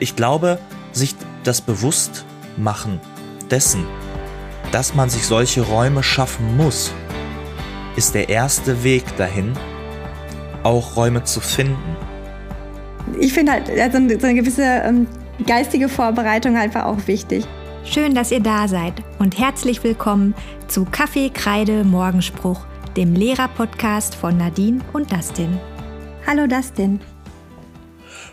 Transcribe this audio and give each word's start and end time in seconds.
ich 0.00 0.16
glaube, 0.16 0.58
sich 0.92 1.14
das 1.44 1.60
bewusst 1.60 2.24
machen 2.56 3.00
dessen, 3.50 3.84
dass 4.72 4.94
man 4.94 5.10
sich 5.10 5.26
solche 5.26 5.62
Räume 5.62 6.02
schaffen 6.02 6.56
muss, 6.56 6.92
ist 7.96 8.14
der 8.14 8.28
erste 8.28 8.82
Weg 8.82 9.04
dahin, 9.16 9.52
auch 10.62 10.96
Räume 10.96 11.24
zu 11.24 11.40
finden. 11.40 11.96
Ich 13.18 13.32
finde 13.32 13.52
halt 13.52 13.66
so 13.66 13.98
eine, 13.98 14.34
gewisse 14.34 14.62
ähm, 14.62 15.06
geistige 15.46 15.88
Vorbereitung 15.88 16.56
einfach 16.56 16.84
auch 16.84 17.06
wichtig. 17.06 17.44
Schön, 17.84 18.14
dass 18.14 18.30
ihr 18.30 18.40
da 18.40 18.68
seid 18.68 18.94
und 19.18 19.38
herzlich 19.38 19.82
willkommen 19.82 20.34
zu 20.68 20.84
Kaffee, 20.84 21.30
Kreide, 21.30 21.82
Morgenspruch, 21.84 22.60
dem 22.96 23.14
Lehrer-Podcast 23.14 24.14
von 24.14 24.36
Nadine 24.36 24.80
und 24.92 25.10
Dustin. 25.10 25.58
Hallo 26.26 26.46
Dustin. 26.46 27.00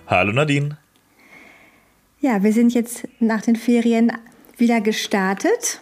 Hallo 0.05 0.33
Nadine. 0.33 0.77
Ja, 2.19 2.41
wir 2.43 2.51
sind 2.51 2.73
jetzt 2.73 3.07
nach 3.19 3.41
den 3.41 3.55
Ferien 3.55 4.11
wieder 4.57 4.81
gestartet. 4.81 5.81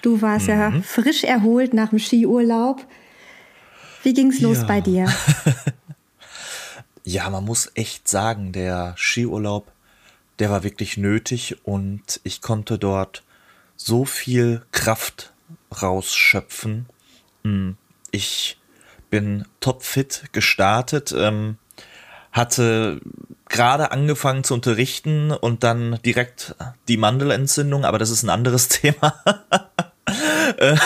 Du 0.00 0.22
warst 0.22 0.46
mhm. 0.46 0.52
ja 0.52 0.72
frisch 0.82 1.22
erholt 1.24 1.74
nach 1.74 1.90
dem 1.90 1.98
Skiurlaub. 1.98 2.84
Wie 4.02 4.14
ging's 4.14 4.40
los 4.40 4.58
ja. 4.58 4.64
bei 4.64 4.80
dir? 4.80 5.12
ja, 7.04 7.28
man 7.30 7.44
muss 7.44 7.70
echt 7.74 8.08
sagen, 8.08 8.52
der 8.52 8.94
Skiurlaub, 8.96 9.70
der 10.38 10.50
war 10.50 10.64
wirklich 10.64 10.96
nötig 10.96 11.56
und 11.64 12.20
ich 12.24 12.40
konnte 12.40 12.78
dort 12.78 13.22
so 13.76 14.04
viel 14.04 14.62
Kraft 14.72 15.32
rausschöpfen. 15.82 16.86
Hm, 17.44 17.76
ich 18.10 18.58
bin 19.10 19.44
topfit 19.60 20.24
gestartet, 20.32 21.14
ähm, 21.16 21.58
hatte 22.32 23.00
gerade 23.48 23.92
angefangen 23.92 24.42
zu 24.44 24.54
unterrichten 24.54 25.30
und 25.30 25.62
dann 25.62 26.00
direkt 26.04 26.56
die 26.88 26.96
Mandelentzündung, 26.96 27.84
aber 27.84 27.98
das 27.98 28.10
ist 28.10 28.22
ein 28.22 28.30
anderes 28.30 28.68
Thema. 28.68 29.14
Äh, 30.56 30.76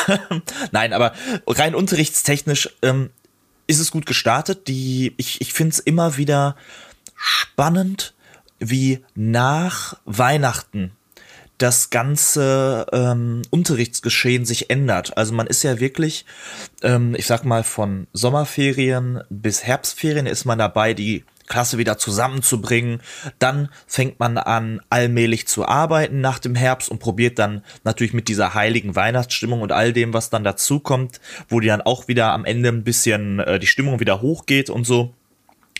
nein, 0.72 0.92
aber 0.92 1.12
rein 1.46 1.74
unterrichtstechnisch 1.74 2.70
ähm, 2.82 3.10
ist 3.66 3.80
es 3.80 3.90
gut 3.90 4.06
gestartet. 4.06 4.68
Die, 4.68 5.14
ich 5.16 5.40
ich 5.40 5.52
finde 5.52 5.72
es 5.72 5.78
immer 5.78 6.16
wieder 6.16 6.56
spannend, 7.14 8.14
wie 8.58 9.04
nach 9.14 9.96
Weihnachten 10.04 10.92
das 11.58 11.88
ganze 11.88 12.86
ähm, 12.92 13.42
Unterrichtsgeschehen 13.50 14.44
sich 14.44 14.68
ändert. 14.68 15.16
Also 15.16 15.32
man 15.32 15.46
ist 15.46 15.62
ja 15.62 15.80
wirklich, 15.80 16.26
ähm, 16.82 17.14
ich 17.14 17.26
sag 17.26 17.44
mal, 17.44 17.64
von 17.64 18.06
Sommerferien 18.12 19.22
bis 19.30 19.64
Herbstferien 19.64 20.26
ist 20.26 20.44
man 20.44 20.58
dabei, 20.58 20.92
die 20.92 21.24
Klasse 21.46 21.78
wieder 21.78 21.98
zusammenzubringen. 21.98 23.00
Dann 23.38 23.68
fängt 23.86 24.18
man 24.20 24.38
an, 24.38 24.80
allmählich 24.90 25.46
zu 25.46 25.66
arbeiten 25.66 26.20
nach 26.20 26.38
dem 26.38 26.54
Herbst 26.54 26.90
und 26.90 26.98
probiert 26.98 27.38
dann 27.38 27.62
natürlich 27.84 28.12
mit 28.12 28.28
dieser 28.28 28.54
heiligen 28.54 28.96
Weihnachtsstimmung 28.96 29.62
und 29.62 29.72
all 29.72 29.92
dem, 29.92 30.12
was 30.12 30.30
dann 30.30 30.44
dazukommt, 30.44 31.20
wo 31.48 31.60
die 31.60 31.68
dann 31.68 31.82
auch 31.82 32.08
wieder 32.08 32.32
am 32.32 32.44
Ende 32.44 32.68
ein 32.68 32.84
bisschen 32.84 33.40
äh, 33.40 33.58
die 33.58 33.66
Stimmung 33.66 34.00
wieder 34.00 34.20
hochgeht 34.20 34.70
und 34.70 34.84
so. 34.84 35.14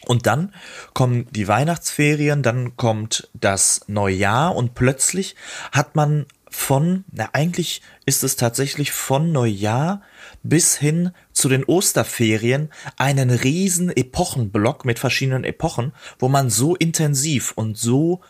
Und 0.07 0.27
dann 0.27 0.53
kommen 0.95 1.27
die 1.33 1.49
Weihnachtsferien, 1.49 2.43
dann 2.43 2.77
kommt 2.77 3.29
das 3.35 3.81
Neujahr 3.89 4.55
und 4.55 4.75
plötzlich 4.75 5.35
hat 5.73 5.97
man 5.97 6.27
von, 6.49 7.05
na 7.13 7.29
eigentlich 7.33 7.83
ist 8.07 8.23
es 8.23 8.37
tatsächlich 8.37 8.93
von 8.93 9.33
Neujahr 9.33 10.01
bis 10.43 10.77
hin 10.77 11.11
zu 11.33 11.49
den 11.49 11.65
Osterferien 11.65 12.71
einen 12.97 13.31
riesen 13.31 13.91
Epochenblock 13.91 14.85
mit 14.85 14.99
verschiedenen 14.99 15.45
Epochen, 15.45 15.93
wo 16.19 16.29
man 16.29 16.51
so 16.51 16.77
intensiv 16.77 17.53
und 17.55 17.77
so 17.77 18.21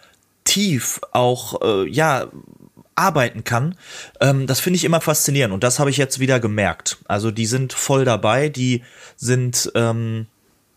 tief 0.44 1.00
auch, 1.12 1.60
äh, 1.62 1.88
ja, 1.88 2.28
arbeiten 2.94 3.44
kann. 3.44 3.76
Ähm, 4.20 4.46
das 4.46 4.60
finde 4.60 4.78
ich 4.78 4.84
immer 4.84 5.00
faszinierend 5.00 5.52
und 5.52 5.62
das 5.62 5.78
habe 5.78 5.90
ich 5.90 5.98
jetzt 5.98 6.18
wieder 6.18 6.40
gemerkt. 6.40 6.98
Also 7.06 7.30
die 7.30 7.46
sind 7.46 7.72
voll 7.72 8.04
dabei, 8.04 8.48
die 8.48 8.82
sind, 9.16 9.70
ähm, 9.74 10.26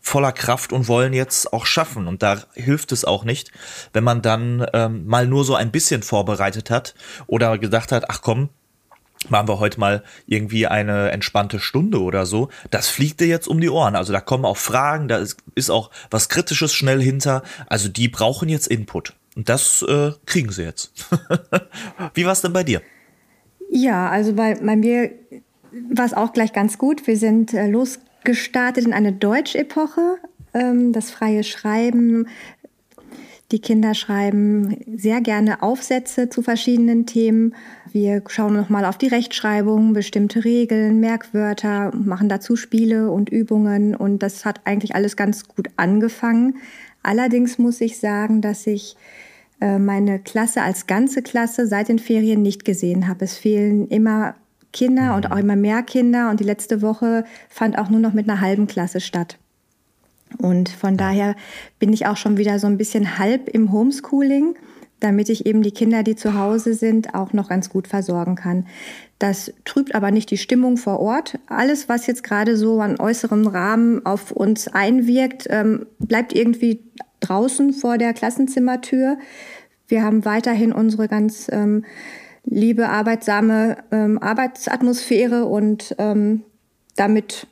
voller 0.02 0.32
Kraft 0.32 0.74
und 0.74 0.88
wollen 0.88 1.14
jetzt 1.14 1.54
auch 1.54 1.66
schaffen. 1.66 2.08
Und 2.08 2.24
da 2.24 2.44
hilft 2.54 2.92
es 2.92 3.06
auch 3.06 3.24
nicht, 3.24 3.52
wenn 3.94 4.04
man 4.04 4.22
dann 4.22 4.66
ähm, 4.74 5.06
mal 5.06 5.28
nur 5.28 5.46
so 5.46 5.56
ein 5.56 5.72
bisschen 5.72 6.04
vorbereitet 6.04 6.70
hat 6.70 6.96
oder 7.28 7.58
gedacht 7.58 7.92
hat, 7.92 8.10
ach 8.10 8.22
komm, 8.22 8.50
machen 9.28 9.48
wir 9.48 9.60
heute 9.60 9.80
mal 9.80 10.04
irgendwie 10.28 10.68
eine 10.68 11.12
entspannte 11.12 11.60
Stunde 11.60 12.02
oder 12.02 12.26
so. 12.26 12.50
Das 12.72 12.88
fliegt 12.88 13.20
dir 13.20 13.28
jetzt 13.28 13.48
um 13.48 13.60
die 13.60 13.70
Ohren. 13.70 13.96
Also 13.96 14.14
da 14.14 14.22
kommen 14.22 14.46
auch 14.46 14.58
Fragen, 14.58 15.08
da 15.08 15.18
ist, 15.18 15.38
ist 15.56 15.70
auch 15.70 15.92
was 16.10 16.30
Kritisches 16.30 16.74
schnell 16.74 17.02
hinter. 17.02 17.44
Also 17.68 17.90
die 17.90 18.08
brauchen 18.08 18.48
jetzt 18.48 18.68
Input. 18.68 19.14
Und 19.36 19.50
das 19.50 19.82
äh, 19.84 20.12
kriegen 20.26 20.52
sie 20.52 20.64
jetzt. 20.64 20.92
Wie 22.14 22.26
war 22.26 22.32
es 22.32 22.42
denn 22.42 22.54
bei 22.54 22.64
dir? 22.64 22.82
Ja, 23.70 24.10
also 24.10 24.34
bei, 24.34 24.56
bei 24.56 24.76
mir 24.76 25.12
war 25.92 26.06
es 26.06 26.14
auch 26.14 26.34
gleich 26.34 26.54
ganz 26.54 26.78
gut. 26.78 27.06
Wir 27.06 27.18
sind 27.18 27.54
äh, 27.54 27.68
los 27.68 28.00
gestartet 28.24 28.86
in 28.86 28.94
eine 28.94 29.14
Deutschepoche. 29.14 30.18
Ähm, 30.54 30.94
das 30.94 31.12
freie 31.12 31.44
Schreiben. 31.44 32.28
Die 33.52 33.60
Kinder 33.60 33.96
schreiben 33.96 34.78
sehr 34.96 35.22
gerne 35.22 35.64
Aufsätze 35.64 36.30
zu 36.30 36.44
verschiedenen 36.44 37.08
Themen. 37.08 37.56
Wir 37.92 38.22
schauen 38.28 38.54
nochmal 38.54 38.86
auf 38.86 39.00
die 39.00 39.08
Rechtschreibung, 39.08 39.94
bestimmte 39.94 40.46
Regeln, 40.46 41.00
Merkwörter, 41.00 41.92
machen 41.96 42.30
dazu 42.30 42.56
Spiele 42.56 43.10
und 43.10 43.30
Übungen. 43.30 43.96
Und 43.96 44.22
das 44.22 44.46
hat 44.46 44.62
eigentlich 44.66 44.94
alles 44.94 45.16
ganz 45.16 45.48
gut 45.48 45.68
angefangen. 45.78 46.58
Allerdings 47.02 47.58
muss 47.58 47.82
ich 47.82 47.98
sagen, 47.98 48.42
dass 48.42 48.68
ich 48.68 48.96
äh, 49.62 49.80
meine 49.80 50.20
Klasse 50.20 50.62
als 50.62 50.86
ganze 50.86 51.24
Klasse 51.24 51.66
seit 51.66 51.90
den 51.90 51.98
Ferien 51.98 52.44
nicht 52.44 52.66
gesehen 52.66 53.08
habe. 53.08 53.26
Es 53.26 53.36
fehlen 53.36 53.88
immer 53.88 54.36
Kinder 54.74 55.16
und 55.16 55.26
mhm. 55.26 55.32
auch 55.32 55.38
immer 55.38 55.56
mehr 55.56 55.82
Kinder. 55.82 56.30
Und 56.30 56.40
die 56.40 56.46
letzte 56.46 56.84
Woche 56.84 57.26
fand 57.50 57.80
auch 57.80 57.90
nur 57.90 58.00
noch 58.00 58.14
mit 58.14 58.30
einer 58.30 58.42
halben 58.42 58.68
Klasse 58.68 59.02
statt. 59.02 59.40
Und 60.38 60.70
von 60.70 60.98
daher 60.98 61.36
bin 61.80 61.92
ich 61.92 62.06
auch 62.06 62.18
schon 62.18 62.38
wieder 62.38 62.60
so 62.60 62.68
ein 62.68 62.78
bisschen 62.78 63.18
halb 63.18 63.50
im 63.50 63.72
Homeschooling, 63.72 64.56
damit 65.00 65.30
ich 65.30 65.46
eben 65.46 65.62
die 65.62 65.72
Kinder, 65.72 66.04
die 66.04 66.16
zu 66.16 66.38
Hause 66.38 66.74
sind, 66.74 67.14
auch 67.14 67.34
noch 67.34 67.50
ganz 67.50 67.70
gut 67.70 67.88
versorgen 67.88 68.36
kann. 68.36 68.68
Das 69.18 69.54
trübt 69.66 69.96
aber 69.96 70.12
nicht 70.12 70.30
die 70.32 70.38
Stimmung 70.38 70.78
vor 70.78 71.00
Ort. 71.00 71.40
Alles, 71.48 71.90
was 71.90 72.08
jetzt 72.08 72.24
gerade 72.24 72.58
so 72.58 72.80
an 72.80 73.00
äußerem 73.00 73.48
Rahmen 73.48 74.06
auf 74.06 74.32
uns 74.32 74.68
einwirkt, 74.68 75.48
ähm, 75.50 75.86
bleibt 76.00 76.34
irgendwie 76.34 76.84
draußen 77.20 77.74
vor 77.74 77.98
der 77.98 78.14
Klassenzimmertür. 78.14 79.18
Wir 79.88 80.04
haben 80.04 80.26
weiterhin 80.26 80.72
unsere 80.72 81.08
ganz 81.08 81.48
ähm, 81.52 81.84
liebe, 82.46 82.90
arbeitsame 82.90 83.78
ähm, 83.92 84.18
Arbeitsatmosphäre 84.22 85.46
und 85.46 85.96
ähm, 85.98 86.44
damit 86.96 87.48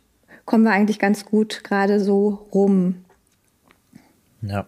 kommen 0.47 0.63
wir 0.63 0.72
eigentlich 0.72 0.97
ganz 0.97 1.25
gut 1.25 1.63
gerade 1.63 2.00
so 2.00 2.47
rum. 2.52 3.06
Ja, 4.41 4.66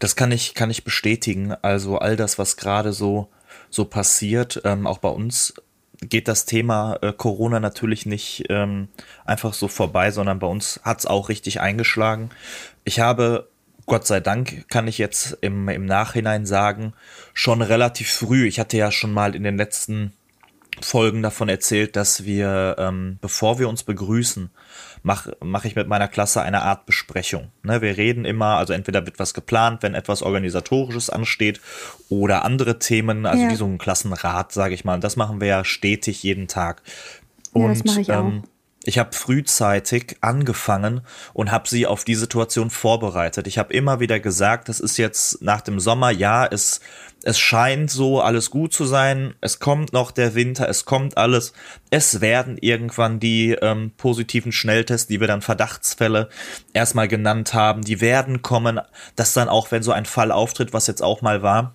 das 0.00 0.16
kann 0.16 0.32
ich, 0.32 0.54
kann 0.54 0.70
ich 0.70 0.82
bestätigen. 0.82 1.54
Also 1.62 1.98
all 1.98 2.16
das, 2.16 2.38
was 2.38 2.56
gerade 2.56 2.92
so, 2.92 3.28
so 3.70 3.84
passiert, 3.84 4.62
ähm, 4.64 4.86
auch 4.86 4.98
bei 4.98 5.10
uns 5.10 5.54
geht 6.00 6.26
das 6.26 6.46
Thema 6.46 6.98
äh, 7.02 7.12
Corona 7.12 7.60
natürlich 7.60 8.06
nicht 8.06 8.46
ähm, 8.48 8.88
einfach 9.24 9.54
so 9.54 9.68
vorbei, 9.68 10.10
sondern 10.10 10.40
bei 10.40 10.46
uns 10.46 10.80
hat 10.82 11.00
es 11.00 11.06
auch 11.06 11.28
richtig 11.28 11.60
eingeschlagen. 11.60 12.30
Ich 12.84 12.98
habe 12.98 13.48
Gott 13.84 14.06
sei 14.06 14.20
Dank 14.20 14.68
kann 14.68 14.88
ich 14.88 14.96
jetzt 14.96 15.36
im, 15.42 15.68
im 15.68 15.84
Nachhinein 15.84 16.46
sagen, 16.46 16.94
schon 17.34 17.62
relativ 17.62 18.10
früh, 18.10 18.46
ich 18.46 18.58
hatte 18.60 18.76
ja 18.76 18.90
schon 18.92 19.12
mal 19.12 19.34
in 19.34 19.42
den 19.42 19.56
letzten 19.56 20.12
Folgen 20.80 21.22
davon 21.22 21.48
erzählt, 21.48 21.96
dass 21.96 22.24
wir, 22.24 22.76
ähm, 22.78 23.18
bevor 23.20 23.58
wir 23.58 23.68
uns 23.68 23.82
begrüßen, 23.82 24.50
mache 25.02 25.36
mach 25.40 25.64
ich 25.64 25.76
mit 25.76 25.88
meiner 25.88 26.08
Klasse 26.08 26.42
eine 26.42 26.62
Art 26.62 26.86
Besprechung. 26.86 27.50
Ne, 27.62 27.82
wir 27.82 27.96
reden 27.96 28.24
immer, 28.24 28.56
also 28.56 28.72
entweder 28.72 29.04
wird 29.06 29.18
was 29.18 29.34
geplant, 29.34 29.82
wenn 29.82 29.94
etwas 29.94 30.22
Organisatorisches 30.22 31.10
ansteht 31.10 31.60
oder 32.08 32.44
andere 32.44 32.78
Themen, 32.78 33.26
also 33.26 33.42
ja. 33.42 33.50
wie 33.50 33.56
so 33.56 33.66
ein 33.66 33.78
Klassenrat, 33.78 34.52
sage 34.52 34.74
ich 34.74 34.84
mal. 34.84 34.94
Und 34.94 35.04
das 35.04 35.16
machen 35.16 35.40
wir 35.40 35.48
ja 35.48 35.64
stetig 35.64 36.22
jeden 36.22 36.48
Tag. 36.48 36.82
Und, 37.52 37.62
ja, 37.62 37.68
das 37.68 37.84
mache 37.84 38.00
ich 38.00 38.08
ähm, 38.08 38.42
auch 38.44 38.51
ich 38.84 38.98
habe 38.98 39.12
frühzeitig 39.12 40.16
angefangen 40.20 41.02
und 41.32 41.52
habe 41.52 41.68
sie 41.68 41.86
auf 41.86 42.04
die 42.04 42.16
Situation 42.16 42.70
vorbereitet. 42.70 43.46
Ich 43.46 43.58
habe 43.58 43.72
immer 43.72 44.00
wieder 44.00 44.18
gesagt, 44.18 44.68
das 44.68 44.80
ist 44.80 44.96
jetzt 44.96 45.40
nach 45.40 45.60
dem 45.60 45.78
Sommer, 45.78 46.10
ja, 46.10 46.44
es, 46.44 46.80
es 47.22 47.38
scheint 47.38 47.90
so 47.90 48.20
alles 48.20 48.50
gut 48.50 48.72
zu 48.74 48.84
sein, 48.84 49.34
es 49.40 49.60
kommt 49.60 49.92
noch 49.92 50.10
der 50.10 50.34
Winter, 50.34 50.68
es 50.68 50.84
kommt 50.84 51.16
alles, 51.16 51.52
es 51.90 52.20
werden 52.20 52.58
irgendwann 52.60 53.20
die 53.20 53.52
ähm, 53.52 53.92
positiven 53.96 54.50
Schnelltests, 54.50 55.06
die 55.06 55.20
wir 55.20 55.28
dann 55.28 55.42
Verdachtsfälle 55.42 56.28
erstmal 56.72 57.06
genannt 57.06 57.54
haben, 57.54 57.82
die 57.82 58.00
werden 58.00 58.42
kommen, 58.42 58.80
dass 59.14 59.32
dann 59.32 59.48
auch, 59.48 59.70
wenn 59.70 59.84
so 59.84 59.92
ein 59.92 60.06
Fall 60.06 60.32
auftritt, 60.32 60.72
was 60.72 60.88
jetzt 60.88 61.02
auch 61.02 61.22
mal 61.22 61.42
war, 61.42 61.74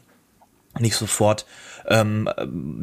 nicht 0.77 0.95
sofort 0.95 1.45
ähm, 1.87 2.29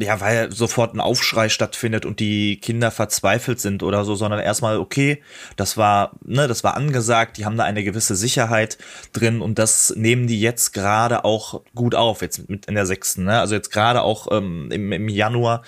ja, 0.01 0.21
weil 0.21 0.51
sofort 0.51 0.95
ein 0.95 1.01
Aufschrei 1.01 1.49
stattfindet 1.49 2.07
und 2.07 2.21
die 2.21 2.59
Kinder 2.59 2.91
verzweifelt 2.91 3.61
sind 3.61 3.83
oder 3.83 4.05
so, 4.05 4.15
sondern 4.15 4.41
erstmal, 4.41 4.79
okay, 4.79 5.23
das 5.57 5.77
war, 5.77 6.13
ne, 6.25 6.49
das 6.49 6.65
war 6.65 6.75
angesagt, 6.75 7.37
die 7.37 7.45
haben 7.45 7.57
da 7.57 7.65
eine 7.65 7.85
gewisse 7.85 8.17
Sicherheit 8.17 8.79
drin 9.13 9.43
und 9.43 9.59
das 9.59 9.95
nehmen 9.97 10.27
die 10.27 10.41
jetzt 10.41 10.73
gerade 10.73 11.25
auch 11.25 11.63
gut 11.75 11.95
auf, 11.95 12.23
jetzt 12.23 12.49
mit 12.49 12.67
in 12.67 12.75
der 12.75 12.87
sechsten, 12.87 13.25
ne? 13.25 13.41
Also 13.41 13.55
jetzt 13.55 13.71
gerade 13.71 14.03
auch 14.03 14.29
ähm, 14.31 14.71
im, 14.73 14.91
im 14.93 15.09
Januar 15.09 15.63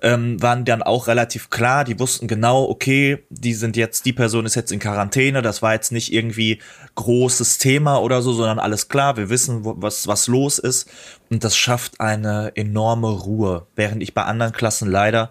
ähm, 0.00 0.40
waren 0.40 0.64
dann 0.64 0.82
auch 0.82 1.06
relativ 1.06 1.50
klar, 1.50 1.84
die 1.84 1.98
wussten 1.98 2.28
genau, 2.28 2.64
okay, 2.64 3.18
die 3.28 3.54
sind 3.54 3.76
jetzt, 3.76 4.06
die 4.06 4.14
Person 4.14 4.46
ist 4.46 4.54
jetzt 4.54 4.72
in 4.72 4.78
Quarantäne, 4.78 5.42
das 5.42 5.60
war 5.60 5.74
jetzt 5.74 5.92
nicht 5.92 6.12
irgendwie 6.12 6.60
großes 6.94 7.58
Thema 7.58 7.98
oder 7.98 8.22
so, 8.22 8.32
sondern 8.32 8.58
alles 8.58 8.88
klar, 8.88 9.18
wir 9.18 9.28
wissen, 9.28 9.60
was, 9.62 10.06
was 10.06 10.26
los 10.28 10.58
ist 10.58 10.88
und 11.30 11.44
das 11.44 11.56
schafft 11.56 12.00
eine 12.00 12.52
enorme 12.56 13.08
Ruhe, 13.08 13.66
während 13.76 14.02
ich 14.02 14.14
bei 14.14 14.24
anderen 14.24 14.52
Klassen 14.52 14.90
leider 14.90 15.30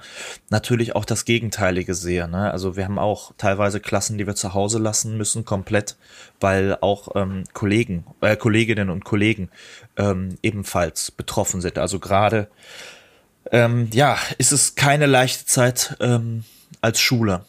natürlich 0.49 0.95
auch 0.95 1.03
das 1.03 1.25
Gegenteilige 1.25 1.93
sehe. 1.93 2.29
Ne? 2.29 2.49
Also 2.51 2.77
wir 2.77 2.85
haben 2.85 2.97
auch 2.97 3.33
teilweise 3.37 3.81
Klassen, 3.81 4.17
die 4.17 4.25
wir 4.25 4.35
zu 4.35 4.53
Hause 4.53 4.79
lassen 4.79 5.17
müssen, 5.17 5.43
komplett, 5.43 5.97
weil 6.39 6.77
auch 6.79 7.15
ähm, 7.15 7.43
Kollegen, 7.53 8.05
äh, 8.21 8.37
Kolleginnen 8.37 8.89
und 8.89 9.03
Kollegen 9.03 9.49
ähm, 9.97 10.37
ebenfalls 10.41 11.11
betroffen 11.11 11.59
sind. 11.59 11.77
Also 11.77 11.99
gerade, 11.99 12.47
ähm, 13.51 13.89
ja, 13.91 14.17
ist 14.37 14.53
es 14.53 14.75
keine 14.75 15.05
leichte 15.05 15.45
Zeit 15.45 15.97
ähm, 15.99 16.45
als 16.79 17.01
Schule. 17.01 17.43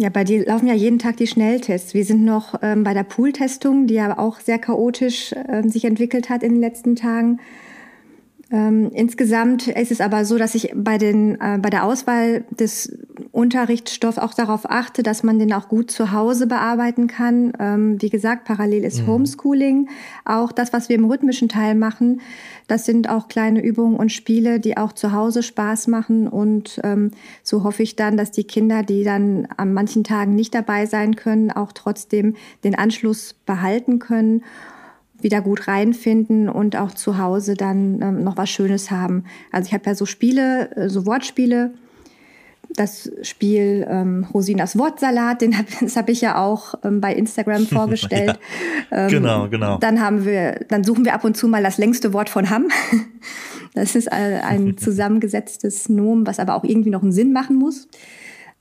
Ja, 0.00 0.10
bei 0.10 0.22
dir 0.22 0.46
laufen 0.46 0.68
ja 0.68 0.74
jeden 0.74 1.00
Tag 1.00 1.16
die 1.16 1.26
Schnelltests. 1.26 1.92
Wir 1.92 2.04
sind 2.04 2.24
noch 2.24 2.54
ähm, 2.62 2.84
bei 2.84 2.94
der 2.94 3.02
Pooltestung, 3.02 3.88
die 3.88 3.94
ja 3.94 4.16
auch 4.16 4.38
sehr 4.38 4.60
chaotisch 4.60 5.32
äh, 5.32 5.68
sich 5.68 5.84
entwickelt 5.84 6.30
hat 6.30 6.44
in 6.44 6.52
den 6.52 6.60
letzten 6.60 6.94
Tagen. 6.94 7.40
Ähm, 8.50 8.90
insgesamt 8.94 9.68
ist 9.68 9.90
es 9.90 10.00
aber 10.00 10.24
so, 10.24 10.38
dass 10.38 10.54
ich 10.54 10.72
bei, 10.74 10.96
den, 10.96 11.38
äh, 11.38 11.58
bei 11.60 11.68
der 11.68 11.84
Auswahl 11.84 12.44
des 12.50 12.96
Unterrichtsstoffs 13.30 14.16
auch 14.16 14.32
darauf 14.32 14.70
achte, 14.70 15.02
dass 15.02 15.22
man 15.22 15.38
den 15.38 15.52
auch 15.52 15.68
gut 15.68 15.90
zu 15.90 16.12
Hause 16.12 16.46
bearbeiten 16.46 17.08
kann. 17.08 17.52
Ähm, 17.58 18.00
wie 18.00 18.08
gesagt, 18.08 18.46
parallel 18.46 18.84
ist 18.84 19.02
mhm. 19.02 19.08
Homeschooling. 19.08 19.90
Auch 20.24 20.50
das, 20.50 20.72
was 20.72 20.88
wir 20.88 20.96
im 20.96 21.04
rhythmischen 21.04 21.50
Teil 21.50 21.74
machen, 21.74 22.22
das 22.68 22.86
sind 22.86 23.10
auch 23.10 23.28
kleine 23.28 23.62
Übungen 23.62 23.96
und 23.96 24.12
Spiele, 24.12 24.60
die 24.60 24.78
auch 24.78 24.92
zu 24.92 25.12
Hause 25.12 25.42
Spaß 25.42 25.86
machen. 25.88 26.26
Und 26.26 26.80
ähm, 26.84 27.10
so 27.42 27.64
hoffe 27.64 27.82
ich 27.82 27.96
dann, 27.96 28.16
dass 28.16 28.30
die 28.30 28.44
Kinder, 28.44 28.82
die 28.82 29.04
dann 29.04 29.46
an 29.58 29.74
manchen 29.74 30.04
Tagen 30.04 30.34
nicht 30.34 30.54
dabei 30.54 30.86
sein 30.86 31.16
können, 31.16 31.50
auch 31.50 31.72
trotzdem 31.72 32.34
den 32.64 32.74
Anschluss 32.74 33.34
behalten 33.44 33.98
können 33.98 34.42
wieder 35.20 35.40
gut 35.40 35.68
reinfinden 35.68 36.48
und 36.48 36.76
auch 36.76 36.92
zu 36.92 37.18
Hause 37.18 37.54
dann 37.54 38.00
ähm, 38.00 38.24
noch 38.24 38.36
was 38.36 38.50
Schönes 38.50 38.90
haben. 38.90 39.24
Also 39.50 39.68
ich 39.68 39.74
habe 39.74 39.84
ja 39.86 39.94
so 39.94 40.06
Spiele, 40.06 40.74
äh, 40.76 40.88
so 40.88 41.06
Wortspiele. 41.06 41.72
Das 42.76 43.10
Spiel 43.22 43.86
ähm, 43.88 44.26
Rosinas 44.32 44.76
Wortsalat, 44.76 45.40
den 45.40 45.56
hab, 45.56 45.66
das 45.80 45.96
habe 45.96 46.12
ich 46.12 46.20
ja 46.20 46.40
auch 46.40 46.74
ähm, 46.84 47.00
bei 47.00 47.14
Instagram 47.14 47.66
vorgestellt. 47.66 48.38
ja, 48.90 49.06
ähm, 49.06 49.08
genau, 49.08 49.48
genau. 49.48 49.78
Dann 49.78 50.00
haben 50.00 50.24
wir, 50.24 50.64
dann 50.68 50.84
suchen 50.84 51.04
wir 51.04 51.14
ab 51.14 51.24
und 51.24 51.36
zu 51.36 51.48
mal 51.48 51.62
das 51.62 51.78
längste 51.78 52.12
Wort 52.12 52.28
von 52.28 52.50
Hamm. 52.50 52.68
Das 53.74 53.94
ist 53.94 54.10
ein 54.10 54.76
zusammengesetztes 54.76 55.88
Nomen, 55.88 56.26
was 56.26 56.40
aber 56.40 56.56
auch 56.56 56.64
irgendwie 56.64 56.90
noch 56.90 57.02
einen 57.02 57.12
Sinn 57.12 57.32
machen 57.32 57.54
muss. 57.54 57.86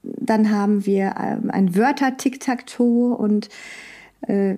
Dann 0.03 0.51
haben 0.51 0.85
wir 0.85 1.15
ähm, 1.19 1.49
ein 1.49 1.75
Wörter-Tic-Tac-Toe 1.75 3.15
und 3.15 3.49
äh, 4.27 4.57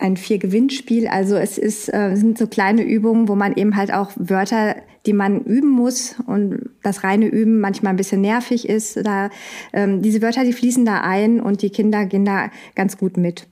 ein 0.00 0.16
Vier-Gewinnspiel. 0.16 1.06
Also 1.08 1.36
es 1.36 1.58
ist, 1.58 1.92
äh, 1.92 2.14
sind 2.16 2.38
so 2.38 2.46
kleine 2.46 2.82
Übungen, 2.82 3.28
wo 3.28 3.34
man 3.34 3.54
eben 3.56 3.76
halt 3.76 3.92
auch 3.92 4.10
Wörter, 4.16 4.76
die 5.06 5.12
man 5.12 5.40
üben 5.42 5.68
muss 5.68 6.16
und 6.26 6.70
das 6.82 7.04
reine 7.04 7.26
Üben 7.26 7.60
manchmal 7.60 7.92
ein 7.92 7.96
bisschen 7.96 8.20
nervig 8.20 8.68
ist. 8.68 9.04
Da, 9.04 9.30
ähm, 9.72 10.02
diese 10.02 10.22
Wörter, 10.22 10.44
die 10.44 10.52
fließen 10.52 10.84
da 10.84 11.00
ein 11.00 11.40
und 11.40 11.62
die 11.62 11.70
Kinder 11.70 12.06
gehen 12.06 12.24
da 12.24 12.50
ganz 12.74 12.98
gut 12.98 13.16
mit. 13.16 13.46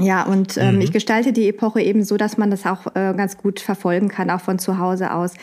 Ja, 0.00 0.24
und 0.24 0.56
ähm, 0.58 0.76
mhm. 0.76 0.80
ich 0.82 0.92
gestalte 0.92 1.32
die 1.32 1.48
Epoche 1.48 1.80
eben 1.80 2.04
so, 2.04 2.16
dass 2.16 2.38
man 2.38 2.50
das 2.50 2.66
auch 2.66 2.86
äh, 2.94 3.14
ganz 3.16 3.36
gut 3.36 3.58
verfolgen 3.58 4.08
kann, 4.08 4.30
auch 4.30 4.40
von 4.40 4.58
zu 4.58 4.78
Hause 4.78 5.12
aus. 5.12 5.34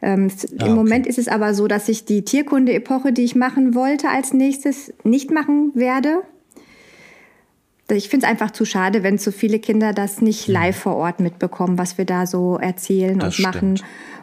Ähm, 0.00 0.28
ah, 0.30 0.46
Im 0.52 0.60
okay. 0.60 0.74
Moment 0.74 1.06
ist 1.06 1.18
es 1.18 1.26
aber 1.26 1.54
so, 1.54 1.66
dass 1.66 1.88
ich 1.88 2.04
die 2.04 2.24
Tierkunde-Epoche, 2.24 3.12
die 3.12 3.24
ich 3.24 3.34
machen 3.34 3.74
wollte, 3.74 4.08
als 4.08 4.32
nächstes 4.32 4.92
nicht 5.02 5.32
machen 5.32 5.72
werde 5.74 6.22
ich 7.94 8.08
finde 8.08 8.26
es 8.26 8.30
einfach 8.30 8.50
zu 8.50 8.64
schade, 8.64 9.02
wenn 9.02 9.18
zu 9.18 9.30
viele 9.30 9.58
Kinder 9.58 9.92
das 9.92 10.20
nicht 10.20 10.48
mhm. 10.48 10.54
live 10.54 10.76
vor 10.76 10.96
Ort 10.96 11.20
mitbekommen, 11.20 11.78
was 11.78 11.98
wir 11.98 12.04
da 12.04 12.26
so 12.26 12.58
erzählen 12.58 13.18
das 13.18 13.38
und 13.38 13.42
machen. 13.44 13.80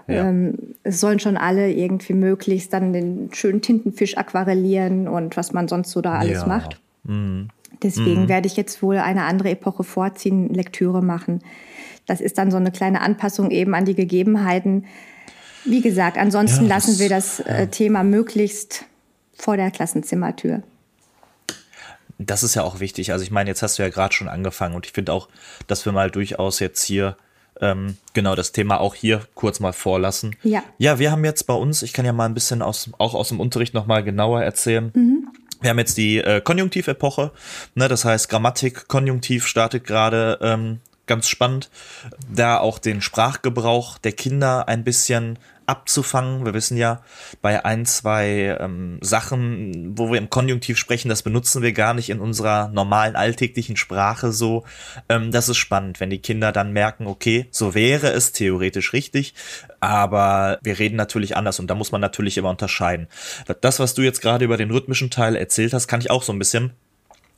Ja. 0.07 0.27
Ähm, 0.27 0.57
es 0.83 0.99
sollen 0.99 1.19
schon 1.19 1.37
alle 1.37 1.71
irgendwie 1.71 2.13
möglichst 2.13 2.73
dann 2.73 2.91
den 2.91 3.29
schönen 3.31 3.61
Tintenfisch 3.61 4.17
aquarellieren 4.17 5.07
und 5.07 5.37
was 5.37 5.53
man 5.53 5.69
sonst 5.69 5.91
so 5.91 6.01
da 6.01 6.15
alles 6.15 6.41
ja. 6.41 6.47
macht. 6.47 6.81
Mhm. 7.03 7.47
Deswegen 7.81 8.23
mhm. 8.23 8.29
werde 8.29 8.47
ich 8.47 8.57
jetzt 8.57 8.81
wohl 8.81 8.97
eine 8.97 9.23
andere 9.23 9.51
Epoche 9.51 9.83
vorziehen, 9.83 10.53
Lektüre 10.53 11.01
machen. 11.01 11.41
Das 12.05 12.19
ist 12.19 12.37
dann 12.37 12.51
so 12.51 12.57
eine 12.57 12.71
kleine 12.71 13.01
Anpassung 13.01 13.49
eben 13.49 13.73
an 13.75 13.85
die 13.85 13.95
Gegebenheiten. 13.95 14.85
Wie 15.63 15.81
gesagt, 15.81 16.17
ansonsten 16.17 16.63
ja, 16.63 16.75
lassen 16.75 16.99
wir 16.99 17.07
das 17.07 17.39
äh, 17.39 17.67
Thema 17.67 18.03
möglichst 18.03 18.85
vor 19.33 19.55
der 19.55 19.71
Klassenzimmertür 19.71 20.63
das 22.17 22.43
ist 22.43 22.55
ja 22.55 22.63
auch 22.63 22.79
wichtig. 22.79 23.11
Also 23.11 23.23
ich 23.23 23.31
meine, 23.31 23.49
jetzt 23.49 23.61
hast 23.61 23.77
du 23.77 23.83
ja 23.83 23.89
gerade 23.89 24.13
schon 24.13 24.27
angefangen 24.27 24.75
und 24.75 24.85
ich 24.85 24.91
finde 24.91 25.13
auch, 25.13 25.29
dass 25.67 25.85
wir 25.85 25.93
mal 25.93 26.11
durchaus 26.11 26.59
jetzt 26.59 26.83
hier 26.83 27.17
ähm, 27.61 27.97
genau 28.13 28.35
das 28.35 28.51
Thema 28.51 28.79
auch 28.79 28.95
hier 28.95 29.21
kurz 29.35 29.59
mal 29.59 29.73
vorlassen. 29.73 30.35
Ja. 30.43 30.63
Ja, 30.77 30.99
wir 30.99 31.11
haben 31.11 31.25
jetzt 31.25 31.47
bei 31.47 31.53
uns, 31.53 31.81
ich 31.81 31.93
kann 31.93 32.05
ja 32.05 32.13
mal 32.13 32.25
ein 32.25 32.33
bisschen 32.33 32.61
aus, 32.61 32.89
auch 32.97 33.13
aus 33.13 33.29
dem 33.29 33.39
Unterricht 33.39 33.73
nochmal 33.73 34.03
genauer 34.03 34.43
erzählen. 34.43 34.91
Mhm. 34.93 35.27
Wir 35.61 35.69
haben 35.69 35.79
jetzt 35.79 35.97
die 35.97 36.17
äh, 36.17 36.41
Konjunktivepoche, 36.41 37.31
ne, 37.75 37.87
das 37.87 38.03
heißt 38.03 38.29
Grammatik, 38.29 38.87
Konjunktiv 38.89 39.47
startet 39.47 39.85
gerade 39.85 40.37
ähm, 40.41 40.79
ganz 41.05 41.27
spannend, 41.27 41.69
da 42.29 42.57
auch 42.59 42.79
den 42.79 43.01
Sprachgebrauch 43.01 43.97
der 43.97 44.11
Kinder 44.11 44.67
ein 44.67 44.83
bisschen 44.83 45.39
abzufangen. 45.65 46.45
Wir 46.45 46.53
wissen 46.53 46.77
ja, 46.77 47.01
bei 47.41 47.65
ein, 47.65 47.85
zwei 47.85 48.57
ähm, 48.59 48.99
Sachen, 49.01 49.97
wo 49.97 50.11
wir 50.11 50.17
im 50.17 50.29
Konjunktiv 50.29 50.77
sprechen, 50.77 51.09
das 51.09 51.23
benutzen 51.23 51.61
wir 51.61 51.73
gar 51.73 51.93
nicht 51.93 52.09
in 52.09 52.19
unserer 52.19 52.69
normalen 52.69 53.15
alltäglichen 53.15 53.77
Sprache 53.77 54.31
so. 54.31 54.63
Ähm, 55.09 55.31
das 55.31 55.49
ist 55.49 55.57
spannend, 55.57 55.99
wenn 55.99 56.09
die 56.09 56.19
Kinder 56.19 56.51
dann 56.51 56.73
merken, 56.73 57.07
okay, 57.07 57.47
so 57.51 57.73
wäre 57.75 58.11
es 58.11 58.31
theoretisch 58.31 58.93
richtig, 58.93 59.33
aber 59.79 60.59
wir 60.63 60.79
reden 60.79 60.95
natürlich 60.95 61.35
anders 61.35 61.59
und 61.59 61.67
da 61.67 61.75
muss 61.75 61.91
man 61.91 62.01
natürlich 62.01 62.37
immer 62.37 62.49
unterscheiden. 62.49 63.07
Das, 63.61 63.79
was 63.79 63.93
du 63.93 64.01
jetzt 64.01 64.21
gerade 64.21 64.45
über 64.45 64.57
den 64.57 64.71
rhythmischen 64.71 65.09
Teil 65.09 65.35
erzählt 65.35 65.73
hast, 65.73 65.87
kann 65.87 66.01
ich 66.01 66.11
auch 66.11 66.23
so 66.23 66.33
ein 66.33 66.39
bisschen 66.39 66.73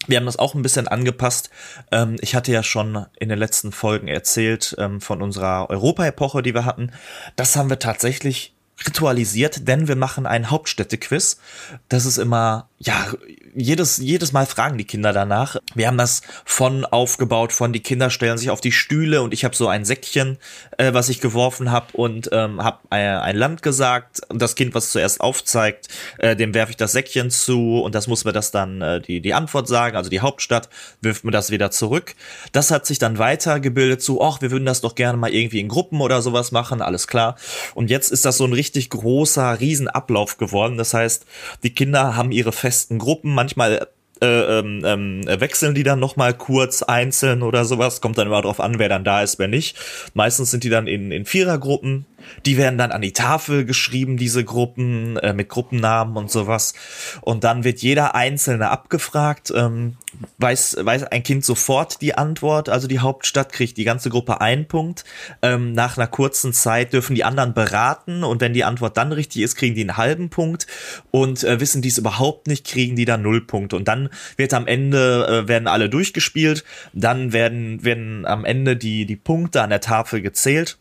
wir 0.07 0.17
haben 0.17 0.25
das 0.25 0.37
auch 0.37 0.53
ein 0.55 0.61
bisschen 0.61 0.87
angepasst. 0.87 1.49
Ähm, 1.91 2.17
ich 2.21 2.35
hatte 2.35 2.51
ja 2.51 2.63
schon 2.63 3.05
in 3.19 3.29
den 3.29 3.39
letzten 3.39 3.71
Folgen 3.71 4.07
erzählt 4.07 4.75
ähm, 4.77 5.01
von 5.01 5.21
unserer 5.21 5.69
Europa-Epoche, 5.69 6.41
die 6.41 6.53
wir 6.53 6.65
hatten. 6.65 6.91
Das 7.35 7.55
haben 7.55 7.69
wir 7.69 7.79
tatsächlich 7.79 8.55
ritualisiert, 8.85 9.67
denn 9.67 9.87
wir 9.87 9.95
machen 9.95 10.25
ein 10.25 10.49
Hauptstädte-Quiz. 10.49 11.39
Das 11.87 12.05
ist 12.05 12.17
immer, 12.17 12.69
ja, 12.85 13.13
jedes, 13.55 13.97
jedes 13.97 14.31
Mal 14.31 14.45
fragen 14.45 14.77
die 14.77 14.85
Kinder 14.85 15.13
danach. 15.13 15.55
Wir 15.73 15.87
haben 15.87 15.97
das 15.97 16.21
von 16.43 16.85
aufgebaut, 16.85 17.53
von 17.53 17.73
die 17.73 17.79
Kinder 17.79 18.09
stellen 18.09 18.37
sich 18.37 18.49
auf 18.49 18.61
die 18.61 18.71
Stühle 18.71 19.21
und 19.21 19.33
ich 19.33 19.43
habe 19.43 19.55
so 19.55 19.67
ein 19.67 19.85
Säckchen, 19.85 20.37
äh, 20.77 20.93
was 20.93 21.09
ich 21.09 21.21
geworfen 21.21 21.71
habe 21.71 21.87
und 21.93 22.29
ähm, 22.31 22.63
habe 22.63 22.79
ein, 22.89 23.17
ein, 23.17 23.35
Land 23.37 23.63
gesagt. 23.63 24.21
Und 24.29 24.41
das 24.41 24.55
Kind, 24.55 24.75
was 24.75 24.91
zuerst 24.91 25.21
aufzeigt, 25.21 25.87
äh, 26.19 26.35
dem 26.35 26.53
werfe 26.53 26.71
ich 26.71 26.77
das 26.77 26.91
Säckchen 26.91 27.31
zu 27.31 27.79
und 27.81 27.95
das 27.95 28.07
muss 28.07 28.25
mir 28.25 28.33
das 28.33 28.51
dann 28.51 28.81
äh, 28.81 29.01
die, 29.01 29.21
die 29.21 29.33
Antwort 29.33 29.67
sagen, 29.67 29.95
also 29.95 30.09
die 30.09 30.19
Hauptstadt, 30.19 30.69
wirft 31.01 31.23
mir 31.23 31.31
das 31.31 31.49
wieder 31.49 31.71
zurück. 31.71 32.13
Das 32.51 32.71
hat 32.71 32.85
sich 32.85 32.99
dann 32.99 33.17
weitergebildet 33.17 34.01
zu, 34.01 34.21
ach, 34.21 34.41
wir 34.41 34.51
würden 34.51 34.65
das 34.65 34.81
doch 34.81 34.95
gerne 34.95 35.17
mal 35.17 35.33
irgendwie 35.33 35.59
in 35.59 35.69
Gruppen 35.69 36.01
oder 36.01 36.21
sowas 36.21 36.51
machen, 36.51 36.81
alles 36.81 37.07
klar. 37.07 37.35
Und 37.73 37.89
jetzt 37.89 38.11
ist 38.11 38.25
das 38.25 38.37
so 38.37 38.45
ein 38.45 38.53
richtig 38.53 38.89
großer 38.89 39.59
Riesenablauf 39.59 40.37
geworden. 40.37 40.77
Das 40.77 40.93
heißt, 40.93 41.25
die 41.63 41.73
Kinder 41.73 42.15
haben 42.15 42.31
ihre 42.31 42.51
festen 42.75 42.99
Gruppen, 42.99 43.33
manchmal 43.33 43.87
äh, 44.21 44.59
ähm, 44.59 44.81
ähm, 44.85 45.21
wechseln 45.25 45.75
die 45.75 45.83
dann 45.83 45.99
noch 45.99 46.17
mal 46.17 46.33
kurz 46.33 46.83
einzeln 46.83 47.41
oder 47.41 47.63
sowas. 47.63 48.01
Kommt 48.01 48.17
dann 48.17 48.27
immer 48.27 48.41
drauf 48.41 48.59
an, 48.59 48.79
wer 48.79 48.89
dann 48.89 49.05
da 49.05 49.21
ist, 49.21 49.39
wer 49.39 49.47
nicht. 49.47 49.77
Meistens 50.13 50.51
sind 50.51 50.63
die 50.63 50.69
dann 50.69 50.87
in, 50.87 51.11
in 51.11 51.25
Vierergruppen. 51.25 52.05
Die 52.45 52.57
werden 52.57 52.77
dann 52.77 52.91
an 52.91 53.01
die 53.01 53.13
Tafel 53.13 53.65
geschrieben, 53.65 54.17
diese 54.17 54.43
Gruppen, 54.43 55.17
äh, 55.17 55.33
mit 55.33 55.49
Gruppennamen 55.49 56.15
und 56.17 56.31
sowas. 56.31 56.73
Und 57.21 57.43
dann 57.43 57.63
wird 57.63 57.79
jeder 57.79 58.15
Einzelne 58.15 58.69
abgefragt. 58.69 59.51
Ähm, 59.55 59.97
weiß, 60.37 60.77
weiß 60.81 61.03
ein 61.03 61.23
Kind 61.23 61.45
sofort 61.45 62.01
die 62.01 62.17
Antwort, 62.17 62.69
also 62.69 62.87
die 62.87 62.99
Hauptstadt 62.99 63.51
kriegt 63.51 63.77
die 63.77 63.83
ganze 63.83 64.09
Gruppe 64.09 64.41
einen 64.41 64.67
Punkt. 64.67 65.03
Ähm, 65.41 65.73
nach 65.73 65.97
einer 65.97 66.07
kurzen 66.07 66.53
Zeit 66.53 66.93
dürfen 66.93 67.15
die 67.15 67.23
anderen 67.23 67.53
beraten 67.53 68.23
und 68.23 68.41
wenn 68.41 68.53
die 68.53 68.63
Antwort 68.63 68.97
dann 68.97 69.11
richtig 69.11 69.41
ist, 69.41 69.55
kriegen 69.55 69.75
die 69.75 69.81
einen 69.81 69.97
halben 69.97 70.29
Punkt 70.29 70.67
und 71.11 71.43
äh, 71.43 71.59
wissen 71.59 71.81
die 71.81 71.89
es 71.89 71.97
überhaupt 71.97 72.47
nicht, 72.47 72.65
kriegen 72.65 72.95
die 72.95 73.05
dann 73.05 73.21
null 73.21 73.41
Punkte. 73.41 73.75
Und 73.75 73.87
dann 73.87 74.09
wird 74.37 74.53
am 74.53 74.67
Ende, 74.67 75.43
äh, 75.43 75.47
werden 75.47 75.67
alle 75.67 75.89
durchgespielt, 75.89 76.63
dann 76.93 77.33
werden, 77.33 77.83
werden 77.83 78.25
am 78.25 78.45
Ende 78.45 78.75
die, 78.75 79.05
die 79.05 79.15
Punkte 79.15 79.61
an 79.61 79.69
der 79.69 79.81
Tafel 79.81 80.21
gezählt 80.21 80.77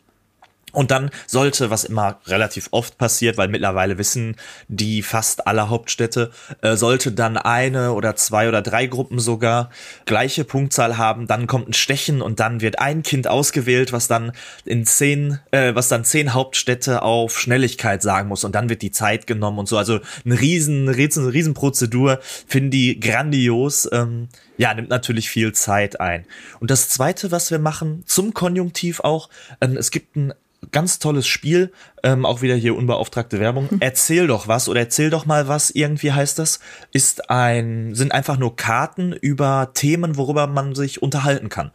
Und 0.74 0.90
dann 0.90 1.10
sollte, 1.26 1.70
was 1.70 1.84
immer 1.84 2.18
relativ 2.26 2.68
oft 2.72 2.98
passiert, 2.98 3.36
weil 3.36 3.48
mittlerweile 3.48 3.96
wissen 3.98 4.36
die 4.68 5.02
fast 5.02 5.46
alle 5.46 5.68
Hauptstädte, 5.68 6.30
äh, 6.62 6.76
sollte 6.76 7.12
dann 7.12 7.36
eine 7.36 7.92
oder 7.92 8.16
zwei 8.16 8.48
oder 8.48 8.60
drei 8.60 8.86
Gruppen 8.86 9.18
sogar 9.18 9.70
gleiche 10.04 10.44
Punktzahl 10.44 10.98
haben, 10.98 11.26
dann 11.26 11.46
kommt 11.46 11.68
ein 11.68 11.72
Stechen 11.72 12.20
und 12.20 12.40
dann 12.40 12.60
wird 12.60 12.78
ein 12.78 13.02
Kind 13.02 13.28
ausgewählt, 13.28 13.92
was 13.92 14.08
dann 14.08 14.32
in 14.64 14.84
zehn, 14.84 15.38
äh, 15.52 15.74
was 15.74 15.88
dann 15.88 16.04
zehn 16.04 16.34
Hauptstädte 16.34 17.02
auf 17.02 17.38
Schnelligkeit 17.38 18.02
sagen 18.02 18.28
muss 18.28 18.44
und 18.44 18.54
dann 18.54 18.68
wird 18.68 18.82
die 18.82 18.90
Zeit 18.90 19.26
genommen 19.26 19.58
und 19.58 19.68
so. 19.68 19.78
Also 19.78 20.00
eine 20.24 20.40
riesen, 20.40 20.88
riesen, 20.88 21.28
riesen 21.28 21.54
Prozedur, 21.54 22.18
finden 22.46 22.70
die 22.70 22.98
grandios. 23.00 23.88
Ähm, 23.92 24.28
ja, 24.56 24.72
nimmt 24.72 24.88
natürlich 24.88 25.30
viel 25.30 25.52
Zeit 25.52 26.00
ein. 26.00 26.26
Und 26.60 26.70
das 26.70 26.88
zweite, 26.88 27.30
was 27.30 27.50
wir 27.50 27.58
machen, 27.58 28.04
zum 28.06 28.34
Konjunktiv 28.34 29.00
auch, 29.00 29.28
ähm, 29.60 29.76
es 29.76 29.90
gibt 29.90 30.16
ein 30.16 30.32
ganz 30.70 30.98
tolles 30.98 31.26
Spiel, 31.26 31.72
ähm, 32.02 32.26
auch 32.26 32.42
wieder 32.42 32.54
hier 32.54 32.76
unbeauftragte 32.76 33.40
Werbung. 33.40 33.70
Hm. 33.70 33.78
Erzähl 33.80 34.26
doch 34.26 34.48
was 34.48 34.68
oder 34.68 34.80
erzähl 34.80 35.10
doch 35.10 35.26
mal 35.26 35.48
was, 35.48 35.70
irgendwie 35.70 36.12
heißt 36.12 36.38
das, 36.38 36.60
ist 36.92 37.30
ein, 37.30 37.94
sind 37.94 38.12
einfach 38.12 38.38
nur 38.38 38.56
Karten 38.56 39.12
über 39.12 39.70
Themen, 39.74 40.16
worüber 40.16 40.46
man 40.46 40.74
sich 40.74 41.02
unterhalten 41.02 41.48
kann. 41.48 41.70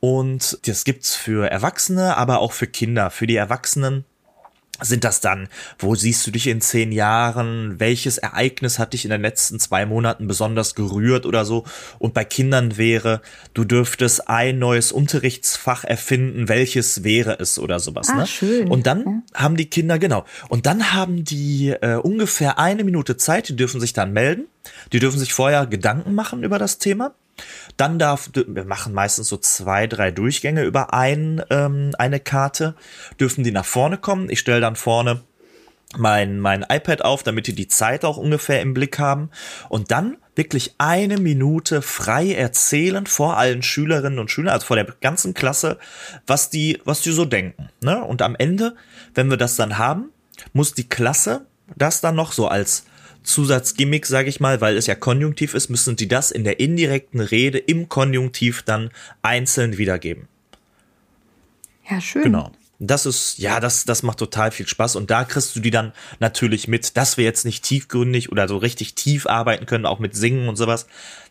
Und 0.00 0.58
das 0.66 0.84
gibt's 0.84 1.14
für 1.14 1.50
Erwachsene, 1.50 2.16
aber 2.16 2.40
auch 2.40 2.52
für 2.52 2.66
Kinder. 2.66 3.10
Für 3.10 3.26
die 3.26 3.36
Erwachsenen 3.36 4.04
sind 4.82 5.04
das 5.04 5.20
dann, 5.20 5.48
wo 5.78 5.94
siehst 5.94 6.26
du 6.26 6.30
dich 6.30 6.46
in 6.46 6.60
zehn 6.60 6.92
Jahren, 6.92 7.78
welches 7.80 8.18
Ereignis 8.18 8.78
hat 8.78 8.92
dich 8.92 9.04
in 9.04 9.10
den 9.10 9.22
letzten 9.22 9.58
zwei 9.60 9.86
Monaten 9.86 10.26
besonders 10.26 10.74
gerührt 10.74 11.26
oder 11.26 11.44
so. 11.44 11.64
Und 11.98 12.14
bei 12.14 12.24
Kindern 12.24 12.76
wäre, 12.76 13.20
du 13.54 13.64
dürftest 13.64 14.28
ein 14.28 14.58
neues 14.58 14.92
Unterrichtsfach 14.92 15.84
erfinden, 15.84 16.48
welches 16.48 17.04
wäre 17.04 17.38
es 17.38 17.58
oder 17.58 17.80
sowas. 17.80 18.08
Ah, 18.10 18.16
ne? 18.18 18.26
schön. 18.26 18.68
Und 18.68 18.86
dann 18.86 19.00
Ja. 19.34 19.40
haben 19.42 19.56
die 19.56 19.66
Kinder, 19.66 19.98
genau, 19.98 20.24
und 20.48 20.66
dann 20.66 20.92
haben 20.92 21.24
die 21.24 21.70
äh, 21.70 21.96
ungefähr 21.96 22.58
eine 22.58 22.84
Minute 22.84 23.16
Zeit, 23.16 23.48
die 23.48 23.56
dürfen 23.56 23.80
sich 23.80 23.92
dann 23.92 24.12
melden, 24.12 24.46
die 24.92 24.98
dürfen 24.98 25.18
sich 25.18 25.32
vorher 25.32 25.66
Gedanken 25.66 26.14
machen 26.14 26.42
über 26.42 26.58
das 26.58 26.78
Thema. 26.78 27.14
Dann 27.76 27.98
darf, 27.98 28.30
wir 28.34 28.64
machen 28.64 28.92
meistens 28.92 29.28
so 29.28 29.36
zwei, 29.36 29.86
drei 29.86 30.10
Durchgänge 30.10 30.64
über 30.64 30.92
ein, 30.92 31.42
ähm, 31.50 31.92
eine 31.98 32.20
Karte, 32.20 32.74
dürfen 33.18 33.44
die 33.44 33.52
nach 33.52 33.64
vorne 33.64 33.98
kommen. 33.98 34.30
Ich 34.30 34.40
stelle 34.40 34.60
dann 34.60 34.76
vorne 34.76 35.22
mein, 35.96 36.38
mein 36.38 36.64
iPad 36.68 37.02
auf, 37.02 37.22
damit 37.22 37.46
die 37.46 37.54
die 37.54 37.68
Zeit 37.68 38.04
auch 38.04 38.16
ungefähr 38.16 38.60
im 38.60 38.74
Blick 38.74 38.98
haben. 38.98 39.30
Und 39.68 39.90
dann 39.90 40.16
wirklich 40.36 40.74
eine 40.78 41.18
Minute 41.18 41.82
frei 41.82 42.32
erzählen 42.32 43.06
vor 43.06 43.36
allen 43.36 43.62
Schülerinnen 43.62 44.18
und 44.18 44.30
Schülern, 44.30 44.54
also 44.54 44.66
vor 44.66 44.76
der 44.76 44.86
ganzen 45.00 45.34
Klasse, 45.34 45.78
was 46.26 46.50
die, 46.50 46.80
was 46.84 47.00
die 47.00 47.10
so 47.10 47.24
denken. 47.24 47.68
Ne? 47.82 48.02
Und 48.02 48.22
am 48.22 48.36
Ende, 48.36 48.76
wenn 49.14 49.28
wir 49.28 49.36
das 49.36 49.56
dann 49.56 49.78
haben, 49.78 50.10
muss 50.52 50.74
die 50.74 50.88
Klasse 50.88 51.46
das 51.76 52.00
dann 52.00 52.16
noch 52.16 52.32
so 52.32 52.48
als 52.48 52.84
Zusatzgimmick, 53.22 54.06
sage 54.06 54.28
ich 54.28 54.40
mal, 54.40 54.60
weil 54.60 54.76
es 54.76 54.86
ja 54.86 54.94
konjunktiv 54.94 55.54
ist, 55.54 55.68
müssen 55.68 55.96
die 55.96 56.08
das 56.08 56.30
in 56.30 56.44
der 56.44 56.60
indirekten 56.60 57.20
Rede 57.20 57.58
im 57.58 57.88
Konjunktiv 57.88 58.62
dann 58.62 58.90
einzeln 59.22 59.78
wiedergeben. 59.78 60.28
Ja, 61.88 62.00
schön. 62.00 62.22
Genau. 62.22 62.52
Das 62.82 63.04
ist, 63.04 63.36
ja, 63.36 63.60
das, 63.60 63.84
das 63.84 64.02
macht 64.02 64.18
total 64.18 64.52
viel 64.52 64.66
Spaß 64.66 64.96
und 64.96 65.10
da 65.10 65.24
kriegst 65.24 65.54
du 65.54 65.60
die 65.60 65.70
dann 65.70 65.92
natürlich 66.18 66.66
mit, 66.66 66.96
dass 66.96 67.18
wir 67.18 67.24
jetzt 67.24 67.44
nicht 67.44 67.62
tiefgründig 67.62 68.32
oder 68.32 68.48
so 68.48 68.56
richtig 68.56 68.94
tief 68.94 69.26
arbeiten 69.26 69.66
können, 69.66 69.84
auch 69.84 69.98
mit 69.98 70.16
Singen 70.16 70.48
und 70.48 70.56
sowas. 70.56 70.86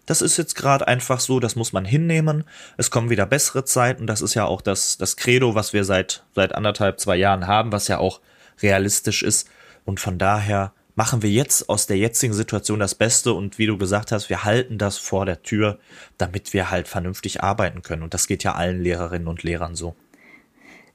Das 0.05 0.21
ist 0.21 0.37
jetzt 0.37 0.53
gerade 0.53 0.87
einfach 0.87 1.19
so, 1.19 1.39
das 1.39 1.55
muss 1.55 1.73
man 1.73 1.85
hinnehmen. 1.85 2.43
Es 2.77 2.91
kommen 2.91 3.09
wieder 3.09 3.25
bessere 3.25 3.65
Zeiten. 3.65 4.05
Das 4.05 4.21
ist 4.21 4.35
ja 4.35 4.45
auch 4.45 4.61
das, 4.61 4.97
das 4.97 5.17
Credo, 5.17 5.55
was 5.55 5.73
wir 5.73 5.85
seit, 5.85 6.23
seit 6.35 6.53
anderthalb, 6.53 6.99
zwei 6.99 7.15
Jahren 7.15 7.47
haben, 7.47 7.71
was 7.71 7.87
ja 7.87 7.97
auch 7.97 8.19
realistisch 8.61 9.23
ist. 9.23 9.47
Und 9.85 9.99
von 9.99 10.19
daher 10.19 10.71
machen 10.99 11.21
wir 11.23 11.29
jetzt 11.29 11.69
aus 11.69 11.87
der 11.87 11.95
jetzigen 11.95 12.33
Situation 12.33 12.77
das 12.77 12.93
Beste 12.93 13.33
und 13.33 13.57
wie 13.57 13.67
du 13.67 13.77
gesagt 13.77 14.11
hast, 14.11 14.29
wir 14.29 14.43
halten 14.43 14.77
das 14.77 14.97
vor 14.97 15.25
der 15.25 15.41
Tür, 15.43 15.79
damit 16.17 16.51
wir 16.51 16.69
halt 16.71 16.89
vernünftig 16.89 17.41
arbeiten 17.41 17.83
können. 17.83 18.03
Und 18.03 18.13
das 18.13 18.27
geht 18.27 18.43
ja 18.43 18.55
allen 18.55 18.81
Lehrerinnen 18.83 19.29
und 19.29 19.41
Lehrern 19.43 19.75
so. 19.75 19.95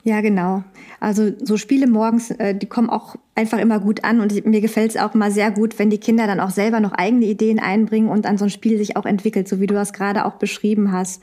Ja, 0.03 0.21
genau. 0.21 0.63
Also 1.01 1.33
so 1.43 1.57
Spiele 1.57 1.87
morgens, 1.87 2.31
äh, 2.33 2.55
die 2.55 2.67
kommen 2.67 2.91
auch 2.91 3.17
einfach 3.35 3.57
immer 3.57 3.81
gut 3.81 4.05
an 4.05 4.21
und 4.21 4.31
ich- 4.31 4.45
mir 4.45 4.61
gefällt 4.61 4.91
es 4.91 4.99
auch 4.99 5.15
immer 5.15 5.31
sehr 5.31 5.51
gut, 5.51 5.79
wenn 5.79 5.89
die 5.89 5.97
Kinder 5.97 6.27
dann 6.27 6.39
auch 6.39 6.51
selber 6.51 6.81
noch 6.81 6.93
eigene 6.93 7.25
Ideen 7.25 7.59
einbringen 7.59 8.11
und 8.11 8.27
an 8.27 8.37
so 8.37 8.45
ein 8.45 8.51
Spiel 8.51 8.77
sich 8.77 8.99
auch 8.99 9.07
entwickelt, 9.07 9.49
so 9.49 9.59
wie 9.59 9.67
du 9.67 9.73
das 9.73 9.95
gerade 9.95 10.27
auch 10.27 10.35
beschrieben 10.35 10.93
hast. 10.93 11.23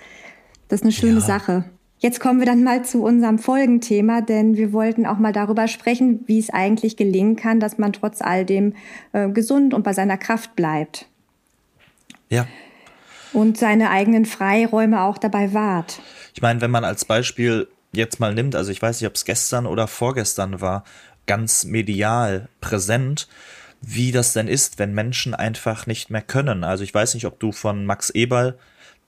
Das 0.70 0.80
ist 0.80 0.86
eine 0.86 0.92
schöne 0.92 1.20
Ja. 1.20 1.22
Sache. 1.22 1.66
Jetzt 2.02 2.20
kommen 2.20 2.40
wir 2.40 2.48
dann 2.48 2.64
mal 2.64 2.84
zu 2.84 3.04
unserem 3.04 3.38
Folgenthema, 3.38 4.22
denn 4.22 4.58
wir 4.58 4.74
wollten 4.74 5.06
auch 5.06 5.20
mal 5.20 5.32
darüber 5.34 5.68
sprechen, 5.68 6.22
wie 6.26 6.40
es 6.40 6.50
eigentlich 6.50 6.98
gelingen 6.98 7.36
kann, 7.36 7.60
dass 7.60 7.78
man 7.78 7.94
trotz 7.94 8.22
all 8.24 8.44
dem 8.44 8.74
äh, 9.14 9.30
gesund 9.30 9.76
und 9.76 9.84
bei 9.84 9.94
seiner 9.94 10.18
Kraft 10.18 10.56
bleibt 10.56 11.06
Ja. 12.30 12.48
und 13.34 13.56
seine 13.60 13.92
eigenen 13.92 14.26
Freiräume 14.26 15.02
auch 15.04 15.20
dabei 15.20 15.54
wahrt. 15.54 16.02
Ich 16.34 16.42
meine, 16.42 16.60
wenn 16.62 16.72
man 16.72 16.84
als 16.86 17.06
Beispiel 17.06 17.68
jetzt 17.94 18.20
mal 18.20 18.34
nimmt, 18.34 18.56
also 18.56 18.72
ich 18.72 18.82
weiß 18.82 19.00
nicht, 19.00 19.08
ob 19.08 19.14
es 19.14 19.24
gestern 19.24 19.68
oder 19.68 19.88
vorgestern 19.88 20.60
war, 20.60 20.84
ganz 21.28 21.66
medial 21.66 22.50
präsent, 22.62 23.28
wie 23.80 24.12
das 24.12 24.34
denn 24.34 24.48
ist, 24.48 24.80
wenn 24.80 24.96
Menschen 24.96 25.36
einfach 25.36 25.86
nicht 25.86 26.10
mehr 26.10 26.22
können. 26.24 26.64
Also 26.64 26.84
ich 26.84 26.94
weiß 26.96 27.14
nicht, 27.14 27.26
ob 27.26 27.40
du 27.40 27.52
von 27.52 27.86
Max 27.86 28.10
Eberl, 28.10 28.58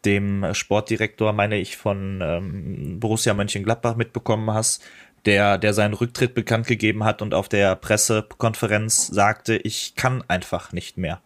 dem 0.05 0.53
Sportdirektor, 0.53 1.33
meine 1.33 1.57
ich, 1.57 1.77
von 1.77 2.19
ähm, 2.21 2.99
Borussia 2.99 3.33
Mönchengladbach 3.33 3.95
mitbekommen 3.95 4.51
hast, 4.51 4.83
der, 5.25 5.57
der 5.57 5.73
seinen 5.73 5.93
Rücktritt 5.93 6.33
bekannt 6.33 6.67
gegeben 6.67 7.03
hat 7.03 7.21
und 7.21 7.33
auf 7.33 7.47
der 7.47 7.75
Pressekonferenz 7.75 9.07
sagte, 9.07 9.55
ich 9.55 9.95
kann 9.95 10.23
einfach 10.27 10.73
nicht 10.73 10.97
mehr. 10.97 11.21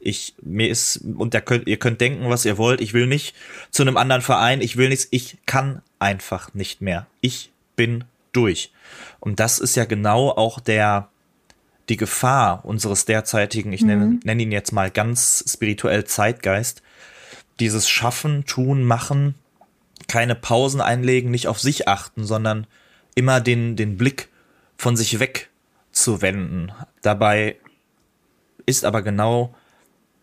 Ich, 0.00 0.34
mir 0.42 0.68
ist, 0.68 0.96
und 0.96 1.34
der 1.34 1.42
könnt, 1.42 1.68
ihr 1.68 1.78
könnt 1.78 2.00
denken, 2.00 2.28
was 2.28 2.44
ihr 2.44 2.58
wollt. 2.58 2.80
Ich 2.80 2.92
will 2.92 3.06
nicht 3.06 3.36
zu 3.70 3.82
einem 3.82 3.96
anderen 3.96 4.22
Verein. 4.22 4.60
Ich 4.60 4.76
will 4.76 4.88
nichts. 4.88 5.06
Ich 5.10 5.38
kann 5.46 5.80
einfach 6.00 6.54
nicht 6.54 6.80
mehr. 6.80 7.06
Ich 7.20 7.52
bin 7.76 8.04
durch. 8.32 8.72
Und 9.20 9.38
das 9.38 9.58
ist 9.58 9.76
ja 9.76 9.84
genau 9.84 10.30
auch 10.30 10.58
der, 10.58 11.08
die 11.88 11.96
Gefahr 11.96 12.64
unseres 12.64 13.04
derzeitigen, 13.04 13.72
ich 13.72 13.82
nenne, 13.82 14.18
nenne 14.24 14.42
ihn 14.42 14.52
jetzt 14.52 14.72
mal 14.72 14.90
ganz 14.90 15.44
spirituell 15.46 16.04
Zeitgeist. 16.04 16.82
Dieses 17.60 17.88
Schaffen, 17.88 18.44
Tun, 18.44 18.84
Machen, 18.84 19.34
keine 20.08 20.34
Pausen 20.34 20.80
einlegen, 20.80 21.30
nicht 21.30 21.48
auf 21.48 21.60
sich 21.60 21.88
achten, 21.88 22.24
sondern 22.24 22.66
immer 23.14 23.40
den, 23.40 23.76
den 23.76 23.96
Blick 23.96 24.28
von 24.76 24.96
sich 24.96 25.20
weg 25.20 25.50
zu 25.92 26.22
wenden. 26.22 26.72
Dabei 27.02 27.56
ist 28.66 28.84
aber 28.84 29.02
genau 29.02 29.54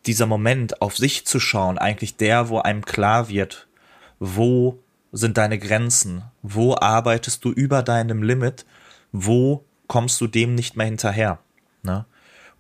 dieser 0.05 0.25
Moment, 0.25 0.81
auf 0.81 0.97
sich 0.97 1.25
zu 1.25 1.39
schauen, 1.39 1.77
eigentlich 1.77 2.17
der, 2.17 2.49
wo 2.49 2.59
einem 2.59 2.85
klar 2.85 3.29
wird, 3.29 3.67
wo 4.19 4.79
sind 5.11 5.37
deine 5.37 5.59
Grenzen, 5.59 6.23
wo 6.41 6.75
arbeitest 6.75 7.43
du 7.43 7.51
über 7.51 7.83
deinem 7.83 8.23
Limit, 8.23 8.65
wo 9.11 9.65
kommst 9.87 10.21
du 10.21 10.27
dem 10.27 10.55
nicht 10.55 10.75
mehr 10.75 10.85
hinterher. 10.85 11.39
Ne? 11.83 12.05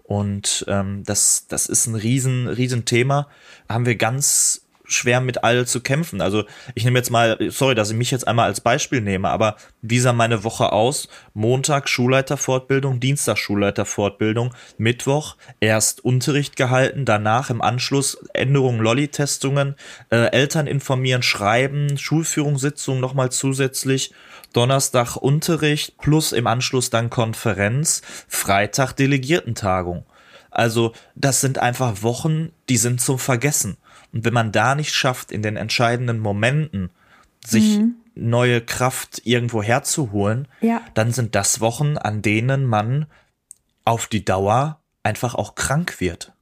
Und 0.09 0.65
ähm, 0.67 1.03
das, 1.05 1.45
das 1.49 1.67
ist 1.67 1.85
ein 1.85 1.93
riesen, 1.93 2.47
riesen 2.47 2.83
Thema. 2.83 3.27
Haben 3.69 3.85
wir 3.85 3.95
ganz 3.95 4.65
schwer 4.85 5.21
mit 5.21 5.43
all 5.43 5.67
zu 5.67 5.81
kämpfen. 5.81 6.19
Also 6.19 6.45
ich 6.73 6.83
nehme 6.83 6.97
jetzt 6.97 7.11
mal, 7.11 7.37
sorry, 7.51 7.75
dass 7.75 7.91
ich 7.91 7.95
mich 7.95 8.09
jetzt 8.09 8.27
einmal 8.27 8.45
als 8.45 8.59
Beispiel 8.59 9.01
nehme, 9.01 9.29
aber 9.29 9.55
wie 9.83 9.99
sah 9.99 10.11
meine 10.11 10.43
Woche 10.43 10.71
aus? 10.71 11.09
Montag 11.35 11.87
Schulleiterfortbildung, 11.87 12.99
Dienstag 12.99 13.37
Schulleiterfortbildung, 13.37 14.55
Mittwoch 14.79 15.35
erst 15.59 16.03
Unterricht 16.03 16.55
gehalten, 16.55 17.05
danach 17.05 17.51
im 17.51 17.61
Anschluss 17.61 18.17
Änderungen, 18.33 18.79
Lolli-Testungen, 18.79 19.75
äh, 20.09 20.31
Eltern 20.31 20.65
informieren, 20.65 21.21
schreiben, 21.21 21.99
Schulführungssitzung 21.99 22.99
nochmal 22.99 23.31
zusätzlich, 23.31 24.11
Donnerstag 24.53 25.15
Unterricht 25.15 25.97
plus 25.99 26.31
im 26.31 26.47
Anschluss 26.47 26.89
dann 26.89 27.09
Konferenz, 27.09 28.01
Freitag 28.27 28.93
Delegiertentagung. 28.93 30.05
Also 30.51 30.93
das 31.15 31.41
sind 31.41 31.59
einfach 31.59 32.01
Wochen, 32.01 32.51
die 32.69 32.77
sind 32.77 33.01
zum 33.01 33.19
Vergessen. 33.19 33.77
Und 34.11 34.25
wenn 34.25 34.33
man 34.33 34.51
da 34.51 34.73
nicht 34.75 34.93
schafft, 34.93 35.31
in 35.31 35.43
den 35.43 35.55
entscheidenden 35.55 36.19
Momenten 36.19 36.89
sich 37.45 37.79
neue 38.15 38.59
Kraft 38.61 39.21
irgendwo 39.23 39.61
herzuholen, 39.61 40.47
Ja. 40.61 40.81
dann 40.95 41.11
sind 41.13 41.35
das 41.35 41.61
Wochen, 41.61 41.97
an 41.97 42.21
denen 42.23 42.65
man 42.65 43.05
auf 43.85 44.07
die 44.07 44.25
Dauer 44.25 44.79
einfach 45.03 45.35
auch 45.35 45.53
krank 45.55 45.99
wird. 46.01 46.33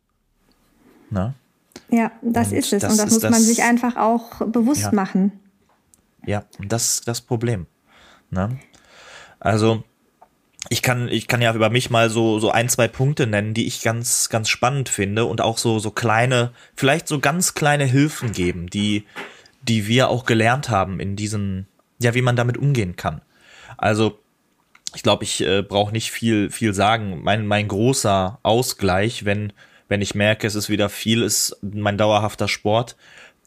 Ne? 1.09 1.33
Ja, 1.89 2.11
das 2.21 2.49
Und 2.51 2.57
ist 2.57 2.73
es. 2.73 2.81
das 2.81 2.91
und 2.93 2.97
das 2.99 3.11
muss 3.11 3.23
man 3.23 3.31
das- 3.33 3.45
sich 3.45 3.63
einfach 3.63 3.95
auch 3.97 4.39
bewusst 4.47 4.81
Ja. 4.83 4.91
machen. 4.93 5.39
Ja, 6.25 6.45
und 6.59 6.71
das 6.71 6.91
ist 6.95 7.07
das 7.07 7.21
Problem. 7.21 7.67
Ne? 8.29 8.59
Also, 9.39 9.83
ich 10.69 10.81
kann, 10.81 11.07
ich 11.07 11.27
kann 11.27 11.41
ja 11.41 11.53
über 11.53 11.69
mich 11.69 11.89
mal 11.89 12.09
so, 12.09 12.39
so 12.39 12.51
ein, 12.51 12.69
zwei 12.69 12.87
Punkte 12.87 13.27
nennen, 13.27 13.53
die 13.53 13.67
ich 13.67 13.81
ganz, 13.81 14.29
ganz 14.29 14.49
spannend 14.49 14.89
finde 14.89 15.25
und 15.25 15.41
auch 15.41 15.57
so, 15.57 15.79
so 15.79 15.91
kleine, 15.91 16.51
vielleicht 16.75 17.07
so 17.07 17.19
ganz 17.19 17.53
kleine 17.53 17.85
Hilfen 17.85 18.31
geben, 18.31 18.67
die, 18.67 19.05
die 19.61 19.87
wir 19.87 20.09
auch 20.09 20.25
gelernt 20.25 20.69
haben 20.69 20.99
in 20.99 21.15
diesen, 21.15 21.67
ja, 21.99 22.13
wie 22.13 22.21
man 22.21 22.35
damit 22.35 22.57
umgehen 22.57 22.95
kann. 22.95 23.21
Also, 23.77 24.19
ich 24.95 25.03
glaube, 25.03 25.23
ich 25.23 25.41
äh, 25.41 25.61
brauche 25.61 25.91
nicht 25.91 26.11
viel, 26.11 26.49
viel 26.49 26.73
sagen. 26.73 27.21
Mein, 27.23 27.45
mein 27.45 27.67
großer 27.67 28.39
Ausgleich, 28.43 29.25
wenn, 29.25 29.53
wenn 29.87 30.01
ich 30.01 30.15
merke, 30.15 30.47
es 30.47 30.55
ist 30.55 30.69
wieder 30.69 30.89
viel, 30.89 31.23
ist 31.23 31.57
mein 31.61 31.97
dauerhafter 31.97 32.47
Sport, 32.47 32.95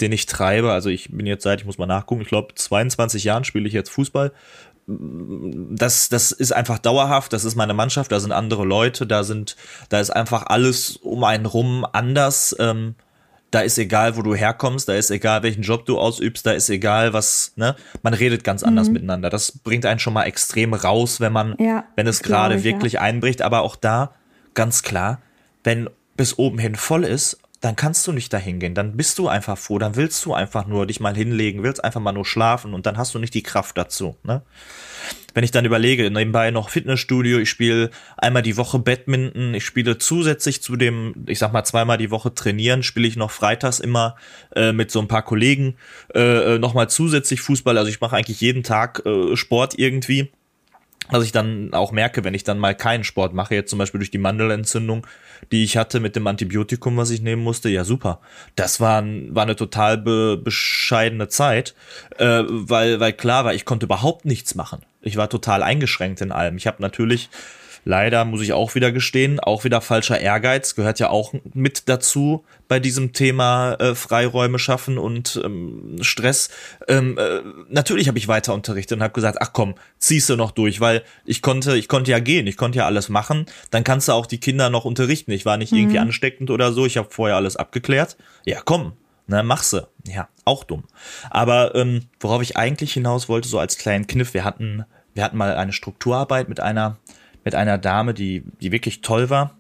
den 0.01 0.13
ich 0.13 0.27
treibe. 0.27 0.73
Also 0.73 0.91
ich 0.91 1.11
bin 1.11 1.27
jetzt 1.27 1.43
seit, 1.43 1.61
ich 1.61 1.67
muss 1.67 1.79
mal 1.79 1.87
nachgucken, 1.87 2.23
ich 2.23 2.29
glaube, 2.29 2.55
22 2.55 3.25
Jahren 3.25 3.45
spiele 3.45 3.67
ich 3.67 3.75
jetzt 3.75 3.91
Fußball. 3.91 4.33
Das, 4.93 6.09
das 6.09 6.33
ist 6.33 6.53
einfach 6.53 6.79
dauerhaft, 6.79 7.33
das 7.33 7.45
ist 7.45 7.55
meine 7.55 7.75
Mannschaft, 7.75 8.11
da 8.11 8.21
sind 8.21 8.33
andere 8.33 8.65
Leute, 8.65 9.07
da 9.07 9.23
sind, 9.23 9.57
da 9.89 10.01
ist 10.01 10.11
einfach 10.11 10.47
alles 10.47 10.97
um 10.97 11.25
einen 11.25 11.47
rum 11.47 11.87
anders. 11.93 12.57
Ähm, 12.59 12.95
da 13.51 13.61
ist 13.61 13.79
egal, 13.79 14.17
wo 14.17 14.23
du 14.23 14.35
herkommst, 14.35 14.89
da 14.89 14.95
ist 14.95 15.11
egal, 15.11 15.43
welchen 15.43 15.63
Job 15.63 15.85
du 15.85 15.99
ausübst, 15.99 16.47
da 16.47 16.53
ist 16.53 16.71
egal, 16.71 17.13
was, 17.13 17.53
ne? 17.57 17.75
Man 18.03 18.15
redet 18.15 18.45
ganz 18.45 18.63
anders 18.63 18.89
mhm. 18.89 18.95
miteinander. 18.95 19.29
Das 19.29 19.59
bringt 19.59 19.85
einen 19.87 19.99
schon 19.99 20.13
mal 20.13 20.25
extrem 20.25 20.73
raus, 20.73 21.21
wenn 21.21 21.33
man, 21.33 21.57
ja, 21.59 21.85
wenn 21.97 22.07
es 22.07 22.23
gerade 22.23 22.63
wirklich 22.63 22.95
ja. 22.95 23.01
einbricht. 23.01 23.43
Aber 23.43 23.63
auch 23.63 23.75
da, 23.77 24.15
ganz 24.55 24.83
klar, 24.83 25.21
wenn 25.65 25.91
bis 26.17 26.39
oben 26.39 26.59
hin 26.59 26.77
voll 26.77 27.05
ist, 27.05 27.40
dann 27.61 27.77
kannst 27.77 28.07
du 28.07 28.13
nicht 28.13 28.33
dahin 28.33 28.59
gehen. 28.59 28.75
Dann 28.75 28.97
bist 28.97 29.19
du 29.19 29.29
einfach 29.29 29.59
froh, 29.59 29.79
dann 29.79 29.97
willst 29.97 30.25
du 30.25 30.33
einfach 30.33 30.67
nur 30.67 30.87
dich 30.87 31.01
mal 31.01 31.15
hinlegen, 31.15 31.63
willst 31.63 31.85
einfach 31.85 32.01
mal 32.01 32.13
nur 32.13 32.25
schlafen 32.25 32.75
und 32.75 32.87
dann 32.87 32.97
hast 32.97 33.15
du 33.15 33.19
nicht 33.19 33.35
die 33.35 33.43
Kraft 33.43 33.77
dazu, 33.77 34.17
ne? 34.23 34.43
wenn 35.35 35.45
ich 35.45 35.51
dann 35.51 35.65
überlege, 35.65 36.11
nebenbei 36.11 36.51
noch 36.51 36.71
Fitnessstudio, 36.71 37.39
ich 37.39 37.51
spiele 37.51 37.91
einmal 38.17 38.43
die 38.43 38.57
Woche 38.57 38.79
Badminton, 38.79 39.55
ich 39.55 39.65
spiele 39.65 39.99
zusätzlich 39.99 40.63
zu 40.63 40.77
dem, 40.77 41.15
ich 41.27 41.39
sag 41.39 41.53
mal 41.53 41.65
zweimal 41.65 41.99
die 41.99 42.11
Woche 42.11 42.35
trainieren, 42.35 42.83
spiele 42.83 43.07
ich 43.07 43.17
noch 43.17 43.31
freitags 43.31 43.81
immer 43.81 44.17
äh, 44.55 44.73
mit 44.73 44.91
so 44.91 45.01
ein 45.01 45.09
paar 45.09 45.23
Kollegen 45.23 45.77
äh, 46.15 46.55
äh 46.55 46.59
nochmal 46.59 46.89
zusätzlich 46.89 47.41
Fußball. 47.41 47.79
Also 47.79 47.91
ich 47.91 48.01
mache 48.01 48.17
eigentlich 48.17 48.41
jeden 48.41 48.63
Tag 48.63 49.05
äh, 49.07 49.37
Sport 49.37 49.79
irgendwie. 49.79 50.31
Was 51.09 51.25
ich 51.25 51.33
dann 51.33 51.73
auch 51.73 51.93
merke, 51.93 52.23
wenn 52.25 52.35
ich 52.35 52.45
dann 52.45 52.59
mal 52.59 52.75
keinen 52.75 53.05
Sport 53.05 53.35
mache, 53.35 53.55
jetzt 53.55 53.71
zum 53.71 53.79
Beispiel 53.79 53.99
durch 53.99 54.11
die 54.11 54.19
Mandelentzündung, 54.19 55.07
die 55.51 55.65
ich 55.65 55.77
hatte 55.77 55.99
mit 55.99 56.15
dem 56.15 56.27
Antibiotikum, 56.27 56.97
was 56.97 57.11
ich 57.11 57.21
nehmen 57.21 57.43
musste, 57.43 57.69
ja 57.69 57.85
super. 57.85 58.21
Das 58.55 58.81
war, 58.81 59.03
war 59.03 59.43
eine 59.43 59.57
total 59.57 59.99
be 59.99 60.37
bescheidene 60.37 61.29
Zeit, 61.29 61.75
äh, 62.19 62.43
weil, 62.47 63.01
weil 63.01 63.13
klar 63.13 63.45
war, 63.45 63.55
ich 63.55 63.65
konnte 63.65 63.87
überhaupt 63.87 64.25
nichts 64.25 64.55
machen. 64.55 64.83
Ich 65.01 65.17
war 65.17 65.29
total 65.29 65.63
eingeschränkt 65.63 66.21
in 66.21 66.31
allem. 66.31 66.57
Ich 66.57 66.67
habe 66.67 66.83
natürlich 66.83 67.31
leider, 67.85 68.25
muss 68.25 68.43
ich 68.43 68.53
auch 68.53 68.75
wieder 68.75 68.93
gestehen, 68.93 69.41
auch 69.41 69.65
wieder 69.65 69.81
falscher 69.81 70.21
Ehrgeiz, 70.21 70.75
gehört 70.75 70.99
ja 71.01 71.11
auch 71.11 71.35
mit 71.55 71.89
dazu 71.89 72.45
bei 72.69 72.81
diesem 72.81 73.13
Thema 73.13 73.75
äh, 73.75 73.95
Freiräume 73.95 74.59
schaffen 74.59 74.99
und 74.99 75.41
ähm, 75.45 75.97
Stress. 76.01 76.51
Ähm, 76.89 77.19
äh, 77.19 77.41
natürlich 77.69 78.09
habe 78.09 78.19
ich 78.19 78.29
weiter 78.29 78.55
unterrichtet 78.55 78.99
und 78.99 79.03
habe 79.03 79.15
gesagt, 79.15 79.39
ach 79.41 79.53
komm, 79.53 79.75
ziehst 79.99 80.29
du 80.31 80.37
noch 80.37 80.51
durch, 80.51 80.81
weil 80.81 81.03
ich 81.25 81.43
konnte, 81.43 81.77
ich 81.77 81.89
konnte 81.89 82.11
ja 82.11 82.19
gehen, 82.19 82.47
ich 82.47 82.57
konnte 82.57 82.79
ja 82.79 82.87
alles 82.87 83.09
machen. 83.09 83.47
Dann 83.71 83.85
kannst 83.85 84.09
du 84.09 84.13
auch 84.13 84.27
die 84.27 84.39
Kinder 84.39 84.71
noch 84.71 84.85
unterrichten. 84.85 85.33
Ich 85.33 85.47
war 85.47 85.57
nicht 85.57 85.73
mhm. 85.73 85.79
irgendwie 85.79 85.99
ansteckend 85.99 86.51
oder 86.51 86.73
so, 86.73 86.87
ich 86.87 86.97
habe 86.97 87.09
vorher 87.11 87.37
alles 87.37 87.57
abgeklärt. 87.57 88.17
Ja, 88.45 88.61
komm, 88.65 88.93
na, 89.31 89.45
mach 89.45 89.63
sie. 89.63 89.87
Ja, 90.09 90.29
auch 90.45 90.65
dumm. 90.65 90.83
Aber 91.31 91.77
ähm, 91.77 92.07
worauf 92.19 92.43
ich 92.43 92.57
eigentlich 92.57 92.93
hinaus 92.93 93.29
wollte, 93.29 93.49
so 93.49 93.61
als 93.61 93.79
kleinen 93.79 94.09
Kniff, 94.09 94.35
wir 94.35 94.43
hatten, 94.45 94.85
wir 95.15 95.23
hatten 95.23 95.37
mal 95.37 95.55
eine 95.55 95.73
Strukturarbeit 95.73 96.49
mit 96.49 96.59
einer, 96.59 96.97
mit 97.45 97.55
einer 97.55 97.79
Dame, 97.79 98.15
die, 98.15 98.43
die 98.61 98.73
wirklich 98.73 99.01
toll 99.01 99.31
war. 99.31 99.57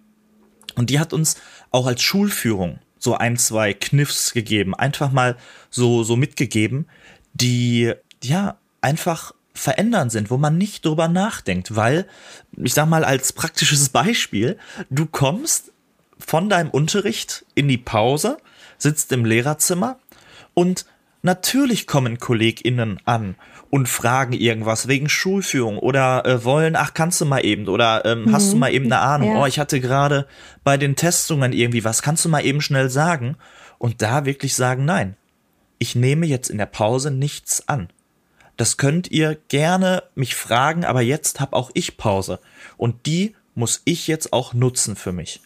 Und 0.77 0.91
die 0.91 1.01
hat 1.01 1.13
uns 1.13 1.37
auch 1.71 1.87
als 1.87 2.03
Schulführung 2.03 2.79
so 2.99 3.17
ein, 3.17 3.37
zwei 3.37 3.73
Kniffs 3.73 4.33
gegeben, 4.33 4.75
einfach 4.75 5.11
mal 5.11 5.37
so, 5.71 6.05
so 6.05 6.17
mitgegeben, 6.17 6.87
die, 7.33 7.93
ja, 8.23 8.57
einfach 8.81 9.33
verändern 9.55 10.11
sind, 10.11 10.31
wo 10.31 10.37
man 10.37 10.59
nicht 10.59 10.85
drüber 10.85 11.09
nachdenkt, 11.09 11.75
weil, 11.77 12.07
ich 12.57 12.75
sag 12.75 12.89
mal 12.89 13.05
als 13.05 13.33
praktisches 13.33 13.89
Beispiel, 13.89 14.59
du 14.91 15.07
kommst 15.07 15.73
von 16.19 16.49
deinem 16.49 16.71
Unterricht 16.71 17.45
in 17.55 17.69
die 17.69 17.79
Pause 17.79 18.39
sitzt 18.79 19.13
im 19.13 19.25
Lehrerzimmer 19.25 19.99
und 20.55 20.87
natürlich 21.23 21.87
kommen 21.87 22.19
KollegInnen 22.19 23.01
an 23.05 23.35
und 23.71 23.89
fragen 23.89 24.33
irgendwas 24.33 24.89
wegen 24.89 25.09
Schulführung 25.09 25.79
oder 25.79 26.27
äh, 26.27 26.45
wollen, 26.45 26.77
ach, 26.77 26.93
kannst 26.93 27.21
du 27.21 27.25
mal 27.25 27.45
eben 27.45 27.69
oder 27.69 28.05
ähm, 28.05 28.25
mhm. 28.25 28.33
hast 28.33 28.53
du 28.53 28.57
mal 28.57 28.73
eben 28.73 28.87
eine 28.87 28.99
Ahnung, 28.99 29.35
ja. 29.35 29.43
oh, 29.43 29.47
ich 29.47 29.59
hatte 29.59 29.81
gerade 29.81 30.27
bei 30.65 30.77
den 30.77 30.97
Testungen 30.97 31.53
irgendwie 31.53 31.85
was, 31.85 32.03
kannst 32.03 32.25
du 32.25 32.29
mal 32.29 32.45
eben 32.45 32.61
schnell 32.61 32.91
sagen? 32.91 33.37
Und 33.79 34.03
da 34.03 34.27
wirklich 34.27 34.55
sagen, 34.55 34.85
nein, 34.85 35.17
ich 35.79 35.95
nehme 35.95 36.27
jetzt 36.27 36.51
in 36.51 36.59
der 36.59 36.67
Pause 36.67 37.11
nichts 37.11 37.67
an. 37.69 37.89
Das 38.59 38.77
könnt 38.77 39.11
ihr 39.11 39.39
gerne 39.49 40.03
mich 40.15 40.35
fragen, 40.35 40.85
aber 40.85 41.01
jetzt 41.01 41.41
hab 41.41 41.55
auch 41.55 41.71
ich 41.73 41.97
Pause. 41.97 42.41
Und 42.77 43.07
die 43.07 43.35
muss 43.55 43.81
ich 43.87 44.07
jetzt 44.07 44.35
auch 44.35 44.53
nutzen 44.53 44.97
für 44.97 45.13
mich. 45.13 45.41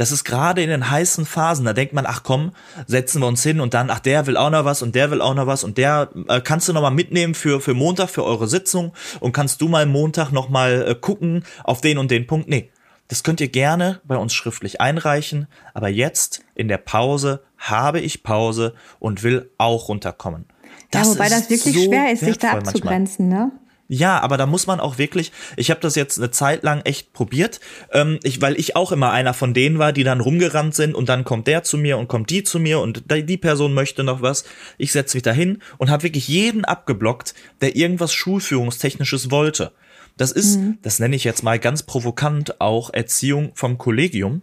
Das 0.00 0.12
ist 0.12 0.24
gerade 0.24 0.62
in 0.62 0.70
den 0.70 0.88
heißen 0.88 1.26
Phasen, 1.26 1.66
da 1.66 1.74
denkt 1.74 1.92
man, 1.92 2.06
ach 2.06 2.22
komm, 2.22 2.52
setzen 2.86 3.20
wir 3.20 3.26
uns 3.26 3.42
hin 3.42 3.60
und 3.60 3.74
dann, 3.74 3.90
ach 3.90 3.98
der 3.98 4.26
will 4.26 4.38
auch 4.38 4.48
noch 4.48 4.64
was 4.64 4.80
und 4.80 4.94
der 4.94 5.10
will 5.10 5.20
auch 5.20 5.34
noch 5.34 5.46
was 5.46 5.62
und 5.62 5.76
der 5.76 6.08
äh, 6.26 6.40
kannst 6.40 6.66
du 6.66 6.72
noch 6.72 6.80
mal 6.80 6.88
mitnehmen 6.88 7.34
für 7.34 7.60
für 7.60 7.74
Montag 7.74 8.08
für 8.08 8.24
eure 8.24 8.48
Sitzung 8.48 8.94
und 9.20 9.32
kannst 9.32 9.60
du 9.60 9.68
mal 9.68 9.84
Montag 9.84 10.32
noch 10.32 10.48
mal 10.48 10.86
äh, 10.88 10.94
gucken 10.94 11.44
auf 11.64 11.82
den 11.82 11.98
und 11.98 12.10
den 12.10 12.26
Punkt. 12.26 12.48
Nee, 12.48 12.70
das 13.08 13.24
könnt 13.24 13.42
ihr 13.42 13.48
gerne 13.48 14.00
bei 14.04 14.16
uns 14.16 14.32
schriftlich 14.32 14.80
einreichen, 14.80 15.48
aber 15.74 15.90
jetzt 15.90 16.44
in 16.54 16.68
der 16.68 16.78
Pause 16.78 17.42
habe 17.58 18.00
ich 18.00 18.22
Pause 18.22 18.72
und 19.00 19.22
will 19.22 19.50
auch 19.58 19.90
runterkommen. 19.90 20.46
Das 20.90 21.08
ja, 21.08 21.12
wobei 21.12 21.28
das 21.28 21.50
wirklich 21.50 21.74
so 21.74 21.84
schwer 21.84 22.10
ist, 22.10 22.20
sich 22.20 22.38
da 22.38 22.52
abzugrenzen, 22.52 23.28
manchmal. 23.28 23.48
ne? 23.48 23.59
Ja, 23.92 24.20
aber 24.20 24.36
da 24.36 24.46
muss 24.46 24.68
man 24.68 24.78
auch 24.78 24.98
wirklich, 24.98 25.32
ich 25.56 25.68
habe 25.68 25.80
das 25.80 25.96
jetzt 25.96 26.16
eine 26.16 26.30
Zeit 26.30 26.62
lang 26.62 26.80
echt 26.82 27.12
probiert, 27.12 27.58
ähm, 27.92 28.20
ich, 28.22 28.40
weil 28.40 28.56
ich 28.56 28.76
auch 28.76 28.92
immer 28.92 29.10
einer 29.10 29.34
von 29.34 29.52
denen 29.52 29.80
war, 29.80 29.92
die 29.92 30.04
dann 30.04 30.20
rumgerannt 30.20 30.76
sind 30.76 30.94
und 30.94 31.08
dann 31.08 31.24
kommt 31.24 31.48
der 31.48 31.64
zu 31.64 31.76
mir 31.76 31.98
und 31.98 32.06
kommt 32.06 32.30
die 32.30 32.44
zu 32.44 32.60
mir 32.60 32.78
und 32.78 33.02
die 33.10 33.36
Person 33.36 33.74
möchte 33.74 34.04
noch 34.04 34.22
was. 34.22 34.44
Ich 34.78 34.92
setze 34.92 35.16
mich 35.16 35.24
dahin 35.24 35.58
und 35.76 35.90
habe 35.90 36.04
wirklich 36.04 36.28
jeden 36.28 36.64
abgeblockt, 36.64 37.34
der 37.62 37.74
irgendwas 37.74 38.12
Schulführungstechnisches 38.12 39.32
wollte. 39.32 39.72
Das 40.16 40.30
ist, 40.30 40.58
mhm. 40.58 40.78
das 40.82 41.00
nenne 41.00 41.16
ich 41.16 41.24
jetzt 41.24 41.42
mal 41.42 41.58
ganz 41.58 41.82
provokant 41.82 42.60
auch 42.60 42.94
Erziehung 42.94 43.50
vom 43.54 43.76
Kollegium, 43.76 44.42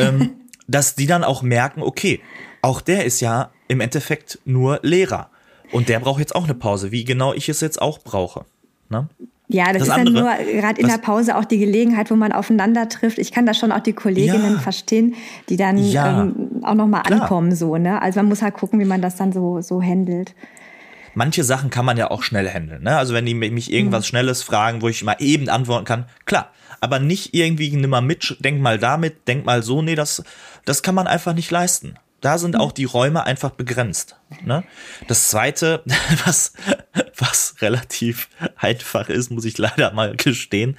ähm, 0.00 0.30
dass 0.66 0.96
die 0.96 1.06
dann 1.06 1.22
auch 1.22 1.42
merken, 1.42 1.82
okay, 1.82 2.20
auch 2.62 2.80
der 2.80 3.04
ist 3.04 3.20
ja 3.20 3.52
im 3.68 3.80
Endeffekt 3.80 4.40
nur 4.44 4.80
Lehrer. 4.82 5.30
Und 5.70 5.88
der 5.88 6.00
braucht 6.00 6.18
jetzt 6.18 6.34
auch 6.34 6.44
eine 6.44 6.54
Pause, 6.54 6.90
wie 6.90 7.04
genau 7.04 7.32
ich 7.32 7.48
es 7.48 7.60
jetzt 7.60 7.80
auch 7.80 8.00
brauche. 8.00 8.44
Ne? 8.88 9.08
Ja, 9.50 9.72
das, 9.72 9.78
das 9.78 9.88
ist 9.88 9.94
andere, 9.94 10.14
dann 10.14 10.44
nur 10.44 10.60
gerade 10.60 10.80
in 10.80 10.88
der 10.88 10.98
Pause 10.98 11.36
auch 11.36 11.46
die 11.46 11.58
Gelegenheit, 11.58 12.10
wo 12.10 12.16
man 12.16 12.32
aufeinander 12.32 12.88
trifft. 12.88 13.18
Ich 13.18 13.32
kann 13.32 13.46
da 13.46 13.54
schon 13.54 13.72
auch 13.72 13.80
die 13.80 13.94
Kolleginnen 13.94 14.54
ja, 14.54 14.58
verstehen, 14.58 15.14
die 15.48 15.56
dann 15.56 15.78
ja, 15.78 16.22
ähm, 16.22 16.60
auch 16.62 16.74
nochmal 16.74 17.02
ankommen, 17.10 17.54
so, 17.54 17.78
ne? 17.78 18.00
Also 18.02 18.20
man 18.20 18.28
muss 18.28 18.42
halt 18.42 18.54
gucken, 18.54 18.78
wie 18.78 18.84
man 18.84 19.00
das 19.00 19.16
dann 19.16 19.32
so, 19.32 19.62
so 19.62 19.82
handelt. 19.82 20.34
Manche 21.14 21.44
Sachen 21.44 21.70
kann 21.70 21.86
man 21.86 21.96
ja 21.96 22.10
auch 22.10 22.22
schnell 22.22 22.48
handeln, 22.48 22.82
ne? 22.82 22.98
Also 22.98 23.14
wenn 23.14 23.24
die 23.24 23.34
mich 23.34 23.72
irgendwas 23.72 24.04
mhm. 24.04 24.08
Schnelles 24.08 24.42
fragen, 24.42 24.82
wo 24.82 24.88
ich 24.88 25.02
mal 25.02 25.16
eben 25.18 25.48
antworten 25.48 25.86
kann, 25.86 26.04
klar. 26.26 26.50
Aber 26.80 26.98
nicht 27.00 27.34
irgendwie, 27.34 27.74
nimm 27.74 27.90
mal 27.90 28.02
mit, 28.02 28.36
denk 28.40 28.60
mal 28.60 28.78
damit, 28.78 29.26
denk 29.26 29.46
mal 29.46 29.62
so, 29.62 29.80
nee, 29.80 29.94
das, 29.94 30.22
das 30.66 30.82
kann 30.82 30.94
man 30.94 31.06
einfach 31.06 31.32
nicht 31.32 31.50
leisten 31.50 31.98
da 32.20 32.38
sind 32.38 32.56
auch 32.56 32.72
die 32.72 32.84
Räume 32.84 33.24
einfach 33.24 33.50
begrenzt. 33.50 34.16
Ne? 34.44 34.64
Das 35.06 35.28
zweite, 35.28 35.82
was, 36.24 36.52
was 37.18 37.56
relativ 37.60 38.28
einfach 38.56 39.08
ist, 39.08 39.30
muss 39.30 39.44
ich 39.44 39.58
leider 39.58 39.92
mal 39.92 40.16
gestehen, 40.16 40.76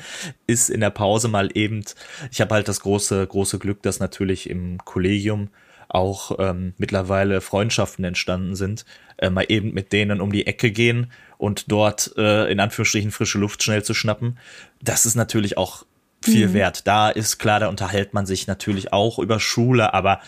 ist 0.48 0.70
in 0.70 0.80
der 0.80 0.90
Pause 0.90 1.28
mal 1.28 1.50
eben, 1.54 1.84
ich 2.32 2.42
habe 2.42 2.56
halt 2.56 2.68
das 2.68 2.80
große, 2.82 3.26
große 3.28 3.60
Glück, 3.60 3.82
dass 3.84 4.00
natürlich 4.00 4.50
im 4.50 4.78
Kollegium 4.80 5.50
auch 5.90 6.38
ähm, 6.40 6.74
mittlerweile 6.78 7.42
Freundschaften 7.42 8.06
entstanden 8.06 8.56
sind, 8.56 8.86
äh, 9.18 9.30
mal 9.30 9.46
eben 9.50 9.74
mit 9.74 9.92
denen 9.92 10.22
um 10.22 10.32
die 10.32 10.46
Ecke 10.46 10.72
gehen 10.72 11.12
und 11.38 11.72
dort 11.72 12.14
äh, 12.16 12.50
in 12.52 12.60
Anführungsstrichen 12.60 13.12
frische 13.12 13.40
Luft 13.40 13.64
schnell 13.64 13.84
zu 13.84 13.94
schnappen. 13.94 14.38
Das 14.82 15.06
ist 15.06 15.16
natürlich 15.16 15.58
auch 15.58 15.86
viel 16.22 16.50
mhm. 16.50 16.54
wert. 16.54 16.88
Da 16.88 17.10
ist 17.10 17.40
klar, 17.40 17.60
da 17.60 17.68
unterhält 17.70 18.14
man 18.14 18.26
sich 18.26 18.46
natürlich 18.46 18.94
auch 18.94 19.20
über 19.20 19.40
Schule, 19.40 19.94
aber 19.94 20.22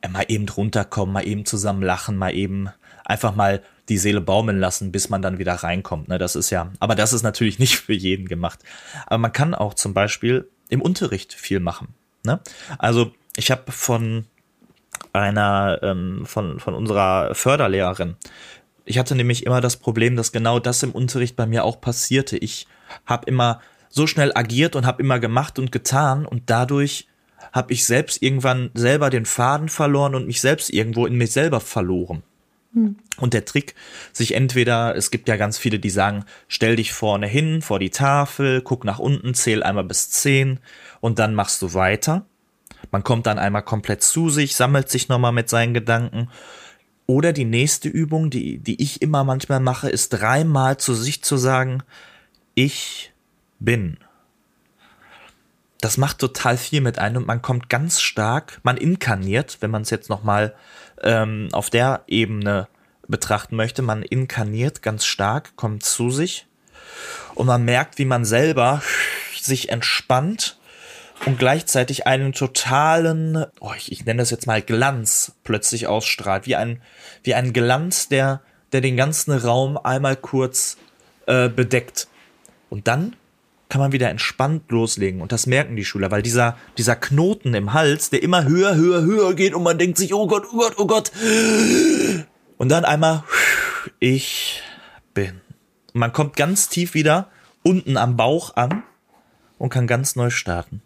äh, 0.00 0.08
mal 0.08 0.26
eben 0.28 0.48
runterkommen, 0.48 1.12
mal 1.12 1.26
eben 1.26 1.44
zusammen 1.44 1.82
lachen, 1.82 2.16
mal 2.16 2.34
eben 2.34 2.68
einfach 3.04 3.34
mal 3.34 3.62
die 3.90 3.98
Seele 3.98 4.20
baumeln 4.20 4.58
lassen, 4.58 4.92
bis 4.92 5.10
man 5.10 5.20
dann 5.20 5.38
wieder 5.38 5.54
reinkommt. 5.54 6.08
Ne, 6.08 6.18
das 6.18 6.36
ist 6.36 6.50
ja, 6.50 6.72
aber 6.78 6.94
das 6.94 7.12
ist 7.12 7.22
natürlich 7.22 7.58
nicht 7.58 7.76
für 7.76 7.92
jeden 7.92 8.26
gemacht. 8.26 8.60
Aber 9.06 9.18
man 9.18 9.32
kann 9.32 9.54
auch 9.54 9.74
zum 9.74 9.92
Beispiel 9.92 10.48
im 10.68 10.80
Unterricht 10.80 11.34
viel 11.34 11.60
machen. 11.60 11.88
Ne? 12.24 12.40
Also 12.78 13.12
ich 13.36 13.50
habe 13.50 13.70
von 13.72 14.24
einer, 15.12 15.80
ähm, 15.82 16.22
von, 16.24 16.60
von 16.60 16.74
unserer 16.74 17.34
Förderlehrerin, 17.34 18.16
ich 18.84 18.98
hatte 18.98 19.14
nämlich 19.14 19.46
immer 19.46 19.60
das 19.60 19.76
Problem, 19.76 20.16
dass 20.16 20.32
genau 20.32 20.58
das 20.58 20.82
im 20.82 20.92
Unterricht 20.92 21.36
bei 21.36 21.46
mir 21.46 21.64
auch 21.64 21.80
passierte. 21.80 22.36
Ich 22.36 22.66
habe 23.06 23.26
immer 23.26 23.60
so 23.88 24.06
schnell 24.06 24.32
agiert 24.34 24.74
und 24.74 24.86
habe 24.86 25.02
immer 25.02 25.20
gemacht 25.20 25.58
und 25.58 25.70
getan 25.70 26.26
und 26.26 26.44
dadurch 26.46 27.06
habe 27.52 27.72
ich 27.72 27.84
selbst 27.84 28.22
irgendwann 28.22 28.70
selber 28.74 29.10
den 29.10 29.26
Faden 29.26 29.68
verloren 29.68 30.14
und 30.14 30.26
mich 30.26 30.40
selbst 30.40 30.70
irgendwo 30.70 31.06
in 31.06 31.16
mich 31.16 31.32
selber 31.32 31.60
verloren. 31.60 32.22
Und 33.18 33.34
der 33.34 33.44
Trick, 33.44 33.74
sich 34.12 34.34
entweder, 34.34 34.94
es 34.94 35.10
gibt 35.10 35.28
ja 35.28 35.36
ganz 35.36 35.58
viele, 35.58 35.78
die 35.78 35.90
sagen, 35.90 36.24
stell 36.48 36.76
dich 36.76 36.92
vorne 36.92 37.26
hin, 37.26 37.62
vor 37.62 37.78
die 37.78 37.90
Tafel, 37.90 38.62
guck 38.62 38.84
nach 38.84 38.98
unten, 38.98 39.34
zähl 39.34 39.62
einmal 39.62 39.84
bis 39.84 40.10
zehn 40.10 40.60
und 41.00 41.18
dann 41.18 41.34
machst 41.34 41.60
du 41.62 41.74
weiter. 41.74 42.26
Man 42.90 43.04
kommt 43.04 43.26
dann 43.26 43.38
einmal 43.38 43.62
komplett 43.62 44.02
zu 44.02 44.30
sich, 44.30 44.56
sammelt 44.56 44.88
sich 44.88 45.08
nochmal 45.08 45.32
mit 45.32 45.48
seinen 45.48 45.74
Gedanken. 45.74 46.28
Oder 47.06 47.32
die 47.32 47.44
nächste 47.44 47.88
Übung, 47.88 48.30
die, 48.30 48.58
die 48.58 48.80
ich 48.80 49.02
immer 49.02 49.24
manchmal 49.24 49.60
mache, 49.60 49.90
ist 49.90 50.10
dreimal 50.10 50.76
zu 50.76 50.94
sich 50.94 51.22
zu 51.22 51.36
sagen, 51.36 51.82
ich 52.54 53.12
bin. 53.58 53.98
Das 55.80 55.96
macht 55.96 56.18
total 56.18 56.58
viel 56.58 56.80
mit 56.80 56.98
einem 56.98 57.18
und 57.18 57.26
man 57.26 57.42
kommt 57.42 57.70
ganz 57.70 58.00
stark, 58.00 58.60
man 58.62 58.76
inkarniert, 58.76 59.58
wenn 59.60 59.70
man 59.70 59.82
es 59.82 59.90
jetzt 59.90 60.10
nochmal 60.10 60.54
ähm, 61.02 61.48
auf 61.52 61.70
der 61.70 62.02
Ebene 62.06 62.68
betrachten 63.08 63.56
möchte, 63.56 63.82
man 63.82 64.02
inkarniert 64.02 64.82
ganz 64.82 65.04
stark, 65.04 65.56
kommt 65.56 65.84
zu 65.84 66.10
sich 66.10 66.46
und 67.34 67.46
man 67.46 67.64
merkt, 67.64 67.98
wie 67.98 68.04
man 68.04 68.24
selber 68.24 68.82
sich 69.40 69.70
entspannt 69.70 70.58
und 71.26 71.38
gleichzeitig 71.38 72.06
einen 72.06 72.32
totalen, 72.32 73.46
oh, 73.60 73.72
ich, 73.76 73.92
ich 73.92 74.04
nenne 74.04 74.22
das 74.22 74.30
jetzt 74.30 74.46
mal 74.46 74.62
Glanz 74.62 75.32
plötzlich 75.44 75.86
ausstrahlt, 75.86 76.46
wie 76.46 76.56
ein, 76.56 76.82
wie 77.22 77.34
ein 77.34 77.52
Glanz, 77.52 78.08
der, 78.08 78.42
der 78.72 78.80
den 78.80 78.96
ganzen 78.96 79.32
Raum 79.32 79.76
einmal 79.76 80.16
kurz 80.16 80.76
äh, 81.26 81.48
bedeckt. 81.48 82.08
Und 82.70 82.86
dann 82.86 83.16
kann 83.70 83.80
man 83.80 83.92
wieder 83.92 84.10
entspannt 84.10 84.70
loslegen. 84.70 85.22
Und 85.22 85.32
das 85.32 85.46
merken 85.46 85.76
die 85.76 85.84
Schüler, 85.84 86.10
weil 86.10 86.22
dieser, 86.22 86.58
dieser 86.76 86.96
Knoten 86.96 87.54
im 87.54 87.72
Hals, 87.72 88.10
der 88.10 88.22
immer 88.22 88.44
höher, 88.44 88.74
höher, 88.74 89.02
höher 89.02 89.34
geht 89.34 89.54
und 89.54 89.62
man 89.62 89.78
denkt 89.78 89.96
sich, 89.96 90.12
oh 90.12 90.26
Gott, 90.26 90.44
oh 90.52 90.58
Gott, 90.58 90.74
oh 90.76 90.86
Gott. 90.86 91.12
Und 92.58 92.68
dann 92.68 92.84
einmal, 92.84 93.22
ich 94.00 94.62
bin. 95.14 95.40
Und 95.94 96.00
man 96.00 96.12
kommt 96.12 96.36
ganz 96.36 96.68
tief 96.68 96.94
wieder 96.94 97.30
unten 97.62 97.96
am 97.96 98.16
Bauch 98.16 98.56
an 98.56 98.82
und 99.58 99.70
kann 99.70 99.86
ganz 99.86 100.16
neu 100.16 100.30
starten. 100.30 100.82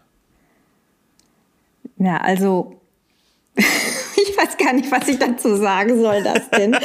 Ja, 1.96 2.18
also 2.18 2.80
ich 3.56 4.36
weiß 4.36 4.58
gar 4.58 4.74
nicht, 4.74 4.90
was 4.92 5.08
ich 5.08 5.18
dazu 5.18 5.56
sagen 5.56 6.00
soll, 6.00 6.22
das 6.22 6.50
denn. 6.56 6.76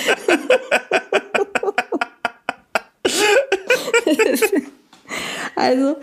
Also 5.60 5.96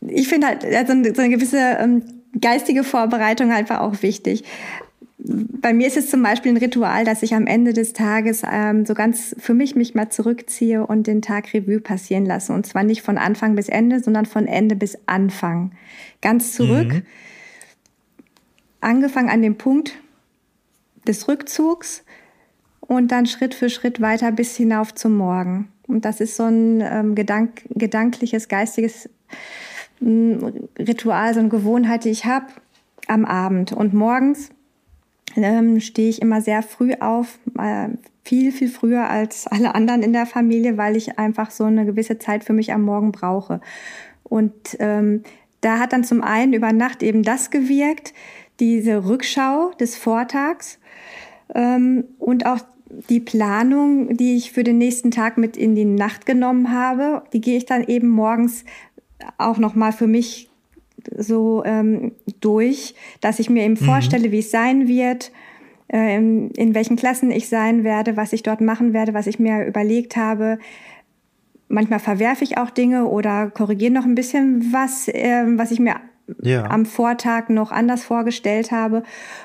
ich 0.00 0.28
finde 0.28 0.48
halt 0.48 0.64
also 0.64 0.92
so 1.14 1.22
eine 1.22 1.30
gewisse 1.30 1.58
ähm, 1.58 2.02
geistige 2.40 2.84
Vorbereitung 2.84 3.52
einfach 3.52 3.80
auch 3.80 4.02
wichtig. 4.02 4.44
Bei 5.18 5.74
mir 5.74 5.86
ist 5.86 5.98
es 5.98 6.08
zum 6.08 6.22
Beispiel 6.22 6.52
ein 6.52 6.56
Ritual, 6.56 7.04
dass 7.04 7.22
ich 7.22 7.34
am 7.34 7.46
Ende 7.46 7.74
des 7.74 7.92
Tages 7.92 8.42
ähm, 8.50 8.86
so 8.86 8.94
ganz 8.94 9.36
für 9.38 9.52
mich 9.52 9.76
mich 9.76 9.94
mal 9.94 10.08
zurückziehe 10.08 10.86
und 10.86 11.06
den 11.06 11.20
Tag 11.20 11.52
Revue 11.52 11.80
passieren 11.80 12.24
lasse. 12.24 12.54
Und 12.54 12.66
zwar 12.66 12.84
nicht 12.84 13.02
von 13.02 13.18
Anfang 13.18 13.54
bis 13.54 13.68
Ende, 13.68 14.00
sondern 14.00 14.24
von 14.24 14.46
Ende 14.46 14.76
bis 14.76 14.96
Anfang. 15.06 15.72
Ganz 16.22 16.52
zurück. 16.52 16.88
Mhm 16.88 17.02
angefangen 18.80 19.28
an 19.28 19.42
dem 19.42 19.56
Punkt 19.56 19.92
des 21.06 21.28
Rückzugs 21.28 22.04
und 22.80 23.12
dann 23.12 23.26
Schritt 23.26 23.54
für 23.54 23.70
Schritt 23.70 24.00
weiter 24.00 24.32
bis 24.32 24.56
hinauf 24.56 24.94
zum 24.94 25.16
Morgen. 25.16 25.68
Und 25.90 26.04
das 26.04 26.20
ist 26.20 26.36
so 26.36 26.44
ein 26.44 26.80
ähm, 26.80 27.14
gedank 27.14 27.64
gedankliches, 27.70 28.48
geistiges 28.48 29.08
ähm, 30.00 30.68
Ritual, 30.78 31.34
so 31.34 31.40
eine 31.40 31.48
Gewohnheit, 31.48 32.04
die 32.04 32.10
ich 32.10 32.24
habe 32.24 32.46
am 33.06 33.24
Abend. 33.24 33.72
Und 33.72 33.92
morgens 33.92 34.50
ähm, 35.36 35.80
stehe 35.80 36.08
ich 36.08 36.22
immer 36.22 36.40
sehr 36.40 36.62
früh 36.62 36.94
auf, 37.00 37.38
äh, 37.58 37.88
viel, 38.24 38.52
viel 38.52 38.68
früher 38.68 39.08
als 39.08 39.46
alle 39.50 39.74
anderen 39.74 40.02
in 40.02 40.12
der 40.12 40.26
Familie, 40.26 40.76
weil 40.76 40.96
ich 40.96 41.18
einfach 41.18 41.50
so 41.50 41.64
eine 41.64 41.84
gewisse 41.84 42.18
Zeit 42.18 42.44
für 42.44 42.52
mich 42.52 42.72
am 42.72 42.82
Morgen 42.82 43.12
brauche. 43.12 43.60
Und 44.22 44.76
ähm, 44.78 45.22
da 45.60 45.78
hat 45.78 45.92
dann 45.92 46.04
zum 46.04 46.22
einen 46.22 46.52
über 46.52 46.72
Nacht 46.72 47.02
eben 47.02 47.22
das 47.22 47.50
gewirkt, 47.50 48.14
diese 48.60 49.06
Rückschau 49.06 49.72
des 49.80 49.96
Vortags 49.96 50.78
ähm, 51.54 52.04
und 52.18 52.46
auch 52.46 52.60
die 53.08 53.20
Planung, 53.20 54.16
die 54.16 54.36
ich 54.36 54.52
für 54.52 54.64
den 54.64 54.78
nächsten 54.78 55.10
Tag 55.10 55.38
mit 55.38 55.56
in 55.56 55.74
die 55.74 55.84
Nacht 55.84 56.26
genommen 56.26 56.72
habe, 56.72 57.22
die 57.32 57.40
gehe 57.40 57.56
ich 57.56 57.66
dann 57.66 57.84
eben 57.84 58.08
morgens 58.08 58.64
auch 59.38 59.58
noch 59.58 59.74
mal 59.74 59.92
für 59.92 60.06
mich 60.06 60.50
so 61.16 61.62
ähm, 61.64 62.12
durch, 62.40 62.94
dass 63.20 63.38
ich 63.38 63.48
mir 63.48 63.64
eben 63.64 63.74
mhm. 63.74 63.84
vorstelle, 63.84 64.32
wie 64.32 64.40
es 64.40 64.50
sein 64.50 64.88
wird, 64.88 65.32
äh, 65.88 66.16
in 66.16 66.74
welchen 66.74 66.96
Klassen 66.96 67.30
ich 67.30 67.48
sein 67.48 67.84
werde, 67.84 68.16
was 68.16 68.32
ich 68.32 68.42
dort 68.42 68.60
machen 68.60 68.92
werde, 68.92 69.14
was 69.14 69.26
ich 69.26 69.38
mir 69.38 69.66
überlegt 69.66 70.16
habe. 70.16 70.58
Manchmal 71.68 72.00
verwerfe 72.00 72.44
ich 72.44 72.58
auch 72.58 72.70
Dinge 72.70 73.06
oder 73.06 73.50
korrigiere 73.50 73.92
noch 73.92 74.04
ein 74.04 74.14
bisschen 74.14 74.72
was, 74.72 75.08
äh, 75.08 75.44
was 75.56 75.70
ich 75.70 75.78
mir 75.78 75.96
ja. 76.42 76.64
am 76.70 76.86
Vortag 76.86 77.48
noch 77.48 77.72
anders 77.72 78.04
vorgestellt 78.04 78.70
habe. 78.70 79.02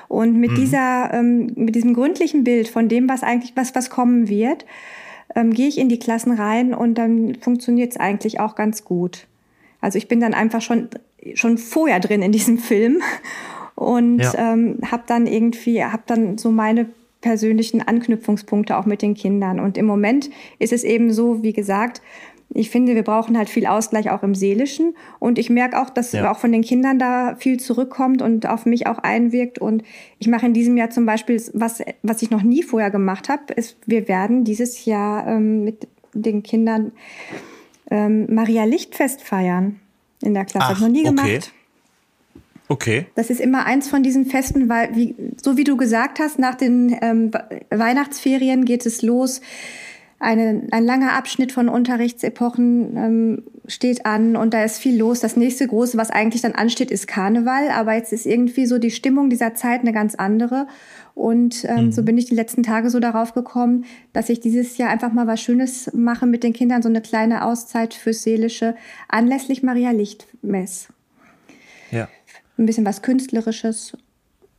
Und 0.08 0.36
mit 0.36 0.52
mhm. 0.52 0.56
dieser, 0.56 1.12
ähm, 1.12 1.52
mit 1.54 1.74
diesem 1.74 1.94
gründlichen 1.94 2.44
Bild 2.44 2.68
von 2.68 2.88
dem, 2.88 3.08
was 3.08 3.22
eigentlich, 3.22 3.52
was, 3.56 3.74
was 3.74 3.90
kommen 3.90 4.28
wird, 4.28 4.64
ähm, 5.34 5.52
gehe 5.52 5.68
ich 5.68 5.78
in 5.78 5.88
die 5.88 5.98
Klassen 5.98 6.32
rein 6.32 6.74
und 6.74 6.94
dann 6.94 7.36
funktioniert 7.40 7.92
es 7.92 7.96
eigentlich 7.96 8.40
auch 8.40 8.54
ganz 8.54 8.84
gut. 8.84 9.26
Also 9.80 9.98
ich 9.98 10.08
bin 10.08 10.20
dann 10.20 10.34
einfach 10.34 10.62
schon, 10.62 10.88
schon 11.34 11.58
vorher 11.58 12.00
drin 12.00 12.22
in 12.22 12.32
diesem 12.32 12.58
Film 12.58 13.02
und 13.74 14.20
ja. 14.20 14.52
ähm, 14.52 14.78
habe 14.90 15.04
dann 15.06 15.26
irgendwie, 15.26 15.84
habe 15.84 16.02
dann 16.06 16.38
so 16.38 16.50
meine 16.50 16.86
persönlichen 17.20 17.82
Anknüpfungspunkte 17.82 18.76
auch 18.76 18.86
mit 18.86 19.02
den 19.02 19.14
Kindern. 19.14 19.58
Und 19.58 19.76
im 19.76 19.86
Moment 19.86 20.30
ist 20.58 20.72
es 20.72 20.84
eben 20.84 21.12
so, 21.12 21.42
wie 21.42 21.52
gesagt, 21.52 22.00
ich 22.54 22.70
finde, 22.70 22.94
wir 22.94 23.02
brauchen 23.02 23.36
halt 23.36 23.50
viel 23.50 23.66
Ausgleich 23.66 24.10
auch 24.10 24.22
im 24.22 24.34
Seelischen. 24.34 24.94
Und 25.18 25.38
ich 25.38 25.50
merke 25.50 25.80
auch, 25.80 25.90
dass 25.90 26.12
ja. 26.12 26.30
auch 26.30 26.38
von 26.38 26.52
den 26.52 26.62
Kindern 26.62 26.98
da 26.98 27.34
viel 27.36 27.58
zurückkommt 27.58 28.22
und 28.22 28.48
auf 28.48 28.66
mich 28.66 28.86
auch 28.86 28.98
einwirkt. 28.98 29.58
Und 29.58 29.82
ich 30.18 30.28
mache 30.28 30.46
in 30.46 30.54
diesem 30.54 30.76
Jahr 30.76 30.90
zum 30.90 31.06
Beispiel, 31.06 31.42
was, 31.54 31.82
was 32.02 32.22
ich 32.22 32.30
noch 32.30 32.42
nie 32.42 32.62
vorher 32.62 32.90
gemacht 32.90 33.28
habe, 33.28 33.52
ist, 33.54 33.76
wir 33.86 34.08
werden 34.08 34.44
dieses 34.44 34.84
Jahr 34.84 35.26
ähm, 35.26 35.64
mit 35.64 35.88
den 36.14 36.42
Kindern 36.42 36.92
ähm, 37.90 38.32
Maria 38.32 38.64
Lichtfest 38.64 39.22
feiern 39.22 39.80
in 40.22 40.34
der 40.34 40.44
Klasse. 40.44 40.66
Ach, 40.66 40.68
habe 40.70 40.78
ich 40.78 40.82
noch 40.82 40.88
nie 40.88 41.08
okay. 41.08 41.08
gemacht. 41.08 41.52
Okay. 42.68 43.06
Das 43.14 43.30
ist 43.30 43.40
immer 43.40 43.64
eins 43.64 43.88
von 43.88 44.02
diesen 44.02 44.26
Festen, 44.26 44.68
weil, 44.68 44.94
wie, 44.96 45.14
so 45.40 45.56
wie 45.56 45.64
du 45.64 45.76
gesagt 45.76 46.18
hast, 46.18 46.38
nach 46.38 46.56
den 46.56 46.96
ähm, 47.00 47.30
Weihnachtsferien 47.70 48.64
geht 48.64 48.86
es 48.86 49.02
los 49.02 49.40
eine, 50.18 50.66
ein 50.70 50.84
langer 50.84 51.12
Abschnitt 51.12 51.52
von 51.52 51.68
Unterrichtsepochen 51.68 52.96
ähm, 52.96 53.42
steht 53.68 54.06
an 54.06 54.36
und 54.36 54.54
da 54.54 54.64
ist 54.64 54.78
viel 54.78 54.98
los. 54.98 55.20
Das 55.20 55.36
nächste 55.36 55.66
große, 55.66 55.98
was 55.98 56.10
eigentlich 56.10 56.42
dann 56.42 56.52
ansteht, 56.52 56.90
ist 56.90 57.06
Karneval, 57.06 57.70
aber 57.70 57.94
jetzt 57.94 58.12
ist 58.12 58.24
irgendwie 58.24 58.66
so 58.66 58.78
die 58.78 58.90
Stimmung 58.90 59.28
dieser 59.28 59.54
Zeit 59.54 59.80
eine 59.80 59.92
ganz 59.92 60.14
andere. 60.14 60.66
Und 61.14 61.64
ähm, 61.64 61.86
mhm. 61.86 61.92
so 61.92 62.02
bin 62.02 62.16
ich 62.16 62.26
die 62.26 62.34
letzten 62.34 62.62
Tage 62.62 62.88
so 62.90 63.00
darauf 63.00 63.34
gekommen, 63.34 63.84
dass 64.12 64.28
ich 64.28 64.40
dieses 64.40 64.78
Jahr 64.78 64.90
einfach 64.90 65.12
mal 65.12 65.26
was 65.26 65.40
Schönes 65.40 65.90
mache 65.92 66.26
mit 66.26 66.42
den 66.42 66.52
Kindern, 66.52 66.82
so 66.82 66.88
eine 66.88 67.02
kleine 67.02 67.44
Auszeit 67.44 67.94
fürs 67.94 68.22
Seelische, 68.22 68.74
anlässlich 69.08 69.62
Maria 69.62 69.90
Lichtmess. 69.90 70.88
Ja. 71.90 72.08
Ein 72.58 72.66
bisschen 72.66 72.86
was 72.86 73.02
Künstlerisches 73.02 73.96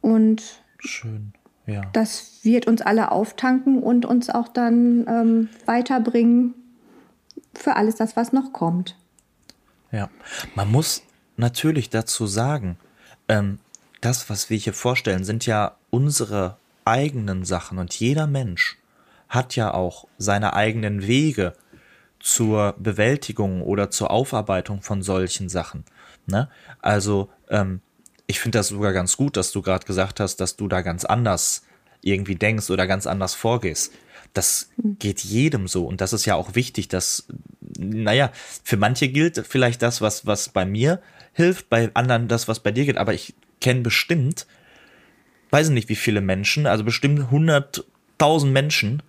und 0.02 0.62
Schön. 0.80 1.34
Ja. 1.68 1.82
Das 1.94 2.40
wird 2.44 2.66
uns 2.66 2.82
alle 2.82 3.12
auftanken 3.12 3.84
und 3.84 4.06
uns 4.06 4.30
auch 4.30 4.48
dann 4.48 5.06
ähm, 5.08 5.50
weiterbringen 5.66 6.56
für 7.54 7.76
alles 7.76 7.96
das, 7.96 8.16
was 8.16 8.34
noch 8.34 8.54
kommt. 8.54 8.96
Ja, 9.92 10.10
man 10.56 10.72
muss 10.72 11.04
natürlich 11.36 11.90
dazu 11.90 12.26
sagen, 12.26 12.78
ähm, 13.28 13.60
das, 14.02 14.30
was 14.30 14.50
wir 14.50 14.58
hier 14.58 14.74
vorstellen, 14.74 15.24
sind 15.24 15.46
ja 15.46 15.76
unsere 15.90 16.58
eigenen 16.86 17.44
Sachen 17.44 17.78
und 17.78 17.94
jeder 17.94 18.28
Mensch 18.28 18.78
hat 19.28 19.58
ja 19.58 19.74
auch 19.74 20.08
seine 20.18 20.54
eigenen 20.54 21.06
Wege 21.06 21.54
zur 22.20 22.76
Bewältigung 22.78 23.62
oder 23.62 23.92
zur 23.92 24.10
Aufarbeitung 24.10 24.82
von 24.82 25.02
solchen 25.02 25.50
Sachen. 25.50 25.84
Ne? 26.26 26.50
Also 26.82 27.30
ähm, 27.50 27.82
ich 28.28 28.40
finde 28.40 28.60
das 28.60 28.68
sogar 28.68 28.94
ganz 28.94 29.18
gut, 29.18 29.38
dass 29.38 29.52
du 29.52 29.62
gerade 29.62 29.86
gesagt 29.86 30.20
hast, 30.20 30.38
dass 30.38 30.58
du 30.58 30.68
da 30.68 30.82
ganz 30.82 31.06
anders 31.06 31.64
irgendwie 32.02 32.36
denkst 32.36 32.70
oder 32.70 32.86
ganz 32.86 33.08
anders 33.08 33.34
vorgehst. 33.34 33.94
Das 34.34 34.70
geht 34.78 35.22
jedem 35.22 35.68
so 35.68 35.88
und 35.88 36.02
das 36.02 36.14
ist 36.14 36.26
ja 36.26 36.36
auch 36.36 36.54
wichtig, 36.54 36.90
dass, 36.90 37.28
naja, 37.80 38.32
für 38.64 38.78
manche 38.78 39.08
gilt 39.08 39.46
vielleicht 39.48 39.82
das, 39.82 40.02
was, 40.02 40.26
was 40.26 40.50
bei 40.50 40.66
mir 40.66 41.02
hilft, 41.34 41.70
bei 41.70 41.90
anderen 41.94 42.28
das, 42.28 42.48
was 42.48 42.60
bei 42.60 42.72
dir 42.72 42.86
geht, 42.86 42.98
aber 42.98 43.14
ich 43.14 43.34
kenne 43.62 43.82
bestimmt, 43.82 44.46
weiß 45.50 45.70
nicht 45.70 45.90
wie 45.90 45.96
viele 45.96 46.22
Menschen, 46.22 46.68
also 46.68 46.84
bestimmt 46.84 47.32
100.000 47.32 48.48
Menschen, 48.48 49.02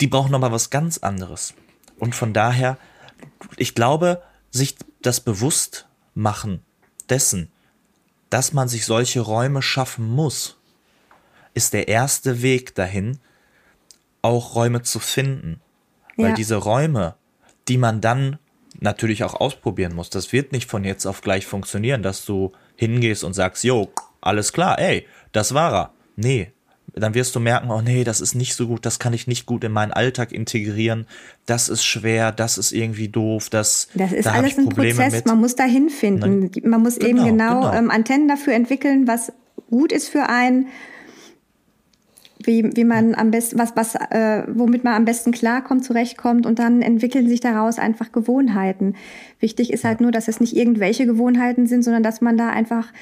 die 0.00 0.06
brauchen 0.06 0.32
nochmal 0.32 0.52
was 0.52 0.70
ganz 0.70 0.98
anderes. 0.98 1.54
Und 1.98 2.14
von 2.14 2.32
daher, 2.32 2.78
ich 3.56 3.74
glaube, 3.74 4.22
sich 4.50 4.76
das 5.02 5.20
bewusst 5.20 5.86
machen 6.14 6.62
dessen, 7.08 7.50
dass 8.30 8.52
man 8.52 8.68
sich 8.68 8.84
solche 8.84 9.20
Räume 9.20 9.62
schaffen 9.62 10.08
muss, 10.08 10.58
ist 11.54 11.72
der 11.72 11.88
erste 11.88 12.42
Weg 12.42 12.74
dahin, 12.74 13.18
auch 14.22 14.54
Räume 14.54 14.82
zu 14.82 14.98
finden. 15.00 15.60
Weil 16.16 16.30
Ja. 16.30 16.34
diese 16.34 16.56
Räume, 16.56 17.14
die 17.68 17.78
man 17.78 18.00
dann 18.00 18.38
natürlich 18.80 19.24
auch 19.24 19.34
ausprobieren 19.34 19.94
muss, 19.94 20.10
das 20.10 20.32
wird 20.32 20.52
nicht 20.52 20.68
von 20.68 20.84
jetzt 20.84 21.06
auf 21.06 21.20
gleich 21.20 21.46
funktionieren, 21.46 22.02
dass 22.02 22.24
du 22.24 22.52
hingehst 22.76 23.24
und 23.24 23.34
sagst, 23.34 23.64
jo, 23.64 23.90
alles 24.20 24.52
klar, 24.52 24.78
ey, 24.78 25.06
das 25.32 25.54
war 25.54 25.72
er. 25.72 25.92
Nee, 26.16 26.52
dann 27.00 27.14
wirst 27.14 27.34
du 27.34 27.40
merken, 27.40 27.70
oh 27.70 27.80
nee, 27.80 28.04
das 28.04 28.20
ist 28.20 28.34
nicht 28.34 28.54
so 28.54 28.66
gut, 28.66 28.86
das 28.86 28.98
kann 28.98 29.12
ich 29.12 29.26
nicht 29.26 29.46
gut 29.46 29.64
in 29.64 29.72
meinen 29.72 29.92
Alltag 29.92 30.32
integrieren, 30.32 31.06
das 31.46 31.68
ist 31.68 31.84
schwer, 31.84 32.32
das 32.32 32.58
ist 32.58 32.72
irgendwie 32.72 33.08
doof, 33.08 33.48
das, 33.50 33.88
Das 33.94 34.12
ist 34.12 34.26
da 34.26 34.32
alles 34.32 34.52
ich 34.52 34.58
ein 34.58 34.68
Prozess, 34.68 35.12
mit. 35.12 35.26
man 35.26 35.38
muss 35.38 35.56
da 35.56 35.64
hinfinden. 35.64 36.50
Man 36.64 36.82
muss 36.82 36.96
eben 36.96 37.18
Genau, 37.18 37.24
genau, 37.24 37.60
genau. 37.60 37.72
Ähm, 37.72 37.90
Antennen 37.90 38.28
dafür 38.28 38.54
entwickeln, 38.54 39.06
was 39.06 39.32
gut 39.70 39.92
ist 39.92 40.08
für 40.08 40.28
einen, 40.28 40.68
wie, 42.44 42.76
wie 42.76 42.84
man 42.84 43.14
am 43.14 43.30
besten, 43.30 43.58
was, 43.58 43.74
was, 43.76 43.94
äh, 43.94 44.44
womit 44.48 44.84
man 44.84 44.94
am 44.94 45.04
besten 45.04 45.32
klarkommt, 45.32 45.84
zurechtkommt 45.84 46.46
und 46.46 46.58
dann 46.58 46.82
entwickeln 46.82 47.28
sich 47.28 47.40
daraus 47.40 47.78
einfach 47.78 48.12
Gewohnheiten. 48.12 48.94
Wichtig 49.40 49.72
ist 49.72 49.84
halt 49.84 50.00
nur, 50.00 50.12
dass 50.12 50.28
es 50.28 50.40
nicht 50.40 50.56
irgendwelche 50.56 51.06
Gewohnheiten 51.06 51.66
sind, 51.66 51.82
sondern 51.82 52.02
dass 52.02 52.20
man 52.20 52.36
da 52.36 52.50
einfach 52.50 52.92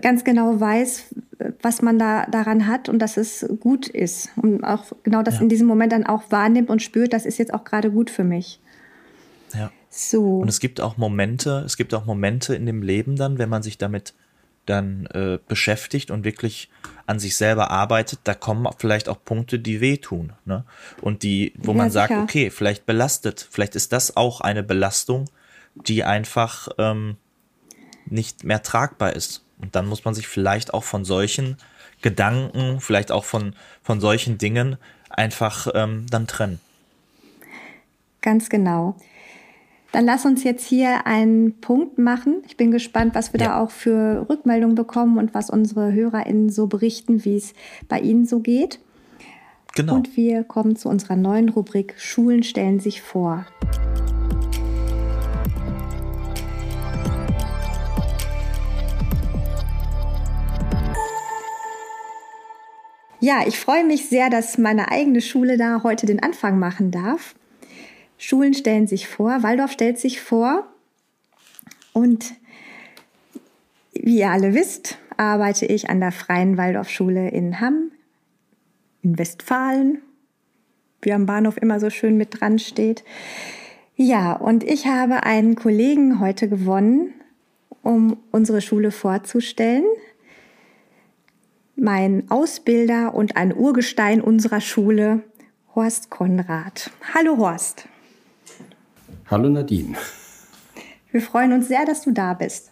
ganz 0.00 0.24
genau 0.24 0.58
weiß, 0.58 1.14
was 1.62 1.82
man 1.82 1.98
da 1.98 2.26
daran 2.26 2.66
hat 2.66 2.88
und 2.88 3.00
dass 3.00 3.16
es 3.16 3.46
gut 3.60 3.88
ist. 3.88 4.30
Und 4.36 4.64
auch 4.64 4.84
genau 5.02 5.22
das 5.22 5.36
Ja. 5.36 5.42
in 5.42 5.48
diesem 5.48 5.66
Moment 5.66 5.92
dann 5.92 6.06
auch 6.06 6.24
wahrnimmt 6.30 6.70
und 6.70 6.82
spürt, 6.82 7.12
das 7.12 7.26
ist 7.26 7.38
jetzt 7.38 7.52
auch 7.54 7.64
gerade 7.64 7.90
gut 7.90 8.10
für 8.10 8.24
mich. 8.24 8.60
Ja. 9.54 9.70
So. 9.90 10.38
Und 10.38 10.48
es 10.48 10.60
gibt 10.60 10.80
auch 10.80 10.96
Momente, 10.96 11.62
es 11.64 11.76
gibt 11.76 11.94
auch 11.94 12.04
Momente 12.06 12.54
in 12.54 12.66
dem 12.66 12.82
Leben 12.82 13.16
dann, 13.16 13.38
wenn 13.38 13.48
man 13.48 13.62
sich 13.62 13.78
damit 13.78 14.14
dann 14.68 15.06
äh, 15.06 15.38
beschäftigt 15.48 16.10
und 16.10 16.24
wirklich 16.24 16.70
an 17.06 17.18
sich 17.18 17.36
selber 17.36 17.70
arbeitet, 17.70 18.20
da 18.24 18.34
kommen 18.34 18.68
vielleicht 18.78 19.08
auch 19.08 19.24
Punkte, 19.24 19.58
die 19.58 19.80
wehtun. 19.80 20.32
Ne? 20.44 20.64
Und 21.00 21.22
die, 21.22 21.54
wo 21.56 21.72
Ja, 21.72 21.76
man 21.78 21.90
sagt, 21.90 22.08
sicher. 22.10 22.22
okay, 22.22 22.50
vielleicht 22.50 22.84
belastet, 22.86 23.46
vielleicht 23.50 23.74
ist 23.76 23.92
das 23.92 24.16
auch 24.16 24.40
eine 24.40 24.62
Belastung, 24.62 25.24
die 25.74 26.04
einfach 26.04 26.68
ähm, 26.78 27.16
nicht 28.06 28.44
mehr 28.44 28.62
tragbar 28.62 29.14
ist. 29.14 29.44
Und 29.60 29.74
dann 29.74 29.86
muss 29.86 30.04
man 30.04 30.14
sich 30.14 30.28
vielleicht 30.28 30.74
auch 30.74 30.84
von 30.84 31.04
solchen 31.04 31.56
Gedanken, 32.02 32.80
vielleicht 32.80 33.10
auch 33.10 33.24
von, 33.24 33.54
von 33.82 34.00
solchen 34.00 34.38
Dingen 34.38 34.76
einfach 35.10 35.66
ähm, 35.74 36.06
dann 36.10 36.26
trennen. 36.26 36.60
Ganz 38.20 38.50
genau. 38.50 38.96
Dann 39.92 40.04
lass 40.04 40.26
uns 40.26 40.44
jetzt 40.44 40.66
hier 40.66 41.06
einen 41.06 41.60
Punkt 41.60 41.98
machen. 41.98 42.42
Ich 42.46 42.56
bin 42.56 42.70
gespannt, 42.70 43.14
was 43.14 43.32
wir 43.32 43.40
Ja. 43.40 43.46
da 43.46 43.60
auch 43.60 43.70
für 43.70 44.26
Rückmeldungen 44.28 44.74
bekommen 44.74 45.18
und 45.18 45.34
was 45.34 45.48
unsere 45.48 45.92
HörerInnen 45.92 46.50
so 46.50 46.66
berichten, 46.66 47.24
wie 47.24 47.36
es 47.36 47.54
bei 47.88 47.98
ihnen 48.00 48.26
so 48.26 48.40
geht. 48.40 48.80
Genau. 49.74 49.94
Und 49.94 50.16
wir 50.16 50.44
kommen 50.44 50.76
zu 50.76 50.88
unserer 50.88 51.16
neuen 51.16 51.48
Rubrik 51.48 51.94
Schulen 51.96 52.42
stellen 52.42 52.80
sich 52.80 53.00
vor. 53.00 53.46
Ja, 63.20 63.40
ich 63.46 63.58
freue 63.58 63.84
mich 63.84 64.08
sehr, 64.08 64.30
dass 64.30 64.58
meine 64.58 64.90
eigene 64.90 65.20
Schule 65.20 65.56
da 65.56 65.82
heute 65.82 66.06
den 66.06 66.22
Anfang 66.22 66.58
machen 66.58 66.90
darf. 66.90 67.34
Schulen 68.18 68.52
stellen 68.52 68.88
sich 68.88 69.06
vor, 69.06 69.42
Waldorf 69.42 69.72
stellt 69.72 69.98
sich 69.98 70.20
vor. 70.20 70.66
Und 71.92 72.34
wie 73.92 74.18
ihr 74.18 74.30
alle 74.30 74.54
wisst, 74.54 74.98
arbeite 75.16 75.66
ich 75.66 75.88
an 75.88 76.00
der 76.00 76.12
Freien 76.12 76.56
Waldorfschule 76.56 77.28
in 77.30 77.60
Hamm, 77.60 77.92
in 79.02 79.18
Westfalen, 79.18 80.02
wie 81.00 81.12
am 81.12 81.26
Bahnhof 81.26 81.56
immer 81.56 81.80
so 81.80 81.90
schön 81.90 82.16
mit 82.16 82.40
dran 82.40 82.58
steht. 82.58 83.04
Ja, 83.96 84.32
und 84.32 84.64
ich 84.64 84.86
habe 84.86 85.24
einen 85.24 85.54
Kollegen 85.54 86.20
heute 86.20 86.48
gewonnen, 86.48 87.14
um 87.82 88.16
unsere 88.30 88.60
Schule 88.60 88.90
vorzustellen. 88.90 89.84
Mein 91.76 92.28
Ausbilder 92.30 93.14
und 93.14 93.36
ein 93.36 93.54
Urgestein 93.54 94.20
unserer 94.20 94.60
Schule, 94.60 95.22
Horst 95.74 96.10
Konrad. 96.10 96.90
Hallo 97.14 97.36
Horst. 97.38 97.88
Hallo 99.30 99.50
Nadine. 99.50 99.94
Wir 101.10 101.20
freuen 101.20 101.52
uns 101.52 101.68
sehr, 101.68 101.84
dass 101.84 102.02
du 102.02 102.12
da 102.12 102.32
bist. 102.32 102.70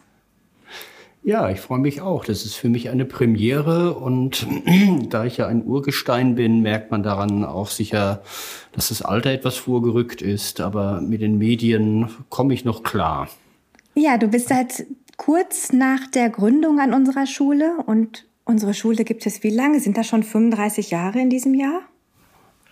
Ja, 1.23 1.49
ich 1.51 1.59
freue 1.59 1.77
mich 1.77 2.01
auch. 2.01 2.25
Das 2.25 2.45
ist 2.45 2.55
für 2.55 2.69
mich 2.69 2.89
eine 2.89 3.05
Premiere 3.05 3.93
und 3.93 4.47
da 5.09 5.25
ich 5.25 5.37
ja 5.37 5.45
ein 5.45 5.63
Urgestein 5.63 6.33
bin, 6.33 6.61
merkt 6.61 6.89
man 6.89 7.03
daran 7.03 7.43
auch 7.43 7.69
sicher, 7.69 8.23
dass 8.71 8.89
das 8.89 9.03
Alter 9.03 9.31
etwas 9.31 9.57
vorgerückt 9.57 10.23
ist, 10.23 10.59
aber 10.59 10.99
mit 11.01 11.21
den 11.21 11.37
Medien 11.37 12.09
komme 12.29 12.55
ich 12.55 12.65
noch 12.65 12.81
klar. 12.81 13.29
Ja, 13.93 14.17
du 14.17 14.27
bist 14.27 14.47
seit 14.47 14.85
kurz 15.17 15.73
nach 15.73 16.07
der 16.07 16.29
Gründung 16.29 16.79
an 16.79 16.93
unserer 16.93 17.27
Schule 17.27 17.83
und 17.85 18.25
unsere 18.45 18.73
Schule 18.73 19.03
gibt 19.03 19.25
es 19.27 19.43
wie 19.43 19.51
lange? 19.51 19.79
Sind 19.79 19.97
das 19.97 20.07
schon 20.07 20.23
35 20.23 20.89
Jahre 20.89 21.19
in 21.19 21.29
diesem 21.29 21.53
Jahr? 21.53 21.81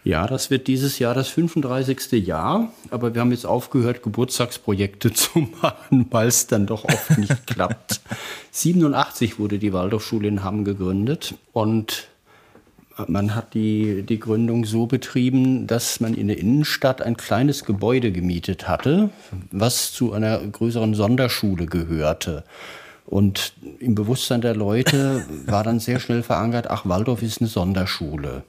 Ja, 0.06 0.28
das 0.28 0.52
wird 0.52 0.68
dieses 0.68 1.00
Jahr 1.00 1.15
das 1.15 1.30
35. 1.30 2.28
Jahr, 2.28 2.72
aber 2.91 3.15
wir 3.15 3.22
haben 3.22 3.32
jetzt 3.32 3.48
aufgehört, 3.48 4.04
Geburtstagsprojekte 4.04 5.12
zu 5.13 5.48
machen, 5.62 6.06
weil 6.12 6.28
es 6.28 6.46
dann 6.46 6.68
doch 6.68 6.86
oft 6.86 7.18
nicht 7.18 7.48
klappt. 7.48 8.02
87 8.52 9.39
wurde 9.39 9.58
die 9.58 9.74
Waldorfschule 9.74 10.28
in 10.28 10.44
Hamm 10.44 10.63
gegründet 10.63 11.34
und 11.54 12.08
man 13.08 13.34
hat 13.34 13.56
die, 13.56 14.04
die 14.04 14.20
Gründung 14.20 14.63
so 14.65 14.86
betrieben, 14.86 15.65
dass 15.65 16.00
man 16.00 16.13
in 16.13 16.28
der 16.28 16.38
Innenstadt 16.38 17.02
ein 17.02 17.18
kleines 17.18 17.65
Gebäude 17.65 18.12
gemietet 18.12 18.68
hatte, 18.68 19.10
was 19.52 19.91
zu 19.91 20.13
einer 20.13 20.38
größeren 20.38 20.94
Sonderschule 20.94 21.65
gehörte. 21.65 22.44
Und 23.08 23.54
im 23.80 23.96
Bewusstsein 23.96 24.41
der 24.41 24.56
Leute 24.56 25.26
war 25.48 25.63
dann 25.63 25.80
sehr 25.80 26.00
schnell 26.00 26.22
verankert, 26.22 26.70
ach, 26.70 26.86
Waldorf 26.86 27.24
ist 27.24 27.41
eine 27.41 27.50
Sonderschule 27.50 28.44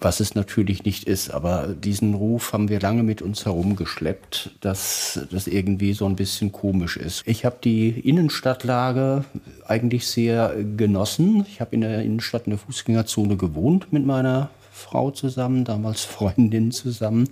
was 0.00 0.20
es 0.20 0.34
natürlich 0.34 0.84
nicht 0.84 1.04
ist. 1.04 1.30
Aber 1.30 1.68
diesen 1.68 2.14
Ruf 2.14 2.52
haben 2.52 2.68
wir 2.68 2.80
lange 2.80 3.02
mit 3.02 3.22
uns 3.22 3.44
herumgeschleppt, 3.44 4.50
dass 4.60 5.20
das 5.30 5.46
irgendwie 5.46 5.92
so 5.92 6.06
ein 6.06 6.16
bisschen 6.16 6.52
komisch 6.52 6.96
ist. 6.96 7.22
Ich 7.26 7.44
habe 7.44 7.56
die 7.62 7.88
Innenstadtlage 7.88 9.24
eigentlich 9.66 10.06
sehr 10.06 10.54
genossen. 10.76 11.44
Ich 11.48 11.60
habe 11.60 11.74
in 11.74 11.80
der 11.80 12.02
Innenstadt 12.02 12.46
in 12.46 12.50
der 12.50 12.58
Fußgängerzone 12.58 13.36
gewohnt 13.36 13.92
mit 13.92 14.06
meiner 14.06 14.50
Frau 14.72 15.10
zusammen, 15.10 15.64
damals 15.64 16.04
Freundin 16.04 16.70
zusammen 16.70 17.28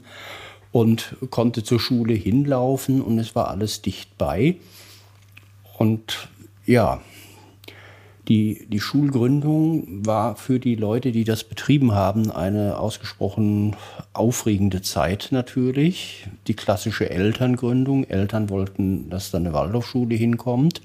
und 0.72 1.16
konnte 1.31 1.62
zur 1.62 1.79
Schule 1.79 2.14
hinlaufen 2.14 3.00
und 3.00 3.18
es 3.18 3.35
war 3.35 3.48
alles 3.48 3.83
dicht 3.83 4.18
bei. 4.18 4.57
Und 5.79 6.29
ja, 6.66 7.00
die, 8.28 8.66
die 8.68 8.80
Schulgründung 8.80 10.04
war 10.04 10.34
für 10.36 10.58
die 10.58 10.74
Leute, 10.74 11.12
die 11.12 11.24
das 11.24 11.44
betrieben 11.44 11.92
haben, 11.92 12.32
eine 12.32 12.78
ausgesprochen 12.78 13.76
aufregende 14.12 14.82
Zeit 14.82 15.28
natürlich. 15.30 16.26
Die 16.48 16.54
klassische 16.54 17.08
Elterngründung. 17.08 18.04
Eltern 18.04 18.50
wollten, 18.50 19.10
dass 19.10 19.30
da 19.30 19.38
eine 19.38 19.52
Waldorfschule 19.52 20.16
hinkommt. 20.16 20.82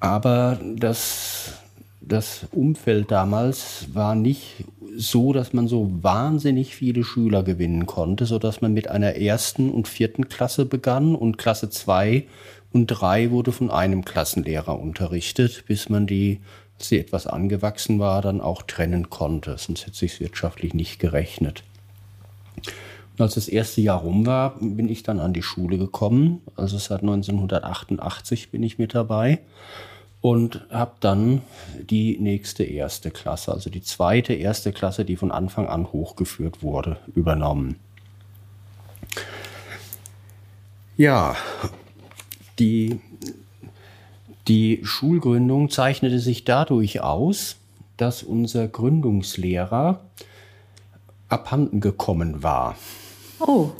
Aber 0.00 0.58
das, 0.76 1.52
das 2.00 2.46
Umfeld 2.50 3.10
damals 3.10 3.86
war 3.92 4.14
nicht 4.14 4.64
so, 4.96 5.32
dass 5.32 5.52
man 5.52 5.68
so 5.68 5.90
wahnsinnig 6.02 6.74
viele 6.74 7.04
Schüler 7.04 7.42
gewinnen 7.42 7.84
konnte, 7.86 8.26
sodass 8.26 8.60
man 8.60 8.72
mit 8.72 8.88
einer 8.88 9.16
ersten 9.16 9.70
und 9.70 9.88
vierten 9.88 10.28
Klasse 10.28 10.66
begann 10.66 11.14
und 11.14 11.36
Klasse 11.36 11.68
zwei 11.68 12.24
und 12.74 12.88
drei 12.88 13.30
wurde 13.30 13.52
von 13.52 13.70
einem 13.70 14.04
Klassenlehrer 14.04 14.78
unterrichtet, 14.78 15.64
bis 15.66 15.88
man 15.88 16.08
die, 16.08 16.40
als 16.76 16.88
sie 16.88 16.98
etwas 16.98 17.28
angewachsen 17.28 18.00
war, 18.00 18.20
dann 18.20 18.40
auch 18.40 18.62
trennen 18.62 19.10
konnte. 19.10 19.56
Sonst 19.56 19.86
hätte 19.86 19.96
sich 19.96 20.18
wirtschaftlich 20.18 20.74
nicht 20.74 20.98
gerechnet. 20.98 21.62
Und 22.56 23.20
als 23.20 23.34
das 23.34 23.46
erste 23.46 23.80
Jahr 23.80 24.00
rum 24.00 24.26
war, 24.26 24.56
bin 24.60 24.88
ich 24.88 25.04
dann 25.04 25.20
an 25.20 25.32
die 25.32 25.44
Schule 25.44 25.78
gekommen. 25.78 26.42
Also 26.56 26.76
seit 26.76 27.02
1988 27.02 28.50
bin 28.50 28.64
ich 28.64 28.76
mit 28.76 28.92
dabei 28.92 29.38
und 30.20 30.66
habe 30.70 30.94
dann 30.98 31.42
die 31.78 32.18
nächste 32.18 32.64
erste 32.64 33.12
Klasse, 33.12 33.52
also 33.52 33.70
die 33.70 33.82
zweite 33.82 34.32
erste 34.32 34.72
Klasse, 34.72 35.04
die 35.04 35.16
von 35.16 35.30
Anfang 35.30 35.68
an 35.68 35.92
hochgeführt 35.92 36.60
wurde, 36.60 36.96
übernommen. 37.14 37.76
Ja, 40.96 41.36
die, 42.58 43.00
die 44.48 44.80
Schulgründung 44.82 45.70
zeichnete 45.70 46.18
sich 46.18 46.44
dadurch 46.44 47.00
aus, 47.00 47.56
dass 47.96 48.22
unser 48.22 48.68
Gründungslehrer 48.68 50.00
abhanden 51.28 51.80
gekommen 51.80 52.42
war. 52.42 52.76
Oh, 53.40 53.70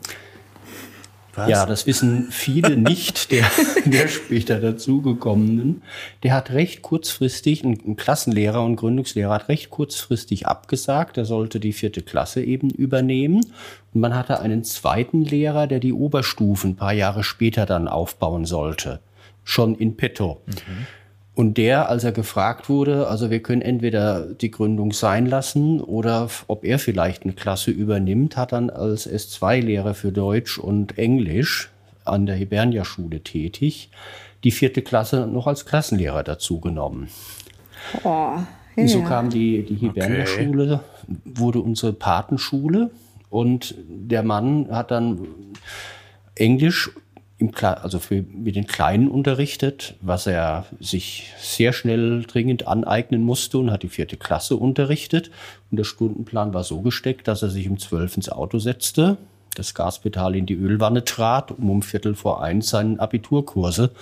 Was? 1.37 1.49
Ja, 1.49 1.67
das 1.67 1.87
wissen 1.87 2.29
viele 2.31 2.77
nicht, 2.77 3.31
der, 3.31 3.45
der 3.85 4.09
später 4.09 4.61
dazugekommenen. 4.61 5.83
Der 6.23 6.35
hat 6.35 6.51
recht 6.51 6.83
kurzfristig, 6.83 7.65
ein 7.65 7.97
Klassenlehrer 7.97 8.63
und 8.63 8.77
Gründungslehrer 8.77 9.35
hat 9.35 9.49
recht 9.49 9.71
kurzfristig 9.71 10.47
abgesagt. 10.47 11.19
Er 11.19 11.25
sollte 11.25 11.61
die 11.61 11.73
vierte 11.73 12.03
Klasse 12.03 12.43
eben 12.43 12.71
übernehmen. 12.71 13.45
Und 13.93 14.01
man 14.01 14.15
hatte 14.15 14.41
einen 14.41 14.65
zweiten 14.65 15.25
Lehrer, 15.25 15.67
der 15.67 15.81
die 15.81 15.93
Oberstufen 15.93 16.71
ein 16.71 16.77
paar 16.77 16.93
Jahre 16.93 17.25
später 17.25 17.67
dann 17.67 17.89
aufbauen 17.89 18.45
sollte. 18.45 19.01
Schon 19.45 19.75
in 19.75 19.97
petto. 19.97 20.41
Mhm. 20.47 20.87
Und 21.35 21.59
der, 21.59 21.89
als 21.89 22.05
er 22.05 22.13
gefragt 22.13 22.69
wurde, 22.69 23.09
also 23.09 23.29
wir 23.29 23.43
können 23.43 23.63
entweder 23.63 24.27
die 24.27 24.53
Gründung 24.53 24.93
sein 24.93 25.27
lassen 25.27 25.81
oder 25.81 26.29
ob 26.47 26.65
er 26.65 26.79
vielleicht 26.79 27.25
eine 27.25 27.33
Klasse 27.33 27.73
übernimmt, 27.73 28.37
hat 28.37 28.53
dann 28.53 28.71
als 28.71 29.11
S2-Lehrer 29.11 29.95
für 29.95 30.13
Deutsch 30.13 30.59
und 30.59 30.97
Englisch 30.97 31.71
an 32.05 32.27
der 32.27 32.37
Hibernia-Schule 32.37 33.21
tätig, 33.21 33.91
die 34.45 34.53
vierte 34.53 34.83
Klasse 34.83 35.27
noch 35.27 35.49
als 35.49 35.67
Klassenlehrer 35.67 36.23
dazu 36.23 36.61
genommen. 36.61 37.09
Oh, 38.05 38.09
ja. 38.09 38.47
Und 38.77 38.89
so 38.89 39.03
kam 39.03 39.31
die, 39.31 39.65
die 39.65 39.77
Hibernia-Schule, 39.77 40.81
okay. 41.09 41.17
wurde 41.25 41.61
unsere 41.61 41.93
Patenschule 41.93 42.91
und 43.29 43.75
der 43.89 44.23
Mann 44.23 44.69
hat 44.71 44.93
dann 44.93 45.27
Englisch 46.37 46.91
also 47.53 47.99
für, 47.99 48.23
mit 48.23 48.57
den 48.57 48.67
Kleinen 48.67 49.09
unterrichtet, 49.09 49.95
was 50.01 50.27
er 50.27 50.67
sich 50.81 51.33
sehr 51.39 51.73
schnell 51.73 52.23
dringend 52.23 52.67
aneignen 52.67 53.23
musste 53.23 53.59
und 53.59 53.71
hat 53.71 53.83
die 53.83 53.89
vierte 53.89 54.17
Klasse 54.17 54.57
unterrichtet. 54.57 55.31
Und 55.71 55.77
der 55.79 55.85
Stundenplan 55.85 56.55
war 56.55 56.65
so 56.65 56.81
gesteckt, 56.81 57.29
dass 57.29 57.43
er 57.43 57.51
sich 57.51 57.69
um 57.69 57.79
zwölf 57.79 58.17
ins 58.17 58.29
Auto 58.29 58.59
setzte, 58.59 59.17
das 59.55 59.75
Gaspedal 59.75 60.35
in 60.37 60.47
die 60.47 60.55
Ölwanne 60.55 61.05
trat, 61.05 61.53
um 61.53 61.71
um 61.71 61.83
Viertel 61.83 62.15
vor 62.15 62.43
eins 62.43 62.71
seinen 62.71 62.99
Abiturkurse 62.99 63.93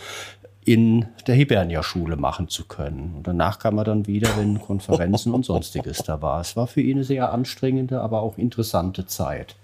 in 0.64 1.07
der 1.26 1.35
Hibernia-Schule 1.35 2.16
machen 2.16 2.48
zu 2.48 2.64
können. 2.64 3.14
Und 3.16 3.26
danach 3.26 3.59
kam 3.59 3.78
er 3.78 3.85
dann 3.85 4.07
wieder, 4.07 4.28
wenn 4.37 4.61
Konferenzen 4.61 5.35
und 5.35 5.44
sonstiges 5.46 5.98
da 5.98 6.22
war. 6.22 6.40
Es 6.40 6.57
war 6.57 6.66
für 6.66 6.81
ihn 6.81 6.98
eine 6.98 7.05
sehr 7.05 7.33
anstrengende, 7.33 8.00
aber 8.00 8.22
auch 8.22 8.38
interessante 8.38 9.07
Zeit. 9.07 9.57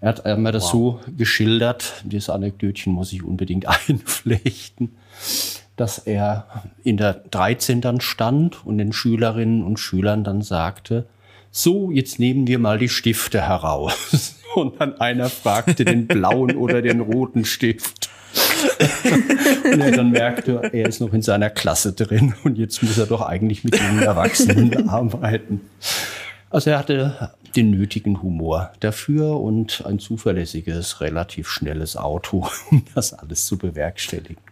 Er 0.00 0.08
hat 0.10 0.38
mir 0.38 0.52
das 0.52 0.64
wow. 0.64 0.70
so 0.72 1.00
geschildert, 1.16 2.02
dieses 2.04 2.30
Anekdötchen 2.30 2.92
muss 2.92 3.12
ich 3.12 3.22
unbedingt 3.22 3.66
einflechten, 3.88 4.96
dass 5.76 5.98
er 5.98 6.46
in 6.84 6.96
der 6.96 7.14
13 7.14 7.80
dann 7.80 8.00
stand 8.00 8.64
und 8.64 8.78
den 8.78 8.92
Schülerinnen 8.92 9.62
und 9.62 9.78
Schülern 9.78 10.24
dann 10.24 10.42
sagte, 10.42 11.06
so, 11.50 11.90
jetzt 11.90 12.18
nehmen 12.18 12.46
wir 12.46 12.58
mal 12.58 12.78
die 12.78 12.88
Stifte 12.88 13.40
heraus. 13.42 14.36
Und 14.54 14.80
dann 14.80 14.98
einer 14.98 15.28
fragte 15.28 15.84
den 15.84 16.06
blauen 16.06 16.56
oder 16.56 16.80
den 16.82 17.00
roten 17.00 17.44
Stift. 17.44 18.08
und 19.64 19.80
er 19.80 19.92
dann 19.92 20.10
merkte, 20.10 20.70
er 20.72 20.88
ist 20.88 21.00
noch 21.00 21.12
in 21.12 21.22
seiner 21.22 21.50
Klasse 21.50 21.92
drin 21.92 22.34
und 22.44 22.58
jetzt 22.58 22.82
muss 22.82 22.98
er 22.98 23.06
doch 23.06 23.20
eigentlich 23.20 23.62
mit 23.62 23.74
den 23.74 24.00
Erwachsenen 24.00 24.88
arbeiten. 24.88 25.60
Also 26.50 26.70
er 26.70 26.78
hatte 26.78 27.30
den 27.56 27.70
nötigen 27.70 28.22
Humor 28.22 28.72
dafür 28.80 29.40
und 29.40 29.84
ein 29.86 29.98
zuverlässiges, 29.98 31.00
relativ 31.00 31.48
schnelles 31.48 31.96
Auto, 31.96 32.48
um 32.70 32.84
das 32.94 33.12
alles 33.12 33.46
zu 33.46 33.58
bewerkstelligen. 33.58 34.42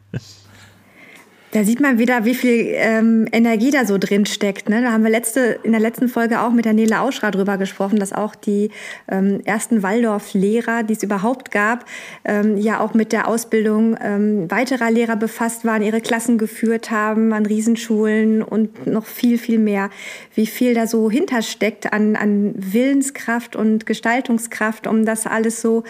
Da 1.56 1.64
sieht 1.64 1.80
man 1.80 1.98
wieder, 1.98 2.26
wie 2.26 2.34
viel 2.34 2.66
ähm, 2.74 3.26
Energie 3.32 3.70
da 3.70 3.86
so 3.86 3.96
drin 3.96 4.26
steckt. 4.26 4.68
Ne? 4.68 4.82
Da 4.82 4.92
haben 4.92 5.04
wir 5.04 5.10
letzte, 5.10 5.58
in 5.62 5.72
der 5.72 5.80
letzten 5.80 6.10
Folge 6.10 6.42
auch 6.42 6.52
mit 6.52 6.66
der 6.66 6.74
Nele 6.74 7.00
Auschra 7.00 7.30
drüber 7.30 7.56
gesprochen, 7.56 7.98
dass 7.98 8.12
auch 8.12 8.34
die 8.34 8.68
ähm, 9.08 9.40
ersten 9.46 9.82
Waldorf-Lehrer, 9.82 10.82
die 10.82 10.92
es 10.92 11.02
überhaupt 11.02 11.50
gab, 11.50 11.86
ähm, 12.26 12.58
ja 12.58 12.80
auch 12.80 12.92
mit 12.92 13.10
der 13.10 13.26
Ausbildung 13.26 13.96
ähm, 14.02 14.50
weiterer 14.50 14.90
Lehrer 14.90 15.16
befasst 15.16 15.64
waren, 15.64 15.80
ihre 15.80 16.02
Klassen 16.02 16.36
geführt 16.36 16.90
haben 16.90 17.32
an 17.32 17.46
Riesenschulen 17.46 18.42
und 18.42 18.86
noch 18.86 19.06
viel, 19.06 19.38
viel 19.38 19.58
mehr. 19.58 19.88
Wie 20.34 20.46
viel 20.46 20.74
da 20.74 20.86
so 20.86 21.10
hintersteckt 21.10 21.90
an, 21.90 22.16
an 22.16 22.52
Willenskraft 22.54 23.56
und 23.56 23.86
Gestaltungskraft, 23.86 24.86
um 24.86 25.06
das 25.06 25.26
alles 25.26 25.62
so 25.62 25.84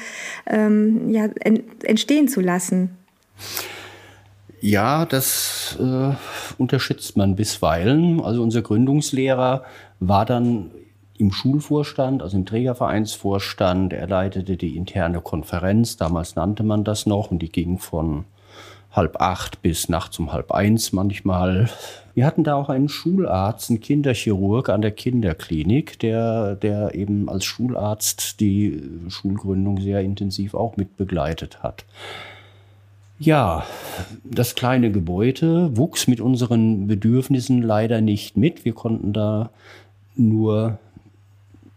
ähm, 0.47 1.11
ja, 1.11 1.29
entstehen 1.83 2.29
zu 2.29 2.41
lassen. 2.41 2.91
Ja, 4.67 5.07
das 5.07 5.79
äh, 5.79 6.13
unterschätzt 6.59 7.17
man 7.17 7.37
bisweilen. 7.37 8.21
Also 8.21 8.43
unser 8.43 8.63
Gründungslehrer 8.63 9.63
war 10.01 10.27
dann 10.27 10.73
im 11.17 11.31
Schulvorstand, 11.31 12.21
also 12.21 12.37
im 12.37 12.47
Trägervereinsvorstand. 12.47 13.93
Er 13.93 14.09
leitete 14.09 14.57
die 14.57 14.77
interne 14.77 15.21
Konferenz, 15.21 15.99
damals 15.99 16.35
nannte 16.35 16.65
man 16.65 16.83
das 16.83 17.07
noch, 17.07 17.31
und 17.31 17.39
die 17.43 17.53
ging 17.53 17.79
von 17.79 18.25
halb 18.91 19.21
acht 19.21 19.63
bis 19.63 19.89
nachts 19.89 20.19
um 20.19 20.33
halb 20.33 20.51
eins 20.51 20.93
manchmal. 20.93 21.71
Wir 22.15 22.27
hatten 22.27 22.43
da 22.43 22.57
auch 22.57 22.69
einen 22.69 22.89
Schularzt, 22.89 23.71
einen 23.71 23.79
Kinderchirurg 23.79 24.69
an 24.69 24.83
der 24.83 24.91
Kinderklinik, 24.91 26.01
der, 26.01 26.57
der 26.57 26.93
eben 26.97 27.29
als 27.29 27.45
Schularzt 27.45 28.41
die 28.41 28.83
Schulgründung 29.11 29.79
sehr 29.79 30.01
intensiv 30.01 30.55
auch 30.55 30.77
mit 30.77 30.97
begleitet 30.97 31.63
hat. 31.63 31.85
Ja, 33.19 33.65
das 34.25 34.55
kleine 34.55 34.93
Gebäude 34.93 35.75
wuchs 35.77 36.07
mit 36.07 36.21
unseren 36.21 36.87
Bedürfnissen 36.87 37.63
leider 37.63 38.03
nicht 38.03 38.37
mit. 38.37 38.67
Wir 38.67 38.75
konnten 38.75 39.15
da 39.15 39.51
nur 40.17 40.79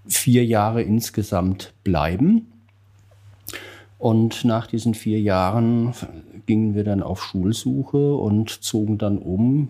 vier 0.05 0.43
Jahre 0.45 0.81
insgesamt 0.81 1.73
bleiben. 1.85 2.51
Und 3.97 4.43
nach 4.43 4.67
diesen 4.67 4.95
vier 4.95 5.21
Jahren 5.21 5.93
gingen 6.45 6.75
wir 6.75 6.83
dann 6.83 7.01
auf 7.01 7.23
Schulsuche 7.23 8.15
und 8.15 8.49
zogen 8.49 8.97
dann 8.97 9.17
um 9.17 9.69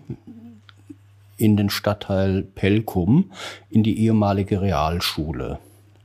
in 1.36 1.56
den 1.56 1.70
Stadtteil 1.70 2.42
Pelkum 2.42 3.30
in 3.70 3.82
die 3.82 3.98
ehemalige 4.00 4.60
Realschule. 4.60 5.58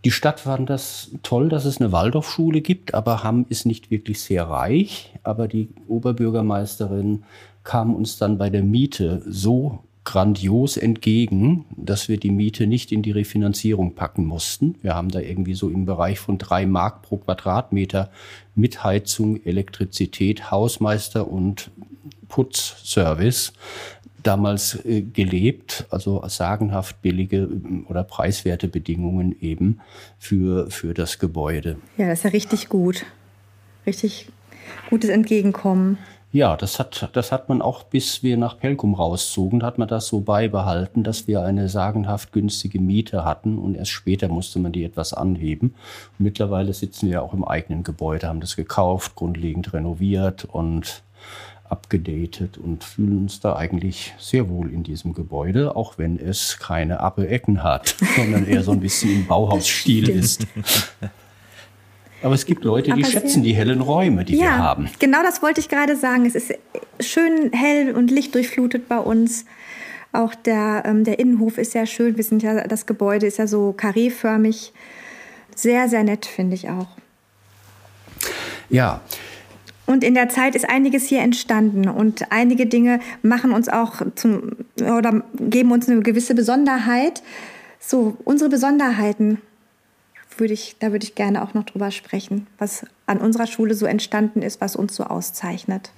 Die 0.05 0.11
Stadt 0.11 0.41
fand 0.41 0.69
das 0.69 1.09
toll, 1.23 1.49
dass 1.49 1.65
es 1.65 1.81
eine 1.81 1.91
Waldorfschule 1.91 2.61
gibt, 2.61 2.93
aber 2.93 3.23
Hamm 3.23 3.47
ist 3.49 3.65
nicht 3.65 3.89
wirklich 3.89 4.21
sehr 4.21 4.43
reich. 4.43 5.11
Aber 5.23 5.47
die 5.47 5.69
Oberbürgermeisterin 5.87 7.23
kam 7.63 7.95
uns 7.95 8.19
dann 8.19 8.37
bei 8.37 8.51
der 8.51 8.61
Miete 8.61 9.23
so 9.25 9.79
grandios 10.03 10.77
entgegen, 10.77 11.65
dass 11.75 12.07
wir 12.07 12.17
die 12.17 12.29
Miete 12.29 12.67
nicht 12.67 12.91
in 12.91 13.01
die 13.01 13.09
Refinanzierung 13.09 13.95
packen 13.95 14.27
mussten. 14.27 14.75
Wir 14.83 14.93
haben 14.93 15.09
da 15.09 15.19
irgendwie 15.19 15.55
so 15.55 15.69
im 15.69 15.85
Bereich 15.85 16.19
von 16.19 16.37
drei 16.37 16.67
Mark 16.67 17.01
pro 17.01 17.17
Quadratmeter 17.17 18.11
mit 18.53 18.83
Heizung, 18.83 19.43
Elektrizität, 19.43 20.51
Hausmeister 20.51 21.27
und 21.27 21.71
Putzservice 22.27 23.53
damals 24.25 24.83
äh, 24.85 25.01
gelebt, 25.01 25.85
also 25.89 26.23
sagenhaft 26.27 27.01
billige 27.01 27.37
äh, 27.37 27.89
oder 27.89 28.03
preiswerte 28.03 28.67
Bedingungen 28.67 29.35
eben 29.39 29.79
für, 30.17 30.69
für 30.71 30.93
das 30.93 31.19
Gebäude. 31.19 31.77
Ja, 31.97 32.07
das 32.07 32.19
ist 32.19 32.23
ja 32.23 32.29
richtig 32.31 32.69
gut. 32.69 33.05
Richtig 33.85 34.27
gutes 34.89 35.09
Entgegenkommen. 35.09 35.97
Ja, 36.31 36.57
das 36.57 36.79
hat, 36.79 37.11
das 37.13 37.31
hat 37.31 37.47
man 37.47 37.61
auch, 37.61 37.83
bis 37.83 38.21
wir 38.21 38.35
nach 38.35 38.59
Pelkum 38.59 38.93
rauszogen, 38.93 39.63
hat 39.63 39.77
man 39.77 39.87
das 39.87 40.07
so 40.07 40.19
beibehalten, 40.19 41.03
dass 41.03 41.29
wir 41.29 41.43
eine 41.43 41.69
sagenhaft 41.69 42.33
günstige 42.33 42.81
Miete 42.81 43.23
hatten 43.23 43.57
und 43.57 43.75
erst 43.75 43.91
später 43.91 44.27
musste 44.27 44.59
man 44.59 44.73
die 44.73 44.83
etwas 44.83 45.13
anheben. 45.13 45.75
Und 46.17 46.23
mittlerweile 46.25 46.73
sitzen 46.73 47.09
wir 47.09 47.23
auch 47.23 47.33
im 47.33 47.45
eigenen 47.45 47.83
Gebäude, 47.83 48.27
haben 48.27 48.41
das 48.41 48.57
gekauft, 48.57 49.15
grundlegend 49.15 49.71
renoviert 49.71 50.43
und 50.43 51.03
abgedatet 51.69 52.57
und 52.57 52.83
fühlen 52.83 53.19
uns 53.19 53.39
da 53.39 53.55
eigentlich 53.55 54.13
sehr 54.19 54.49
wohl 54.49 54.71
in 54.71 54.83
diesem 54.83 55.13
Gebäude, 55.13 55.75
auch 55.75 55.97
wenn 55.97 56.19
es 56.19 56.59
keine 56.59 56.99
Appe-Ecken 56.99 57.63
hat, 57.63 57.95
sondern 58.15 58.47
eher 58.47 58.63
so 58.63 58.71
ein 58.71 58.79
bisschen 58.79 59.11
im 59.11 59.27
Bauhausstil 59.27 60.09
ist. 60.09 60.45
Aber 62.21 62.33
es 62.33 62.45
gibt 62.45 62.63
Leute, 62.63 62.93
die 62.93 63.03
Aber 63.03 63.11
schätzen 63.11 63.43
die 63.43 63.53
hellen 63.53 63.81
Räume, 63.81 64.25
die 64.25 64.35
ja, 64.35 64.43
wir 64.43 64.57
haben. 64.57 64.89
Genau 64.99 65.21
das 65.21 65.43
wollte 65.43 65.59
ich 65.59 65.69
gerade 65.69 65.95
sagen. 65.95 66.25
Es 66.25 66.33
ist 66.33 66.53
schön 66.99 67.51
hell 67.51 67.93
und 67.93 68.09
lichtdurchflutet 68.09 68.87
bei 68.87 68.97
uns. 68.97 69.45
Auch 70.11 70.33
der, 70.33 70.83
ähm, 70.85 71.03
der 71.03 71.19
Innenhof 71.19 71.57
ist 71.57 71.73
sehr 71.73 71.85
schön. 71.85 72.17
Wir 72.17 72.23
sind 72.23 72.41
ja, 72.41 72.67
das 72.67 72.85
Gebäude 72.85 73.27
ist 73.27 73.37
ja 73.37 73.47
so 73.47 73.73
kareeförmig. 73.73 74.73
Sehr, 75.55 75.87
sehr 75.87 76.03
nett, 76.03 76.25
finde 76.25 76.55
ich 76.55 76.69
auch. 76.69 76.87
Ja, 78.69 79.01
und 79.85 80.03
in 80.03 80.13
der 80.15 80.29
Zeit 80.29 80.55
ist 80.55 80.67
einiges 80.67 81.07
hier 81.07 81.19
entstanden 81.19 81.87
und 81.87 82.31
einige 82.31 82.65
Dinge 82.65 82.99
machen 83.21 83.51
uns 83.51 83.69
auch 83.69 84.01
zum 84.15 84.53
oder 84.79 85.23
geben 85.39 85.71
uns 85.71 85.87
eine 85.87 86.01
gewisse 86.01 86.33
Besonderheit. 86.33 87.21
So, 87.79 88.17
unsere 88.23 88.49
Besonderheiten 88.49 89.41
würde 90.37 90.53
ich, 90.53 90.75
da 90.79 90.91
würde 90.91 91.05
ich 91.05 91.15
gerne 91.15 91.43
auch 91.43 91.53
noch 91.53 91.65
drüber 91.65 91.91
sprechen, 91.91 92.47
was 92.57 92.85
an 93.05 93.19
unserer 93.19 93.47
Schule 93.47 93.75
so 93.75 93.85
entstanden 93.85 94.41
ist, 94.41 94.59
was 94.59 94.75
uns 94.75 94.95
so 94.95 95.03
auszeichnet. 95.03 95.91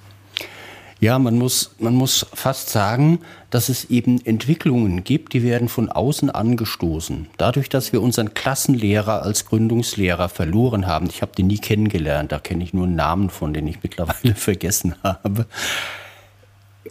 Ja, 0.99 1.19
man 1.19 1.37
muss, 1.37 1.75
man 1.79 1.93
muss 1.93 2.25
fast 2.33 2.69
sagen, 2.69 3.19
dass 3.51 3.69
es 3.69 3.85
eben 3.85 4.25
Entwicklungen 4.25 5.03
gibt, 5.03 5.33
die 5.33 5.43
werden 5.43 5.69
von 5.69 5.89
außen 5.89 6.31
angestoßen. 6.31 7.27
Dadurch, 7.37 7.69
dass 7.69 7.93
wir 7.93 8.01
unseren 8.01 8.33
Klassenlehrer 8.33 9.21
als 9.21 9.45
Gründungslehrer 9.45 10.27
verloren 10.27 10.87
haben, 10.87 11.07
ich 11.07 11.21
habe 11.21 11.33
den 11.35 11.47
nie 11.47 11.59
kennengelernt, 11.59 12.31
da 12.31 12.39
kenne 12.39 12.63
ich 12.63 12.73
nur 12.73 12.85
einen 12.85 12.95
Namen 12.95 13.29
von, 13.29 13.53
den 13.53 13.67
ich 13.67 13.83
mittlerweile 13.83 14.33
vergessen 14.35 14.95
habe, 15.03 15.45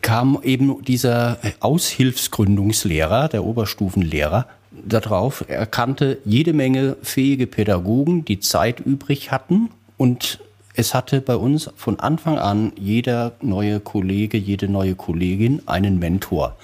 kam 0.03 0.39
eben 0.43 0.85
dieser 0.85 1.39
Aushilfsgründungslehrer, 1.59 3.29
der 3.29 3.45
Oberstufenlehrer, 3.45 4.47
darauf. 4.85 5.45
Er 5.49 5.67
kannte 5.67 6.19
jede 6.25 6.53
Menge 6.53 6.97
fähige 7.03 7.47
Pädagogen, 7.47 8.25
die 8.25 8.41
Zeit 8.41 8.79
übrig 8.81 9.33
hatten 9.33 9.71
und 9.97 10.39
es 10.77 10.95
hatte 10.95 11.21
bei 11.21 11.37
uns 11.37 11.71
von 11.75 11.99
Anfang 11.99 12.39
an 12.39 12.73
jeder 12.79 13.33
neue 13.41 13.81
Kollege, 13.81 14.37
jede 14.37 14.69
neue 14.69 14.95
Kollegin 14.95 15.63
einen 15.67 15.99
Mentor. 15.99 16.57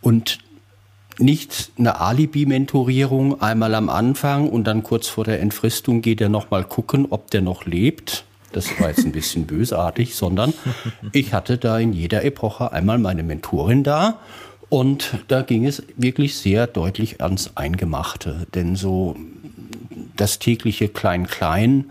Und 0.00 0.38
nicht 1.18 1.70
eine 1.78 2.00
Alibi-Mentorierung 2.00 3.40
einmal 3.40 3.74
am 3.74 3.88
Anfang 3.88 4.48
und 4.48 4.64
dann 4.64 4.82
kurz 4.82 5.06
vor 5.06 5.24
der 5.24 5.40
Entfristung 5.40 6.02
geht 6.02 6.20
er 6.20 6.28
nochmal 6.28 6.64
gucken, 6.64 7.06
ob 7.10 7.30
der 7.30 7.42
noch 7.42 7.66
lebt. 7.66 8.24
Das 8.52 8.80
war 8.80 8.88
jetzt 8.88 9.04
ein 9.04 9.12
bisschen 9.12 9.46
bösartig, 9.46 10.14
sondern 10.14 10.52
ich 11.12 11.32
hatte 11.32 11.56
da 11.58 11.78
in 11.78 11.92
jeder 11.92 12.24
Epoche 12.24 12.72
einmal 12.72 12.98
meine 12.98 13.22
Mentorin 13.22 13.84
da 13.84 14.18
und 14.70 15.18
da 15.28 15.42
ging 15.42 15.66
es 15.66 15.82
wirklich 15.96 16.36
sehr 16.36 16.66
deutlich 16.66 17.20
ans 17.20 17.52
Eingemachte. 17.54 18.46
Denn 18.54 18.74
so 18.74 19.14
das 20.16 20.38
tägliche 20.38 20.88
Klein-Klein, 20.88 21.90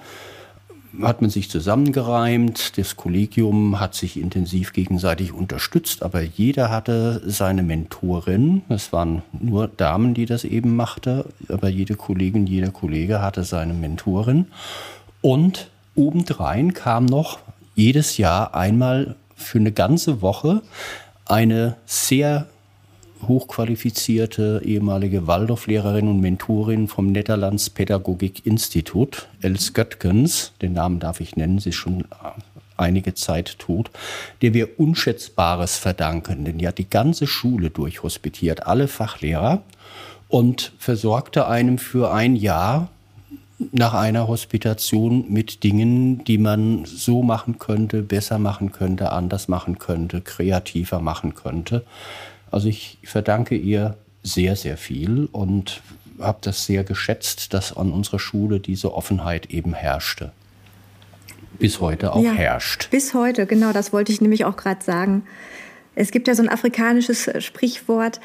hat 1.02 1.22
man 1.22 1.30
sich 1.30 1.50
zusammengereimt, 1.50 2.78
das 2.78 2.96
Kollegium 2.96 3.80
hat 3.80 3.96
sich 3.96 4.20
intensiv 4.20 4.74
gegenseitig 4.74 5.34
unterstützt, 5.34 6.04
aber 6.04 6.22
jeder 6.22 6.70
hatte 6.70 7.22
seine 7.26 7.64
Mentorin. 7.64 8.64
Es 8.70 8.92
waren 8.92 9.22
nur 9.32 9.68
Damen, 9.68 10.14
die 10.14 10.26
das 10.26 10.44
eben 10.44 10.76
machte, 10.76 11.26
aber 11.48 11.70
jede 11.70 11.96
Kollegin, 11.96 12.48
jeder 12.48 12.72
Kollege 12.72 13.22
hatte 13.22 13.44
seine 13.44 13.74
Mentorin. 13.74 14.48
Und 15.22 15.70
obendrein 15.96 16.74
kam 16.74 17.06
noch 17.06 17.40
jedes 17.76 18.18
Jahr 18.18 18.56
einmal 18.56 19.16
für 19.36 19.60
eine 19.60 19.72
ganze 19.72 20.22
Woche 20.22 20.62
eine 21.26 21.78
sehr 21.86 22.48
hochqualifizierte 23.28 24.62
ehemalige 24.64 25.28
Waldorflehrerin 25.28 26.08
und 26.08 26.22
Mentorin 26.22 26.88
vom 26.88 27.12
Netherlands 27.12 27.70
Pädagogik 27.70 28.46
Institut, 28.46 29.28
Els 29.42 29.74
Göttgens, 29.74 30.54
den 30.62 30.74
Namen 30.74 31.00
darf 31.00 31.20
ich 31.20 31.36
nennen, 31.36 31.60
sie 31.60 31.70
ist 31.70 31.76
schon 31.76 32.06
einige 32.78 33.14
Zeit 33.14 33.60
tot, 33.60 33.92
der 34.42 34.54
wir 34.54 34.80
Unschätzbares 34.80 35.78
verdanken, 35.78 36.46
denn 36.46 36.58
die 36.58 36.68
hat 36.68 36.78
die 36.78 36.90
ganze 36.90 37.28
Schule 37.28 37.70
durchhospitiert, 37.70 38.66
alle 38.66 38.88
Fachlehrer 38.88 39.62
und 40.30 40.72
versorgte 40.80 41.48
einem 41.48 41.78
für 41.78 42.12
ein 42.14 42.36
Jahr 42.36 42.90
nach 43.72 43.94
einer 43.94 44.28
Hospitation 44.28 45.26
mit 45.30 45.64
Dingen, 45.64 46.24
die 46.24 46.38
man 46.38 46.86
so 46.86 47.24
machen 47.24 47.60
könnte, 47.60 48.02
besser 48.02 48.40
machen 48.40 48.72
könnte, 48.72 49.12
anders 49.12 49.50
machen 49.50 49.80
könnte, 49.80 50.22
kreativer 50.22 51.02
machen 51.02 51.36
könnte. 51.36 51.84
Also 52.52 52.68
ich 52.68 52.98
verdanke 53.04 53.56
ihr 53.56 53.98
sehr, 54.24 54.56
sehr 54.56 54.78
viel 54.78 55.28
und 55.32 55.82
habe 56.20 56.40
das 56.42 56.66
sehr 56.66 56.84
geschätzt, 56.84 57.54
dass 57.54 57.76
an 57.76 57.92
unserer 57.92 58.20
Schule 58.20 58.60
diese 58.60 58.94
Offenheit 58.94 59.48
eben 59.48 59.74
herrschte. 59.74 60.32
Bis 61.58 61.80
heute 61.80 62.14
auch 62.14 62.24
ja, 62.24 62.32
herrscht. 62.32 62.90
Bis 62.90 63.14
heute, 63.14 63.46
genau, 63.46 63.74
das 63.74 63.92
wollte 63.94 64.12
ich 64.12 64.22
nämlich 64.22 64.46
auch 64.46 64.56
gerade 64.56 64.84
sagen. 64.84 65.24
Es 65.96 66.12
gibt 66.12 66.28
ja 66.28 66.36
so 66.36 66.44
ein 66.44 66.50
afrikanisches 66.50 67.30
Sprichwort, 67.44 68.22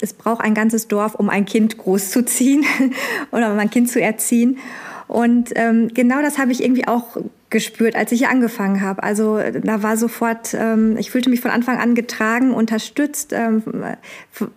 es 0.00 0.12
braucht 0.12 0.40
ein 0.40 0.54
ganzes 0.54 0.88
Dorf, 0.88 1.14
um 1.14 1.28
ein 1.28 1.44
Kind 1.44 1.78
großzuziehen 1.78 2.64
oder 3.30 3.52
um 3.52 3.58
ein 3.58 3.70
Kind 3.70 3.90
zu 3.90 4.00
erziehen. 4.00 4.58
Und 5.06 5.50
ähm, 5.56 5.88
genau 5.94 6.22
das 6.22 6.38
habe 6.38 6.52
ich 6.52 6.62
irgendwie 6.62 6.88
auch 6.88 7.16
gespürt, 7.52 7.94
als 7.94 8.10
ich 8.10 8.18
hier 8.18 8.30
angefangen 8.30 8.80
habe. 8.80 9.02
Also 9.04 9.38
da 9.62 9.84
war 9.84 9.96
sofort, 9.96 10.54
ähm, 10.54 10.96
ich 10.98 11.12
fühlte 11.12 11.30
mich 11.30 11.40
von 11.40 11.52
Anfang 11.52 11.78
an 11.78 11.94
getragen, 11.94 12.52
unterstützt. 12.52 13.32
Ähm, 13.32 13.62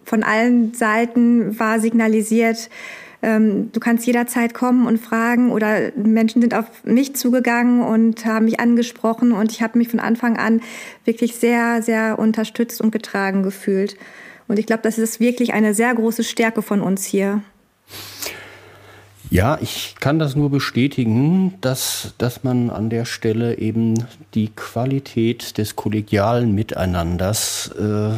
von 0.04 0.24
allen 0.24 0.74
Seiten 0.74 1.60
war 1.60 1.80
signalisiert, 1.80 2.70
ähm, 3.22 3.72
du 3.72 3.80
kannst 3.80 4.06
jederzeit 4.06 4.54
kommen 4.54 4.88
und 4.88 4.98
fragen 4.98 5.52
oder 5.52 5.92
Menschen 5.96 6.42
sind 6.42 6.54
auf 6.54 6.66
mich 6.84 7.16
zugegangen 7.16 7.82
und 7.82 8.26
haben 8.26 8.46
mich 8.46 8.60
angesprochen 8.60 9.32
und 9.32 9.52
ich 9.52 9.62
habe 9.62 9.78
mich 9.78 9.90
von 9.90 10.00
Anfang 10.00 10.38
an 10.38 10.62
wirklich 11.06 11.36
sehr, 11.36 11.82
sehr 11.82 12.20
unterstützt 12.20 12.82
und 12.82 12.92
getragen 12.92 13.44
gefühlt. 13.44 13.98
Und 14.48 14.60
ich 14.60 14.68
glaube, 14.68 14.84
das 14.84 14.98
ist 15.00 15.20
wirklich 15.20 15.54
eine 15.54 15.74
sehr 15.74 15.94
große 15.96 16.24
Stärke 16.24 16.62
von 16.62 16.82
uns 16.82 17.04
hier. 17.04 17.42
Ja, 19.32 19.58
ich 19.62 19.96
kann 20.00 20.20
das 20.20 20.36
nur 20.36 20.50
bestätigen, 20.50 21.56
dass, 21.62 22.14
dass 22.18 22.44
man 22.44 22.70
an 22.70 22.90
der 22.90 23.06
Stelle 23.06 23.58
eben 23.58 24.06
die 24.34 24.50
Qualität 24.50 25.58
des 25.58 25.76
kollegialen 25.76 26.54
Miteinanders 26.54 27.72
äh, 27.80 28.12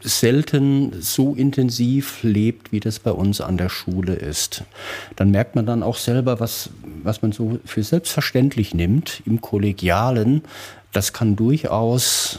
selten 0.00 0.92
so 1.00 1.34
intensiv 1.34 2.22
lebt, 2.22 2.72
wie 2.72 2.80
das 2.80 2.98
bei 2.98 3.10
uns 3.10 3.40
an 3.40 3.56
der 3.56 3.68
Schule 3.68 4.14
ist. 4.14 4.64
Dann 5.16 5.30
merkt 5.30 5.54
man 5.54 5.66
dann 5.66 5.82
auch 5.82 5.96
selber, 5.96 6.40
was, 6.40 6.70
was 7.02 7.22
man 7.22 7.32
so 7.32 7.58
für 7.64 7.82
selbstverständlich 7.82 8.74
nimmt 8.74 9.22
im 9.26 9.40
Kollegialen. 9.40 10.42
Das 10.92 11.12
kann 11.12 11.36
durchaus, 11.36 12.38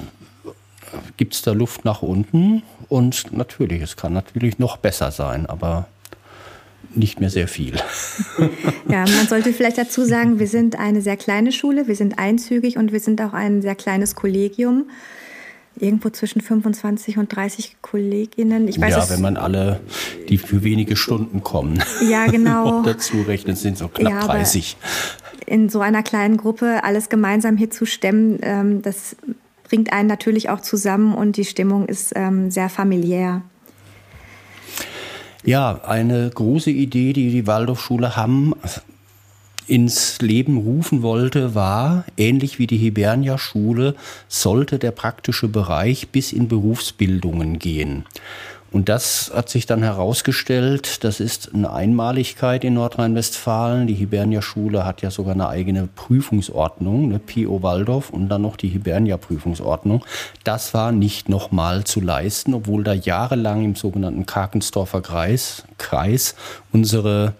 gibt 1.18 1.36
es 1.36 1.41
da 1.41 1.51
Luft 1.51 1.86
nach 1.86 2.01
unten 2.01 2.63
und 2.89 3.34
natürlich, 3.34 3.82
es 3.82 3.97
kann 3.97 4.13
natürlich 4.13 4.59
noch 4.59 4.78
besser 4.78 5.11
sein, 5.11 5.45
aber 5.45 5.88
nicht 6.95 7.19
mehr 7.19 7.29
sehr 7.29 7.47
viel. 7.47 7.75
Ja, 8.89 8.99
man 8.99 9.27
sollte 9.27 9.51
vielleicht 9.51 9.77
dazu 9.77 10.05
sagen, 10.05 10.39
wir 10.39 10.47
sind 10.47 10.79
eine 10.79 11.01
sehr 11.01 11.17
kleine 11.17 11.51
Schule, 11.51 11.88
wir 11.88 11.95
sind 11.97 12.17
einzügig 12.19 12.77
und 12.77 12.93
wir 12.93 13.01
sind 13.01 13.21
auch 13.21 13.33
ein 13.33 13.61
sehr 13.61 13.75
kleines 13.75 14.15
Kollegium. 14.15 14.85
Irgendwo 15.75 16.09
zwischen 16.09 16.39
25 16.39 17.17
und 17.17 17.35
30 17.35 17.75
Kolleginnen. 17.81 18.69
Ich 18.69 18.79
weiß, 18.79 18.95
ja, 18.95 19.09
wenn 19.09 19.21
man 19.21 19.35
alle, 19.35 19.81
die 20.29 20.38
für 20.38 20.63
wenige 20.63 20.95
Stunden 20.95 21.43
kommen, 21.43 21.83
ja, 22.09 22.27
genau. 22.27 22.81
dazu 22.85 23.23
rechnet, 23.23 23.57
sind 23.57 23.77
so 23.77 23.89
knapp 23.89 24.09
ja, 24.09 24.25
30. 24.25 24.77
In 25.45 25.67
so 25.67 25.81
einer 25.81 26.01
kleinen 26.01 26.38
Gruppe 26.38 26.85
alles 26.85 27.09
gemeinsam 27.09 27.57
hier 27.57 27.69
zu 27.69 27.85
stemmen, 27.85 28.39
ähm, 28.41 28.81
das 28.81 29.17
bringt 29.65 29.91
einen 29.91 30.07
natürlich 30.07 30.49
auch 30.49 30.61
zusammen 30.61 31.13
und 31.13 31.35
die 31.35 31.45
Stimmung 31.45 31.88
ist 31.88 32.13
ähm, 32.15 32.49
sehr 32.51 32.69
familiär. 32.69 33.41
Ja, 35.48 35.80
eine 35.86 36.30
große 36.30 36.72
Idee, 36.72 37.14
die 37.14 37.32
die 37.32 37.48
Waldorfschule 37.48 38.18
Hamm 38.18 38.54
ins 39.66 40.20
Leben 40.20 40.58
rufen 40.58 41.04
wollte, 41.04 41.56
war, 41.56 42.04
ähnlich 42.18 42.60
wie 42.60 42.68
die 42.68 42.76
Hibernia-Schule, 42.76 43.95
sollte 44.28 44.78
der 44.78 44.91
praktische 44.91 45.48
Bereich 45.48 46.10
bis 46.10 46.34
in 46.34 46.50
Berufsbildungen 46.50 47.60
gehen. 47.60 48.04
Und 48.72 48.89
das 48.89 49.32
hat 49.34 49.49
sich 49.49 49.65
dann 49.65 49.82
herausgestellt, 49.82 51.03
das 51.05 51.20
ist 51.20 51.53
eine 51.53 51.72
Einmaligkeit 51.72 52.63
in 52.65 52.74
Nordrhein-Westfalen. 52.74 53.88
Die 53.88 53.93
Hibernia-Schule 53.93 54.86
hat 54.86 55.01
ja 55.01 55.09
sogar 55.09 55.34
eine 55.34 55.47
eigene 55.47 55.88
Prüfungsordnung, 55.88 57.05
eine 57.05 57.20
PO 57.20 57.63
Waldorf 57.63 58.09
und 58.09 58.28
dann 58.28 58.41
noch 58.41 58.57
die 58.57 58.68
Hibernia-Prüfungsordnung. 58.68 60.03
Das 60.43 60.74
war 60.74 60.91
nicht 60.91 61.30
nochmal 61.30 61.86
zu 61.86 62.01
leisten, 62.01 62.53
obwohl 62.53 62.84
da 62.84 62.93
jahrelang 62.93 63.63
im 63.63 63.76
sogenannten 63.76 64.26
Karkensdorfer 64.26 65.01
Kreis, 65.01 65.63
Kreis 65.78 66.36
unsere 66.74 67.34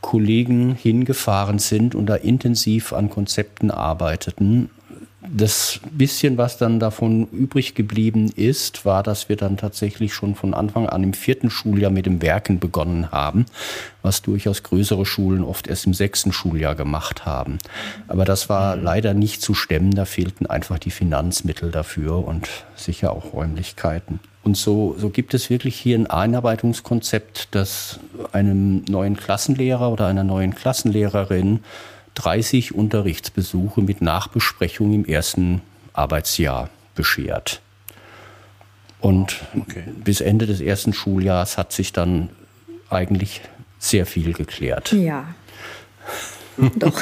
Kollegen 0.00 0.74
hingefahren 0.74 1.58
sind 1.58 1.94
und 1.94 2.06
da 2.06 2.14
intensiv 2.14 2.92
an 2.92 3.10
Konzepten 3.10 3.70
arbeiteten 3.70 4.70
das 5.34 5.80
bisschen, 5.90 6.38
was 6.38 6.58
dann 6.58 6.80
davon 6.80 7.26
übrig 7.28 7.74
geblieben 7.74 8.32
ist, 8.34 8.84
war, 8.84 9.02
dass 9.02 9.28
wir 9.28 9.36
dann 9.36 9.56
tatsächlich 9.56 10.14
schon 10.14 10.34
von 10.34 10.54
Anfang 10.54 10.88
an 10.88 11.02
im 11.02 11.12
vierten 11.12 11.50
Schuljahr 11.50 11.90
mit 11.90 12.06
dem 12.06 12.22
Werken 12.22 12.58
begonnen 12.58 13.10
haben, 13.10 13.46
was 14.02 14.22
durchaus 14.22 14.62
größere 14.62 15.06
Schulen 15.06 15.44
oft 15.44 15.66
erst 15.66 15.86
im 15.86 15.94
sechsten 15.94 16.32
Schuljahr 16.32 16.74
gemacht 16.74 17.26
haben. 17.26 17.58
Aber 18.08 18.24
das 18.24 18.48
war 18.48 18.76
mhm. 18.76 18.84
leider 18.84 19.14
nicht 19.14 19.42
zu 19.42 19.54
stemmen, 19.54 19.92
da 19.92 20.04
fehlten 20.04 20.46
einfach 20.46 20.78
die 20.78 20.90
Finanzmittel 20.90 21.70
dafür 21.70 22.26
und 22.26 22.48
sicher 22.74 23.12
auch 23.12 23.32
Räumlichkeiten. 23.32 24.20
Und 24.46 24.56
so, 24.56 24.94
so 24.96 25.10
gibt 25.10 25.34
es 25.34 25.50
wirklich 25.50 25.74
hier 25.74 25.98
ein 25.98 26.06
Einarbeitungskonzept, 26.06 27.48
das 27.50 27.98
einem 28.30 28.84
neuen 28.84 29.16
Klassenlehrer 29.16 29.90
oder 29.90 30.06
einer 30.06 30.22
neuen 30.22 30.54
Klassenlehrerin 30.54 31.60
30 32.16 32.74
Unterrichtsbesuche 32.74 33.80
mit 33.80 34.02
Nachbesprechung 34.02 34.92
im 34.92 35.04
ersten 35.04 35.62
Arbeitsjahr 35.92 36.70
beschert. 36.94 37.60
Und 39.00 39.44
okay. 39.54 39.84
bis 40.04 40.20
Ende 40.20 40.46
des 40.46 40.60
ersten 40.60 40.92
Schuljahrs 40.92 41.58
hat 41.58 41.72
sich 41.72 41.92
dann 41.92 42.30
eigentlich 42.90 43.42
sehr 43.78 44.06
viel 44.06 44.32
geklärt. 44.32 44.92
Ja. 44.92 45.26
Doch. 46.76 46.98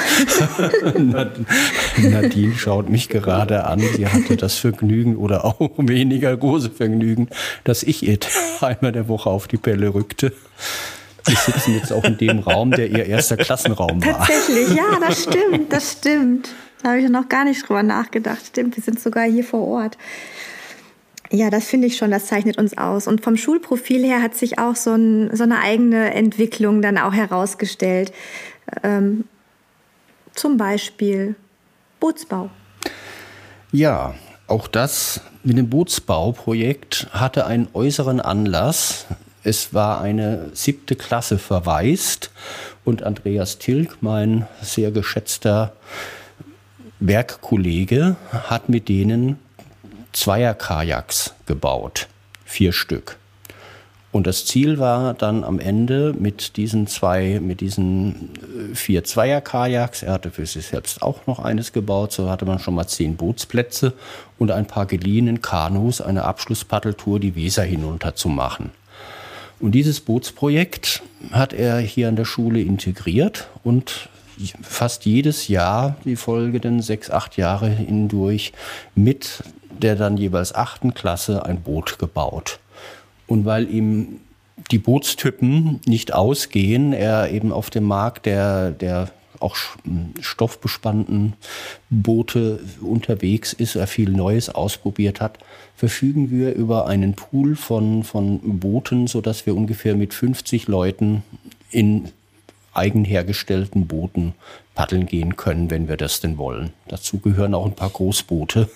Nadine 1.97 2.55
schaut 2.55 2.89
mich 2.89 3.07
gerade 3.07 3.63
an. 3.63 3.79
Sie 3.79 4.05
hatte 4.05 4.35
das 4.35 4.55
Vergnügen 4.55 5.15
oder 5.15 5.45
auch 5.45 5.71
weniger 5.77 6.35
große 6.35 6.71
Vergnügen, 6.71 7.29
dass 7.63 7.83
ich 7.83 8.03
ihr 8.03 8.19
einmal 8.61 8.91
der 8.91 9.07
Woche 9.07 9.29
auf 9.29 9.47
die 9.47 9.57
Pelle 9.57 9.93
rückte. 9.93 10.33
Wir 11.25 11.35
sitzen 11.35 11.73
jetzt 11.73 11.91
auch 11.91 12.03
in 12.03 12.17
dem 12.17 12.39
Raum, 12.39 12.71
der 12.71 12.89
ihr 12.89 13.05
erster 13.05 13.37
Klassenraum 13.37 14.03
war. 14.05 14.19
Tatsächlich, 14.19 14.75
ja, 14.75 14.99
das 14.99 15.23
stimmt, 15.23 15.73
das 15.73 15.91
stimmt. 15.93 16.49
Da 16.83 16.89
habe 16.89 17.01
ich 17.01 17.09
noch 17.09 17.29
gar 17.29 17.45
nicht 17.45 17.67
drüber 17.67 17.83
nachgedacht. 17.83 18.45
Stimmt, 18.45 18.75
wir 18.75 18.83
sind 18.83 18.99
sogar 18.99 19.25
hier 19.25 19.43
vor 19.43 19.61
Ort. 19.67 19.97
Ja, 21.31 21.49
das 21.49 21.65
finde 21.65 21.87
ich 21.87 21.97
schon, 21.97 22.11
das 22.11 22.27
zeichnet 22.27 22.57
uns 22.57 22.77
aus. 22.77 23.07
Und 23.07 23.23
vom 23.23 23.37
Schulprofil 23.37 24.05
her 24.05 24.21
hat 24.21 24.35
sich 24.35 24.59
auch 24.59 24.75
so, 24.75 24.93
ein, 24.93 25.35
so 25.35 25.43
eine 25.43 25.59
eigene 25.59 26.13
Entwicklung 26.13 26.81
dann 26.81 26.97
auch 26.97 27.13
herausgestellt. 27.13 28.13
Ähm, 28.83 29.25
zum 30.33 30.57
Beispiel 30.57 31.35
Bootsbau. 31.99 32.49
Ja, 33.71 34.13
auch 34.47 34.67
das 34.67 35.21
mit 35.43 35.57
dem 35.57 35.69
Bootsbauprojekt 35.69 37.07
hatte 37.11 37.45
einen 37.45 37.67
äußeren 37.73 38.19
Anlass. 38.21 39.07
Es 39.45 39.75
war 39.75 40.01
eine 40.01 40.49
siebte 40.53 40.95
Klasse 40.95 41.37
verwaist 41.37 42.31
und 42.83 43.03
Andreas 43.03 43.59
Tilg, 43.59 43.97
mein 44.01 44.47
sehr 44.59 44.89
geschätzter 44.89 45.73
Werkkollege, 46.99 48.15
hat 48.31 48.69
mit 48.69 48.89
denen 48.89 49.37
Zweier-Kajaks 50.13 51.35
gebaut. 51.45 52.07
Vier 52.43 52.73
Stück. 52.73 53.17
Und 54.11 54.25
das 54.25 54.47
Ziel 54.47 54.79
war 54.79 55.13
dann 55.13 55.43
am 55.43 55.59
Ende 55.59 56.15
mit 56.17 56.57
diesen 56.57 56.87
zwei, 56.87 57.39
mit 57.39 57.61
diesen 57.61 58.31
äh, 58.71 58.73
vier 58.73 59.03
Zweier-Kajaks, 59.03 60.01
er 60.01 60.13
hatte 60.13 60.31
für 60.31 60.47
sich 60.47 60.65
selbst 60.65 61.03
auch 61.03 61.27
noch 61.27 61.37
eines 61.37 61.71
gebaut, 61.71 62.13
so 62.13 62.31
hatte 62.31 62.45
man 62.45 62.57
schon 62.57 62.73
mal 62.73 62.87
zehn 62.87 63.15
Bootsplätze 63.15 63.93
und 64.39 64.49
ein 64.49 64.65
paar 64.65 64.87
geliehenen 64.87 65.43
Kanus, 65.43 66.01
eine 66.01 66.23
Abschlusspaddeltour 66.23 67.19
die 67.19 67.35
Weser 67.35 67.63
hinunter 67.63 68.15
zu 68.15 68.27
machen. 68.27 68.71
Und 69.59 69.71
dieses 69.71 70.01
Bootsprojekt 70.01 71.01
hat 71.31 71.53
er 71.53 71.79
hier 71.79 72.09
an 72.09 72.15
der 72.15 72.25
Schule 72.25 72.61
integriert 72.61 73.47
und 73.63 74.09
fast 74.61 75.05
jedes 75.05 75.47
Jahr, 75.47 75.95
die 76.03 76.15
folgenden 76.15 76.81
sechs, 76.81 77.09
acht 77.09 77.37
Jahre 77.37 77.69
hindurch, 77.69 78.51
mit 78.95 79.43
der 79.81 79.95
dann 79.95 80.17
jeweils 80.17 80.53
achten 80.53 80.93
Klasse 80.93 81.45
ein 81.45 81.61
Boot 81.61 81.99
gebaut. 81.99 82.59
Und 83.27 83.45
weil 83.45 83.69
ihm 83.69 84.19
die 84.71 84.77
Bootstypen 84.77 85.81
nicht 85.85 86.13
ausgehen, 86.13 86.93
er 86.93 87.31
eben 87.31 87.51
auf 87.51 87.69
dem 87.69 87.83
Markt 87.83 88.25
der, 88.25 88.71
der 88.71 89.09
auch 89.39 89.55
stoffbespannten 90.19 91.33
Boote 91.89 92.59
unterwegs 92.81 93.53
ist, 93.53 93.75
er 93.75 93.87
viel 93.87 94.09
Neues 94.09 94.49
ausprobiert 94.49 95.21
hat, 95.21 95.39
verfügen 95.75 96.31
wir 96.31 96.53
über 96.53 96.87
einen 96.87 97.13
Pool 97.13 97.55
von, 97.55 98.03
von 98.03 98.59
Booten, 98.59 99.07
sodass 99.07 99.45
wir 99.45 99.55
ungefähr 99.55 99.95
mit 99.95 100.13
50 100.13 100.67
Leuten 100.67 101.23
in 101.71 102.09
eigen 102.73 103.05
hergestellten 103.05 103.87
Booten 103.87 104.33
paddeln 104.73 105.05
gehen 105.05 105.37
können, 105.37 105.71
wenn 105.71 105.87
wir 105.87 105.97
das 105.97 106.19
denn 106.19 106.37
wollen. 106.37 106.73
Dazu 106.87 107.19
gehören 107.19 107.53
auch 107.53 107.65
ein 107.65 107.75
paar 107.75 107.89
Großboote 107.89 108.69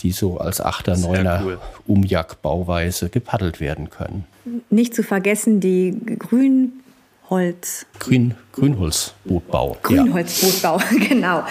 die 0.00 0.12
so 0.12 0.38
als 0.38 0.60
Achter, 0.60 0.96
Neuner 0.96 1.42
cool. 1.44 1.58
Umjagdbauweise 1.86 3.08
gepaddelt 3.08 3.60
werden 3.60 3.90
können. 3.90 4.24
Nicht 4.70 4.94
zu 4.94 5.02
vergessen 5.02 5.60
die 5.60 5.96
Grünholz. 7.28 7.86
Grün, 7.98 8.34
Grünholzbootbau. 8.52 9.78
Grünholzbootbau, 9.82 10.78
ja. 10.78 11.06
genau. 11.08 11.44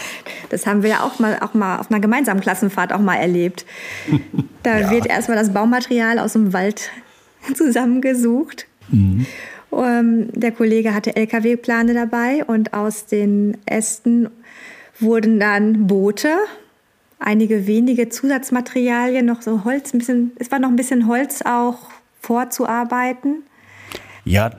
Das 0.49 0.67
haben 0.67 0.83
wir 0.83 0.91
ja 0.91 1.03
auch 1.03 1.19
mal, 1.19 1.39
auch 1.39 1.53
mal 1.53 1.79
auf 1.79 1.89
einer 1.89 1.99
gemeinsamen 1.99 2.41
Klassenfahrt 2.41 2.93
auch 2.93 2.99
mal 2.99 3.15
erlebt. 3.15 3.65
Da 4.63 4.79
ja. 4.79 4.91
wird 4.91 5.07
erstmal 5.07 5.37
das 5.37 5.51
Baumaterial 5.51 6.19
aus 6.19 6.33
dem 6.33 6.53
Wald 6.53 6.89
zusammengesucht. 7.53 8.65
Mhm. 8.87 9.25
Um, 9.71 9.83
ähm, 9.83 10.27
der 10.31 10.53
Kollege 10.53 10.93
hatte 10.93 11.17
LKW-Plane 11.17 11.93
dabei 11.93 12.45
und 12.45 12.73
aus 12.73 13.05
den 13.07 13.57
Ästen 13.65 14.29
wurden 15.01 15.41
dann 15.41 15.87
Boote 15.87 16.29
einige 17.19 17.67
wenige 17.67 18.07
Zusatzmaterialien, 18.07 19.25
noch 19.25 19.41
so 19.41 19.65
Holz, 19.65 19.93
ein 19.93 19.97
bisschen, 19.97 20.31
es 20.37 20.49
war 20.49 20.59
noch 20.59 20.69
ein 20.69 20.77
bisschen 20.77 21.07
Holz 21.07 21.41
auch 21.41 21.89
vorzuarbeiten. 22.21 23.43
Ja, 24.25 24.51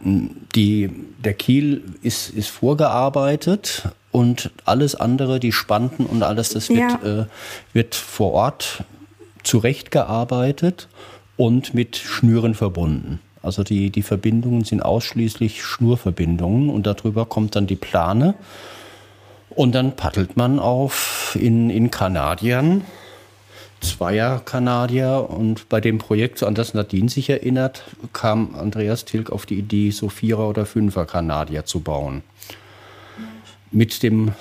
die, 0.55 0.91
der 1.25 1.35
Kiel 1.35 1.83
ist, 2.03 2.31
ist 2.31 2.49
vorgearbeitet 2.49 3.89
und 4.12 4.51
alles 4.65 4.95
andere, 4.95 5.41
die 5.41 5.53
Spanten 5.53 6.05
und 6.05 6.23
alles, 6.23 6.51
das 6.51 6.69
wird, 6.69 7.03
ja. 7.03 7.23
äh, 7.23 7.27
wird 7.73 7.95
vor 7.95 8.33
Ort 8.33 8.85
zurechtgearbeitet 9.43 10.89
und 11.37 11.75
mit 11.75 11.97
Schnüren 11.97 12.55
verbunden. 12.55 13.21
Also 13.43 13.62
die, 13.62 13.91
die 13.91 14.03
Verbindungen 14.03 14.65
sind 14.65 14.83
ausschließlich 14.83 15.62
Schnurverbindungen 15.62 16.71
und 16.71 16.87
darüber 16.87 17.27
kommt 17.27 17.57
dann 17.57 17.67
die 17.67 17.77
Plane. 17.77 18.35
Und 19.51 19.75
dann 19.75 19.97
paddelt 19.97 20.37
man 20.37 20.59
auf 20.59 21.37
in, 21.41 21.71
in 21.71 21.91
Kanadiern, 21.91 22.85
Zweier 23.85 24.41
Kanadier. 24.45 25.26
Und 25.28 25.68
bei 25.68 25.80
dem 25.80 25.99
Projekt, 25.99 26.43
an 26.43 26.55
das 26.55 26.74
Nadine 26.74 27.09
sich 27.09 27.30
erinnert, 27.30 27.85
kam 28.12 28.55
Andreas 28.55 29.05
Tilg 29.05 29.30
auf 29.30 29.47
die 29.47 29.59
Idee, 29.59 29.91
so 29.91 30.09
Vierer- 30.09 30.49
oder 30.49 30.66
Fünfer 30.66 31.07
Kanadier 31.07 31.64
zu 31.64 31.80
bauen. 31.80 32.22
Mit 33.70 34.03
dem, 34.03 34.32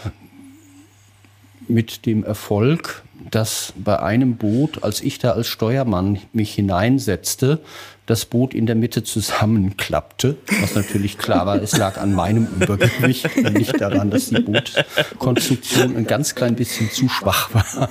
mit 1.68 2.06
dem 2.06 2.24
Erfolg, 2.24 3.04
dass 3.32 3.74
bei 3.78 4.00
einem 4.00 4.36
Boot, 4.38 4.84
als 4.84 5.02
ich 5.02 5.20
da 5.20 5.32
als 5.32 5.48
Steuermann 5.48 6.20
mich 6.34 6.54
hineinsetzte, 6.54 7.60
das 8.06 8.26
Boot 8.26 8.54
in 8.54 8.66
der 8.66 8.76
Mitte 8.76 9.04
zusammenklappte, 9.04 10.38
was 10.62 10.76
natürlich 10.76 11.18
klar 11.18 11.46
war, 11.46 11.62
es 11.62 11.76
lag 11.78 11.98
an 11.98 12.14
meinem 12.14 12.48
Übergewicht 12.60 13.30
und 13.38 13.54
nicht 13.54 13.80
daran, 13.80 14.12
dass 14.12 14.30
die 14.30 14.42
Bootkonstruktion 14.42 15.96
ein 15.96 16.06
ganz 16.06 16.36
klein 16.36 16.56
bisschen 16.56 16.92
zu 16.92 17.08
schwach 17.08 17.54
war. 17.54 17.90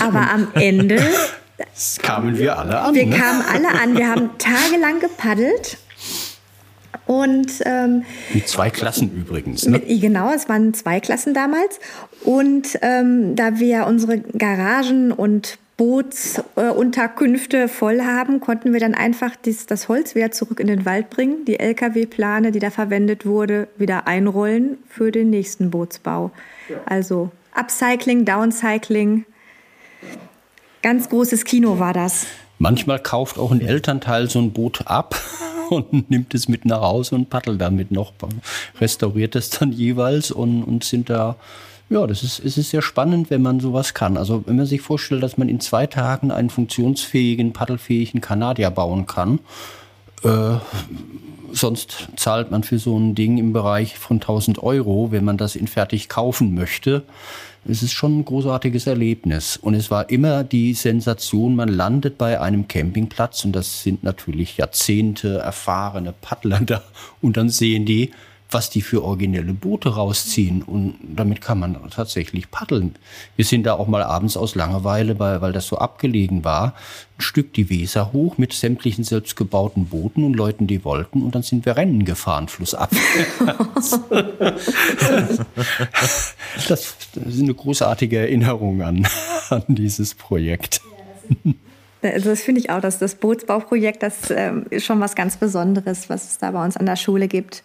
Aber 0.00 0.30
am 0.30 0.48
Ende 0.54 1.00
kamen 2.02 2.38
wir 2.38 2.58
alle 2.58 2.80
an. 2.80 2.94
Wir 2.94 3.06
ne? 3.06 3.16
kamen 3.16 3.42
alle 3.52 3.68
an. 3.80 3.96
Wir 3.96 4.08
haben 4.08 4.30
tagelang 4.38 5.00
gepaddelt. 5.00 5.78
Und, 7.06 7.62
ähm, 7.64 8.04
mit 8.34 8.48
zwei 8.48 8.68
Klassen 8.68 9.10
übrigens. 9.16 9.64
Ne? 9.64 9.78
Mit, 9.78 10.00
genau, 10.00 10.30
es 10.30 10.48
waren 10.48 10.74
zwei 10.74 11.00
Klassen 11.00 11.32
damals. 11.32 11.80
Und 12.22 12.78
ähm, 12.82 13.34
da 13.34 13.58
wir 13.58 13.86
unsere 13.86 14.18
Garagen 14.18 15.12
und 15.12 15.58
Bootsunterkünfte 15.78 17.56
äh, 17.56 17.68
voll 17.68 18.02
haben, 18.02 18.40
konnten 18.40 18.72
wir 18.72 18.80
dann 18.80 18.94
einfach 18.94 19.36
dies, 19.36 19.64
das 19.64 19.88
Holz 19.88 20.14
wieder 20.14 20.32
zurück 20.32 20.60
in 20.60 20.66
den 20.66 20.84
Wald 20.84 21.08
bringen, 21.08 21.44
die 21.46 21.58
Lkw-Plane, 21.58 22.50
die 22.50 22.58
da 22.58 22.70
verwendet 22.70 23.24
wurde, 23.24 23.68
wieder 23.78 24.06
einrollen 24.06 24.78
für 24.88 25.12
den 25.12 25.30
nächsten 25.30 25.70
Bootsbau. 25.70 26.32
Ja. 26.68 26.76
Also 26.84 27.30
Upcycling, 27.54 28.24
Downcycling, 28.24 29.24
ganz 30.88 31.10
großes 31.10 31.44
Kino 31.44 31.78
war 31.78 31.92
das. 31.92 32.24
Manchmal 32.58 32.98
kauft 32.98 33.38
auch 33.38 33.50
ein 33.50 33.60
Elternteil 33.60 34.30
so 34.30 34.38
ein 34.38 34.52
Boot 34.52 34.86
ab 34.86 35.20
und 35.68 36.08
nimmt 36.08 36.32
es 36.32 36.48
mit 36.48 36.64
nach 36.64 36.80
Hause 36.80 37.14
und 37.14 37.28
paddelt 37.28 37.60
damit 37.60 37.90
noch, 37.90 38.14
restauriert 38.80 39.36
es 39.36 39.50
dann 39.50 39.70
jeweils 39.70 40.30
und, 40.30 40.62
und 40.62 40.84
sind 40.84 41.10
da 41.10 41.36
ja, 41.90 42.06
das 42.06 42.22
ist, 42.22 42.38
es 42.38 42.56
ist 42.56 42.70
sehr 42.70 42.80
spannend, 42.80 43.28
wenn 43.28 43.42
man 43.42 43.60
sowas 43.60 43.92
kann. 43.92 44.16
Also 44.16 44.44
wenn 44.46 44.56
man 44.56 44.64
sich 44.64 44.80
vorstellt, 44.80 45.22
dass 45.22 45.36
man 45.36 45.50
in 45.50 45.60
zwei 45.60 45.86
Tagen 45.86 46.30
einen 46.30 46.48
funktionsfähigen, 46.48 47.52
paddelfähigen 47.52 48.22
Kanadier 48.22 48.70
bauen 48.70 49.06
kann, 49.06 49.40
äh, 50.22 50.56
sonst 51.52 52.08
zahlt 52.16 52.50
man 52.50 52.62
für 52.62 52.78
so 52.78 52.98
ein 52.98 53.14
Ding 53.14 53.36
im 53.36 53.52
Bereich 53.52 53.98
von 53.98 54.16
1000 54.16 54.62
Euro, 54.62 55.12
wenn 55.12 55.24
man 55.24 55.36
das 55.36 55.54
in 55.54 55.66
fertig 55.66 56.08
kaufen 56.08 56.54
möchte. 56.54 57.04
Es 57.66 57.82
ist 57.82 57.92
schon 57.92 58.20
ein 58.20 58.24
großartiges 58.24 58.86
Erlebnis. 58.86 59.56
Und 59.56 59.74
es 59.74 59.90
war 59.90 60.10
immer 60.10 60.44
die 60.44 60.74
Sensation, 60.74 61.56
man 61.56 61.68
landet 61.68 62.18
bei 62.18 62.40
einem 62.40 62.68
Campingplatz 62.68 63.44
und 63.44 63.52
das 63.52 63.82
sind 63.82 64.02
natürlich 64.02 64.56
Jahrzehnte 64.56 65.38
erfahrene 65.38 66.12
Paddler 66.12 66.60
da 66.66 66.82
und 67.20 67.36
dann 67.36 67.48
sehen 67.48 67.84
die, 67.84 68.10
was 68.50 68.70
die 68.70 68.80
für 68.80 69.04
originelle 69.04 69.52
Boote 69.52 69.90
rausziehen. 69.90 70.62
Und 70.62 70.96
damit 71.02 71.40
kann 71.40 71.58
man 71.58 71.76
tatsächlich 71.90 72.50
paddeln. 72.50 72.94
Wir 73.36 73.44
sind 73.44 73.64
da 73.64 73.74
auch 73.74 73.88
mal 73.88 74.02
abends 74.02 74.36
aus 74.36 74.54
Langeweile, 74.54 75.18
weil, 75.18 75.42
weil 75.42 75.52
das 75.52 75.66
so 75.66 75.76
abgelegen 75.78 76.44
war, 76.44 76.74
ein 77.18 77.22
Stück 77.22 77.52
die 77.52 77.68
Weser 77.68 78.12
hoch 78.12 78.38
mit 78.38 78.52
sämtlichen 78.52 79.04
selbstgebauten 79.04 79.86
Booten 79.86 80.24
und 80.24 80.34
Leuten, 80.34 80.66
die 80.66 80.84
wollten. 80.84 81.22
Und 81.22 81.34
dann 81.34 81.42
sind 81.42 81.66
wir 81.66 81.76
Rennen 81.76 82.04
gefahren, 82.04 82.48
flussabwärts. 82.48 84.00
das, 86.68 86.96
ist 87.14 87.42
eine 87.42 87.54
großartige 87.54 88.18
Erinnerung 88.18 88.82
an, 88.82 89.06
an 89.50 89.64
dieses 89.68 90.14
Projekt. 90.14 90.80
Also 92.00 92.30
das 92.30 92.42
finde 92.42 92.60
ich 92.60 92.70
auch, 92.70 92.80
dass 92.80 92.98
das 92.98 93.16
Bootsbauprojekt, 93.16 94.02
das 94.02 94.30
ähm, 94.30 94.66
ist 94.70 94.86
schon 94.86 95.00
was 95.00 95.14
ganz 95.14 95.36
Besonderes, 95.36 96.08
was 96.08 96.30
es 96.30 96.38
da 96.38 96.52
bei 96.52 96.64
uns 96.64 96.76
an 96.76 96.86
der 96.86 96.96
Schule 96.96 97.28
gibt. 97.28 97.62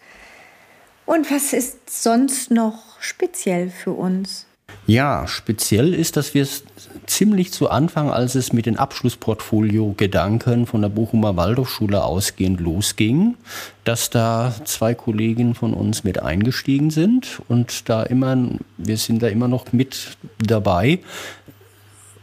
Und 1.06 1.30
was 1.30 1.52
ist 1.52 2.02
sonst 2.02 2.50
noch 2.50 3.00
speziell 3.00 3.70
für 3.70 3.92
uns? 3.92 4.46
Ja, 4.86 5.26
speziell 5.26 5.94
ist, 5.94 6.16
dass 6.16 6.34
wir 6.34 6.42
es 6.42 6.64
ziemlich 7.06 7.52
zu 7.52 7.70
Anfang, 7.70 8.10
als 8.10 8.34
es 8.34 8.52
mit 8.52 8.66
den 8.66 8.78
Abschlussportfolio-Gedanken 8.78 10.66
von 10.66 10.82
der 10.82 10.88
Bochumer 10.88 11.36
Waldorfschule 11.36 12.02
ausgehend 12.02 12.60
losging, 12.60 13.36
dass 13.84 14.10
da 14.10 14.54
zwei 14.64 14.94
Kolleginnen 14.94 15.54
von 15.54 15.74
uns 15.74 16.04
mit 16.04 16.22
eingestiegen 16.22 16.90
sind 16.90 17.40
und 17.48 17.88
da 17.88 18.02
immer, 18.02 18.36
wir 18.76 18.96
sind 18.96 19.22
da 19.22 19.28
immer 19.28 19.48
noch 19.48 19.72
mit 19.72 20.16
dabei, 20.38 21.00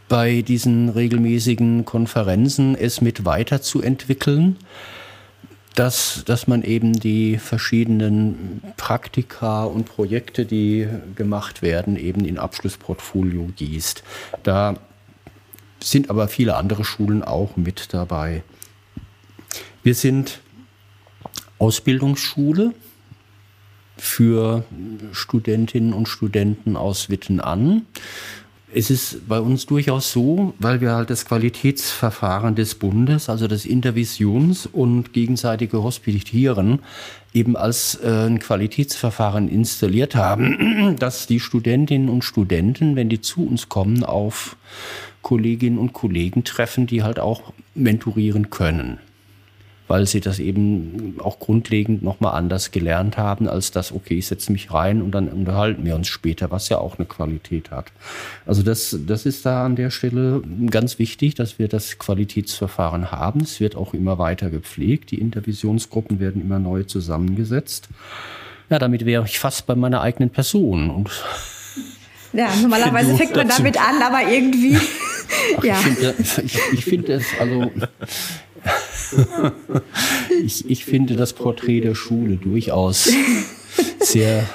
bei 0.08 0.42
diesen 0.42 0.88
regelmäßigen 0.88 1.84
Konferenzen 1.84 2.76
es 2.76 3.00
mit 3.00 3.24
weiterzuentwickeln 3.24 4.58
dass, 5.74 6.22
dass 6.26 6.46
man 6.46 6.62
eben 6.62 6.92
die 6.92 7.38
verschiedenen 7.38 8.62
Praktika 8.76 9.64
und 9.64 9.86
Projekte, 9.86 10.44
die 10.44 10.88
gemacht 11.14 11.62
werden, 11.62 11.96
eben 11.96 12.24
in 12.24 12.38
Abschlussportfolio 12.38 13.50
gießt. 13.56 14.02
Da 14.42 14.76
sind 15.82 16.10
aber 16.10 16.28
viele 16.28 16.56
andere 16.56 16.84
Schulen 16.84 17.22
auch 17.22 17.56
mit 17.56 17.92
dabei. 17.92 18.42
Wir 19.82 19.94
sind 19.94 20.40
Ausbildungsschule 21.58 22.74
für 23.96 24.64
Studentinnen 25.12 25.92
und 25.92 26.08
Studenten 26.08 26.76
aus 26.76 27.08
Witten 27.08 27.40
an 27.40 27.86
es 28.74 28.90
ist 28.90 29.28
bei 29.28 29.38
uns 29.38 29.66
durchaus 29.66 30.12
so, 30.12 30.54
weil 30.58 30.80
wir 30.80 30.92
halt 30.92 31.10
das 31.10 31.24
Qualitätsverfahren 31.24 32.54
des 32.54 32.74
Bundes, 32.74 33.28
also 33.28 33.46
das 33.46 33.64
Intervisions- 33.64 34.66
und 34.66 35.12
gegenseitige 35.12 35.82
Hospitieren, 35.82 36.80
eben 37.34 37.56
als 37.56 37.96
äh, 38.02 38.26
ein 38.26 38.38
Qualitätsverfahren 38.38 39.48
installiert 39.48 40.14
haben, 40.14 40.96
dass 40.98 41.26
die 41.26 41.40
Studentinnen 41.40 42.08
und 42.08 42.24
Studenten, 42.24 42.96
wenn 42.96 43.08
die 43.08 43.20
zu 43.20 43.46
uns 43.46 43.68
kommen, 43.68 44.04
auf 44.04 44.56
Kolleginnen 45.22 45.78
und 45.78 45.92
Kollegen 45.92 46.44
treffen, 46.44 46.86
die 46.86 47.02
halt 47.02 47.18
auch 47.18 47.52
mentorieren 47.74 48.50
können 48.50 48.98
weil 49.92 50.06
sie 50.06 50.22
das 50.22 50.38
eben 50.38 51.16
auch 51.22 51.38
grundlegend 51.38 52.02
nochmal 52.02 52.32
anders 52.32 52.70
gelernt 52.70 53.18
haben, 53.18 53.46
als 53.46 53.72
das, 53.72 53.92
okay, 53.92 54.14
ich 54.14 54.26
setze 54.26 54.50
mich 54.50 54.72
rein 54.72 55.02
und 55.02 55.10
dann 55.10 55.28
unterhalten 55.28 55.84
wir 55.84 55.94
uns 55.94 56.08
später, 56.08 56.50
was 56.50 56.70
ja 56.70 56.78
auch 56.78 56.98
eine 56.98 57.04
Qualität 57.04 57.70
hat. 57.70 57.92
Also 58.46 58.62
das, 58.62 58.96
das 59.06 59.26
ist 59.26 59.44
da 59.44 59.66
an 59.66 59.76
der 59.76 59.90
Stelle 59.90 60.42
ganz 60.70 60.98
wichtig, 60.98 61.34
dass 61.34 61.58
wir 61.58 61.68
das 61.68 61.98
Qualitätsverfahren 61.98 63.12
haben. 63.12 63.42
Es 63.42 63.60
wird 63.60 63.76
auch 63.76 63.92
immer 63.92 64.16
weiter 64.16 64.48
gepflegt. 64.48 65.10
Die 65.10 65.20
Intervisionsgruppen 65.20 66.20
werden 66.20 66.40
immer 66.40 66.58
neu 66.58 66.84
zusammengesetzt. 66.84 67.90
Ja, 68.70 68.78
damit 68.78 69.04
wäre 69.04 69.26
ich 69.26 69.38
fast 69.38 69.66
bei 69.66 69.74
meiner 69.74 70.00
eigenen 70.00 70.30
Person 70.30 70.88
und 70.88 71.10
ja, 72.32 72.48
normalerweise 72.62 73.14
fängt 73.14 73.36
man 73.36 73.46
damit 73.46 73.78
an, 73.78 74.00
aber 74.00 74.26
irgendwie. 74.26 74.78
Ach, 75.58 75.64
ja. 75.64 75.74
Ich 75.74 75.82
finde, 75.82 76.14
ich, 76.44 76.58
ich 76.72 76.84
find 76.86 77.08
das, 77.10 77.24
also 77.38 77.70
ich, 80.44 80.68
ich 80.70 80.84
finde 80.84 81.16
das 81.16 81.32
Porträt 81.32 81.80
der 81.80 81.94
Schule 81.94 82.36
durchaus 82.36 83.10
sehr, 84.00 84.46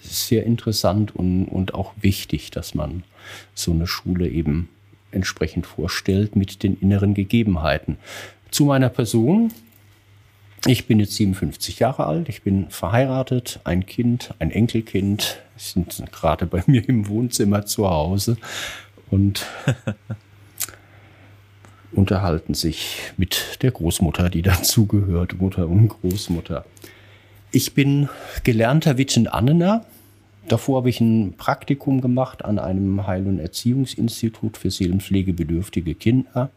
sehr 0.00 0.44
interessant 0.44 1.14
und, 1.14 1.46
und 1.46 1.74
auch 1.74 1.92
wichtig, 2.00 2.50
dass 2.50 2.74
man 2.74 3.02
so 3.54 3.72
eine 3.72 3.86
Schule 3.86 4.28
eben 4.28 4.68
entsprechend 5.10 5.66
vorstellt 5.66 6.36
mit 6.36 6.62
den 6.62 6.78
inneren 6.78 7.14
Gegebenheiten. 7.14 7.96
Zu 8.50 8.64
meiner 8.64 8.88
Person. 8.88 9.52
Ich 10.66 10.86
bin 10.86 11.00
jetzt 11.00 11.16
57 11.16 11.78
Jahre 11.78 12.04
alt, 12.04 12.28
ich 12.28 12.42
bin 12.42 12.68
verheiratet, 12.68 13.60
ein 13.64 13.86
Kind, 13.86 14.34
ein 14.40 14.50
Enkelkind, 14.50 15.40
sind 15.56 16.02
gerade 16.12 16.44
bei 16.44 16.62
mir 16.66 16.86
im 16.86 17.08
Wohnzimmer 17.08 17.64
zu 17.64 17.88
Hause 17.88 18.36
und 19.10 19.46
unterhalten 21.92 22.54
sich 22.54 23.12
mit 23.16 23.58
der 23.62 23.70
Großmutter, 23.70 24.30
die 24.30 24.42
dazugehört, 24.42 25.40
Mutter 25.40 25.68
und 25.68 25.88
Großmutter. 25.88 26.64
Ich 27.52 27.74
bin 27.74 28.08
gelernter 28.44 28.96
Wittenannener. 28.96 29.84
Davor 30.48 30.78
habe 30.78 30.90
ich 30.90 31.00
ein 31.00 31.34
Praktikum 31.36 32.00
gemacht 32.00 32.44
an 32.44 32.58
einem 32.58 33.06
Heil- 33.06 33.26
und 33.26 33.38
Erziehungsinstitut 33.38 34.56
für 34.56 34.70
seelenpflegebedürftige 34.70 35.94
Kinder. 35.94 36.50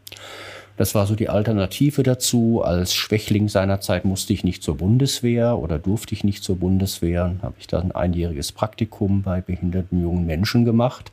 Das 0.76 0.96
war 0.96 1.06
so 1.06 1.14
die 1.14 1.28
Alternative 1.28 2.02
dazu. 2.02 2.62
Als 2.64 2.94
Schwächling 2.94 3.48
seinerzeit 3.48 4.04
musste 4.04 4.32
ich 4.32 4.42
nicht 4.42 4.62
zur 4.62 4.76
Bundeswehr 4.76 5.58
oder 5.58 5.78
durfte 5.78 6.14
ich 6.14 6.24
nicht 6.24 6.42
zur 6.42 6.56
Bundeswehr. 6.56 7.24
Dann 7.24 7.42
habe 7.42 7.54
ich 7.60 7.68
da 7.68 7.80
ein 7.80 7.92
einjähriges 7.92 8.50
Praktikum 8.50 9.22
bei 9.22 9.40
behinderten 9.40 10.02
jungen 10.02 10.26
Menschen 10.26 10.64
gemacht 10.64 11.12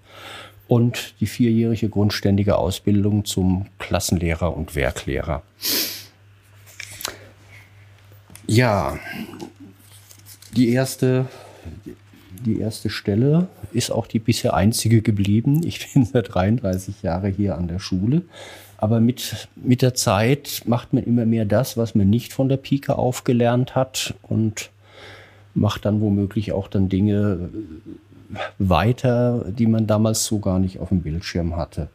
und 0.71 1.15
die 1.19 1.25
vierjährige 1.25 1.89
grundständige 1.89 2.57
Ausbildung 2.57 3.25
zum 3.25 3.65
Klassenlehrer 3.77 4.55
und 4.55 4.73
Werklehrer. 4.73 5.41
Ja, 8.47 8.97
die 10.55 10.69
erste, 10.69 11.25
die 12.45 12.57
erste 12.61 12.89
Stelle 12.89 13.49
ist 13.73 13.91
auch 13.91 14.07
die 14.07 14.19
bisher 14.19 14.53
einzige 14.53 15.01
geblieben. 15.01 15.61
Ich 15.65 15.91
bin 15.93 16.05
seit 16.05 16.33
33 16.33 17.01
Jahren 17.01 17.33
hier 17.33 17.57
an 17.57 17.67
der 17.67 17.79
Schule. 17.79 18.21
Aber 18.77 19.01
mit, 19.01 19.49
mit 19.57 19.81
der 19.81 19.93
Zeit 19.93 20.61
macht 20.65 20.93
man 20.93 21.03
immer 21.03 21.25
mehr 21.25 21.43
das, 21.43 21.75
was 21.75 21.95
man 21.95 22.09
nicht 22.09 22.31
von 22.31 22.47
der 22.47 22.55
Pike 22.55 22.97
aufgelernt 22.97 23.75
hat 23.75 24.13
und 24.21 24.69
macht 25.53 25.83
dann 25.83 25.99
womöglich 25.99 26.53
auch 26.53 26.69
dann 26.69 26.87
Dinge 26.87 27.49
weiter, 28.57 29.45
die 29.47 29.67
man 29.67 29.87
damals 29.87 30.25
so 30.25 30.39
gar 30.39 30.59
nicht 30.59 30.79
auf 30.79 30.89
dem 30.89 31.01
Bildschirm 31.01 31.55
hatte. 31.55 31.89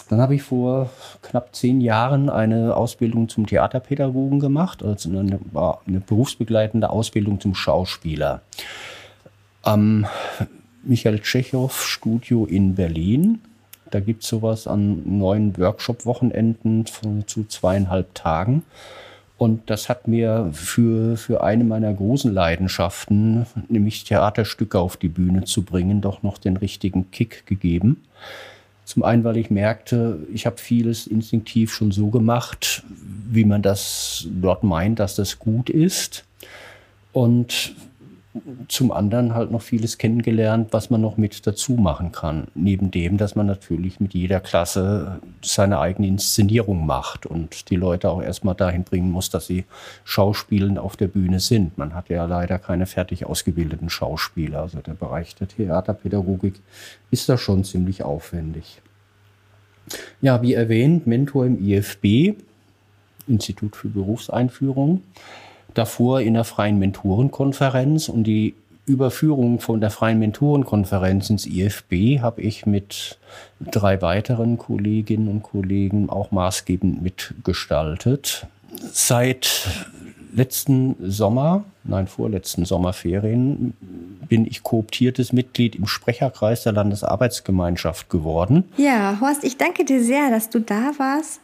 Dann 0.09 0.19
habe 0.19 0.35
ich 0.35 0.43
vor 0.43 0.89
knapp 1.21 1.55
zehn 1.55 1.79
Jahren 1.79 2.29
eine 2.29 2.75
Ausbildung 2.75 3.29
zum 3.29 3.47
Theaterpädagogen 3.47 4.41
gemacht, 4.41 4.83
also 4.83 5.07
eine, 5.09 5.39
eine 5.85 5.99
berufsbegleitende 6.01 6.89
Ausbildung 6.89 7.39
zum 7.39 7.55
Schauspieler. 7.55 8.41
Am 9.61 10.05
Michael 10.83 11.21
Tschechow 11.21 11.71
Studio 11.71 12.43
in 12.43 12.75
Berlin. 12.75 13.39
Da 13.89 14.01
gibt 14.01 14.23
es 14.23 14.27
sowas 14.27 14.67
an 14.67 15.17
neun 15.17 15.57
Workshop-Wochenenden 15.57 16.85
zu 17.25 17.45
zweieinhalb 17.45 18.13
Tagen. 18.13 18.63
Und 19.37 19.69
das 19.69 19.87
hat 19.87 20.07
mir 20.07 20.49
für, 20.51 21.15
für 21.15 21.43
eine 21.43 21.63
meiner 21.63 21.93
großen 21.93 22.33
Leidenschaften, 22.33 23.45
nämlich 23.69 24.03
Theaterstücke 24.03 24.79
auf 24.79 24.97
die 24.97 25.09
Bühne 25.09 25.43
zu 25.43 25.61
bringen, 25.61 26.01
doch 26.01 26.23
noch 26.23 26.39
den 26.39 26.57
richtigen 26.57 27.11
Kick 27.11 27.45
gegeben. 27.45 28.03
Zum 28.83 29.03
einen, 29.03 29.23
weil 29.23 29.37
ich 29.37 29.51
merkte, 29.51 30.17
ich 30.33 30.45
habe 30.45 30.57
vieles 30.57 31.05
instinktiv 31.07 31.73
schon 31.73 31.91
so 31.91 32.07
gemacht, 32.07 32.83
wie 33.29 33.43
man 33.43 33.61
das 33.61 34.27
dort 34.41 34.63
meint, 34.63 34.99
dass 34.99 35.15
das 35.15 35.37
gut 35.37 35.69
ist. 35.69 36.23
Und 37.11 37.75
zum 38.67 38.91
anderen 38.91 39.33
halt 39.33 39.51
noch 39.51 39.61
vieles 39.61 39.97
kennengelernt, 39.97 40.69
was 40.71 40.89
man 40.89 41.01
noch 41.01 41.17
mit 41.17 41.45
dazu 41.45 41.73
machen 41.73 42.11
kann. 42.11 42.47
Neben 42.55 42.91
dem, 42.91 43.17
dass 43.17 43.35
man 43.35 43.45
natürlich 43.45 43.99
mit 43.99 44.13
jeder 44.13 44.39
Klasse 44.39 45.19
seine 45.41 45.79
eigene 45.79 46.07
Inszenierung 46.07 46.85
macht 46.85 47.25
und 47.25 47.69
die 47.69 47.75
Leute 47.75 48.09
auch 48.09 48.21
erstmal 48.21 48.55
dahin 48.55 48.83
bringen 48.83 49.11
muss, 49.11 49.29
dass 49.29 49.47
sie 49.47 49.65
schauspielend 50.03 50.79
auf 50.79 50.97
der 50.97 51.07
Bühne 51.07 51.39
sind. 51.39 51.77
Man 51.77 51.93
hat 51.93 52.09
ja 52.09 52.25
leider 52.25 52.59
keine 52.59 52.85
fertig 52.85 53.25
ausgebildeten 53.25 53.89
Schauspieler. 53.89 54.61
Also 54.61 54.79
der 54.79 54.93
Bereich 54.93 55.35
der 55.35 55.47
Theaterpädagogik 55.47 56.55
ist 57.11 57.29
da 57.29 57.37
schon 57.37 57.63
ziemlich 57.63 58.03
aufwendig. 58.03 58.81
Ja, 60.21 60.41
wie 60.41 60.53
erwähnt, 60.53 61.07
Mentor 61.07 61.45
im 61.45 61.63
IFB, 61.63 62.35
Institut 63.27 63.75
für 63.75 63.89
Berufseinführung 63.89 65.01
davor 65.77 66.21
in 66.21 66.33
der 66.33 66.43
freien 66.43 66.79
Mentorenkonferenz 66.79 68.09
und 68.09 68.23
die 68.23 68.55
Überführung 68.87 69.59
von 69.59 69.81
der 69.81 69.91
freien 69.91 70.17
Mentorenkonferenz 70.17 71.29
ins 71.29 71.45
IFB 71.45 72.21
habe 72.21 72.41
ich 72.41 72.65
mit 72.65 73.19
drei 73.59 74.01
weiteren 74.01 74.57
Kolleginnen 74.57 75.27
und 75.27 75.43
Kollegen 75.43 76.09
auch 76.09 76.31
maßgebend 76.31 77.01
mitgestaltet. 77.01 78.47
Seit 78.91 79.67
letzten 80.33 80.95
Sommer, 81.01 81.65
nein, 81.83 82.07
vorletzten 82.07 82.63
Sommerferien, 82.63 83.73
bin 84.29 84.45
ich 84.45 84.63
kooptiertes 84.63 85.33
Mitglied 85.33 85.75
im 85.75 85.87
Sprecherkreis 85.87 86.63
der 86.63 86.73
Landesarbeitsgemeinschaft 86.73 88.09
geworden. 88.09 88.65
Ja, 88.77 89.17
Horst, 89.19 89.43
ich 89.43 89.57
danke 89.57 89.83
dir 89.83 90.01
sehr, 90.01 90.29
dass 90.29 90.49
du 90.49 90.59
da 90.59 90.91
warst. 90.97 91.41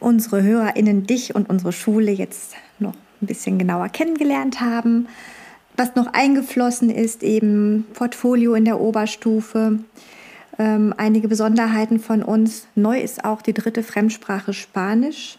Unsere 0.00 0.42
HörerInnen 0.42 1.06
dich 1.06 1.34
und 1.34 1.48
unsere 1.48 1.72
Schule 1.72 2.12
jetzt 2.12 2.54
noch 2.78 2.94
ein 3.20 3.26
bisschen 3.26 3.58
genauer 3.58 3.88
kennengelernt 3.88 4.60
haben. 4.60 5.08
Was 5.76 5.94
noch 5.94 6.12
eingeflossen 6.12 6.90
ist, 6.90 7.22
eben 7.22 7.86
Portfolio 7.94 8.54
in 8.54 8.64
der 8.64 8.80
Oberstufe, 8.80 9.78
ähm, 10.58 10.92
einige 10.96 11.28
Besonderheiten 11.28 12.00
von 12.00 12.24
uns. 12.24 12.66
Neu 12.74 13.00
ist 13.00 13.24
auch 13.24 13.42
die 13.42 13.54
dritte 13.54 13.84
Fremdsprache 13.84 14.52
Spanisch, 14.52 15.38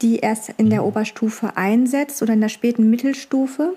die 0.00 0.16
erst 0.16 0.54
in 0.56 0.70
der 0.70 0.82
Oberstufe 0.82 1.58
einsetzt 1.58 2.22
oder 2.22 2.32
in 2.32 2.40
der 2.40 2.48
späten 2.48 2.88
Mittelstufe. 2.88 3.76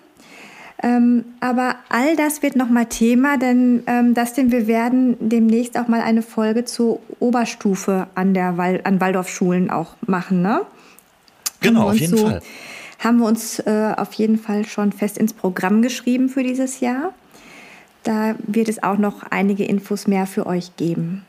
Ähm, 0.81 1.25
aber 1.41 1.75
all 1.89 2.15
das 2.15 2.43
wird 2.43 2.55
nochmal 2.55 2.85
Thema, 2.85 3.37
denn 3.37 3.83
ähm, 3.87 4.13
Dustin, 4.13 4.51
wir 4.51 4.67
werden 4.67 5.17
demnächst 5.19 5.77
auch 5.77 5.89
mal 5.89 6.01
eine 6.01 6.21
Folge 6.21 6.63
zur 6.63 7.01
Oberstufe 7.19 8.07
an, 8.15 8.33
der 8.33 8.57
Wal 8.57 8.81
an 8.83 9.01
Waldorfschulen 9.01 9.69
auch 9.69 9.95
machen, 10.05 10.41
ne? 10.43 10.61
Genau, 11.59 11.89
auf 11.89 11.95
jeden 11.95 12.15
so 12.15 12.27
Fall 12.27 12.41
haben 12.99 13.19
wir 13.19 13.25
uns 13.25 13.59
äh, 13.59 13.93
auf 13.95 14.13
jeden 14.13 14.37
Fall 14.37 14.65
schon 14.65 14.91
fest 14.91 15.17
ins 15.17 15.33
Programm 15.33 15.81
geschrieben 15.81 16.29
für 16.29 16.43
dieses 16.43 16.79
Jahr. 16.79 17.13
Da 18.03 18.35
wird 18.39 18.69
es 18.69 18.83
auch 18.83 18.97
noch 18.97 19.23
einige 19.23 19.65
Infos 19.65 20.07
mehr 20.07 20.27
für 20.27 20.45
euch 20.45 20.75
geben. 20.77 21.25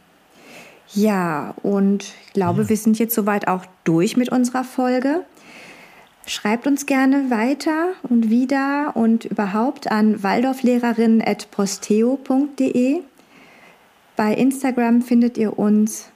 Ja, 0.94 1.54
und 1.62 2.14
ich 2.26 2.32
glaube, 2.32 2.62
ja. 2.62 2.68
wir 2.68 2.76
sind 2.76 2.98
jetzt 2.98 3.14
soweit 3.14 3.46
auch 3.48 3.64
durch 3.84 4.16
mit 4.16 4.30
unserer 4.30 4.64
Folge. 4.64 5.24
Schreibt 6.26 6.66
uns 6.66 6.86
gerne 6.86 7.30
weiter 7.30 7.90
und 8.02 8.30
wieder 8.30 8.92
und 8.94 9.24
überhaupt 9.24 9.90
an 9.90 10.22
waldorflehrerin.posteo.de. 10.22 13.00
Bei 14.16 14.34
Instagram 14.34 15.02
findet 15.02 15.38
ihr 15.38 15.58
uns 15.58 16.10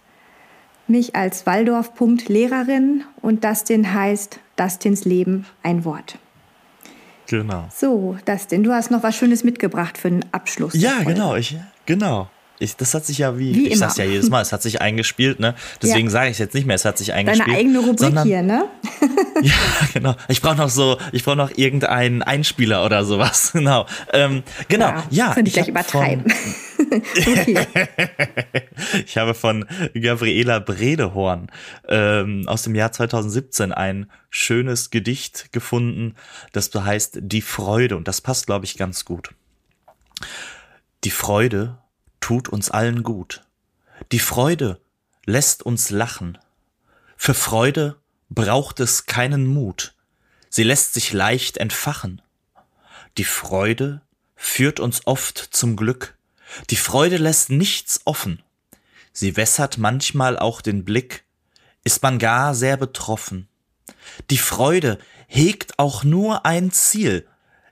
mich 0.87 1.17
als 1.17 1.47
Waldorf.lehrerin 1.47 3.05
und 3.23 3.43
Dustin 3.45 3.95
heißt 3.95 4.39
Dustins 4.63 5.05
Leben 5.05 5.47
ein 5.63 5.85
Wort. 5.85 6.19
Genau. 7.27 7.69
So, 7.75 8.17
Dustin, 8.25 8.63
du 8.63 8.73
hast 8.73 8.91
noch 8.91 9.03
was 9.03 9.17
Schönes 9.17 9.43
mitgebracht 9.43 9.99
für 9.99 10.11
den 10.11 10.25
Abschluss. 10.33 10.75
Ja, 10.75 11.03
genau, 11.03 11.35
ich, 11.35 11.57
genau. 11.87 12.29
Ich, 12.63 12.77
das 12.77 12.95
hat 12.95 13.05
sich 13.05 13.19
ja 13.19 13.39
wie, 13.39 13.55
wie 13.55 13.67
ich 13.67 13.73
immer. 13.73 13.77
sag's 13.77 13.97
ja 13.97 14.05
jedes 14.05 14.31
Mal, 14.31 14.41
es 14.41 14.53
hat 14.53 14.63
sich 14.63 14.81
eingespielt, 14.81 15.41
ne? 15.41 15.55
Deswegen 15.83 16.07
ja. 16.07 16.13
sage 16.13 16.29
ich 16.29 16.33
es 16.35 16.39
jetzt 16.39 16.55
nicht 16.55 16.67
mehr, 16.67 16.77
es 16.77 16.85
hat 16.85 16.97
sich 16.97 17.13
eingespielt. 17.13 17.49
Deine 17.49 17.59
eigene 17.59 17.79
Rubrik 17.81 17.99
sondern, 17.99 18.27
hier, 18.27 18.43
ne? 18.43 18.67
ja, 19.43 19.55
genau. 19.93 20.15
Ich 20.29 20.41
brauche 20.41 20.57
noch 20.57 20.69
so, 20.71 20.99
ich 21.11 21.25
brauche 21.25 21.37
noch 21.37 21.51
irgendeinen 21.57 22.23
Einspieler 22.23 22.85
oder 22.85 23.05
sowas. 23.05 23.53
Genau. 23.63 23.87
Ähm, 24.13 24.43
genau. 24.69 24.89
Ja. 25.11 25.35
ja 25.35 25.37
ich 25.37 25.53
gleich 25.53 25.69
übertreiben. 25.69 26.25
ich 29.07 29.17
habe 29.17 29.35
von 29.35 29.65
Gabriela 29.95 30.59
Bredehorn 30.59 31.49
ähm, 31.89 32.45
aus 32.47 32.63
dem 32.63 32.75
Jahr 32.75 32.91
2017 32.93 33.73
ein 33.73 34.11
schönes 34.31 34.91
Gedicht 34.91 35.53
gefunden, 35.53 36.17
das 36.53 36.71
heißt 36.75 37.19
Die 37.23 37.43
Freude 37.43 37.97
und 37.97 38.09
das 38.09 38.21
passt, 38.21 38.47
glaube 38.47 38.65
ich, 38.65 38.77
ganz 38.77 39.05
gut. 39.05 39.31
Die 41.05 41.11
Freude 41.11 41.79
tut 42.23 42.49
uns 42.49 42.71
allen 42.71 43.03
gut. 43.03 43.45
Die 44.13 44.19
Freude 44.19 44.81
lässt 45.27 45.63
uns 45.63 45.91
lachen. 45.91 46.39
Für 47.19 47.35
Freude 47.35 48.01
braucht 48.31 48.81
es 48.81 49.05
keinen 49.05 49.47
Mut. 49.47 49.95
Sie 50.49 50.63
lässt 50.63 50.95
sich 50.95 51.13
leicht 51.13 51.59
entfachen. 51.59 52.23
Die 53.19 53.25
Freude 53.25 54.01
führt 54.37 54.81
uns 54.81 55.07
oft 55.07 55.39
zum 55.39 55.77
Glück. 55.77 56.17
Die 56.71 56.77
Freude 56.77 57.19
lässt 57.19 57.51
nichts 57.51 58.01
offen. 58.07 58.43
Sie 59.13 59.37
wässert 59.37 59.79
manchmal 59.79 60.39
auch 60.39 60.63
den 60.63 60.85
Blick. 60.85 61.25
Ist 61.85 62.03
man 62.03 62.19
gar 62.19 62.55
sehr 62.55 62.77
betroffen. 62.77 63.49
Die 64.31 64.39
Freude 64.39 64.99
hegt 65.27 65.79
auch 65.79 66.05
nur 66.05 66.47
ein 66.47 66.71
Ziel. 66.71 67.27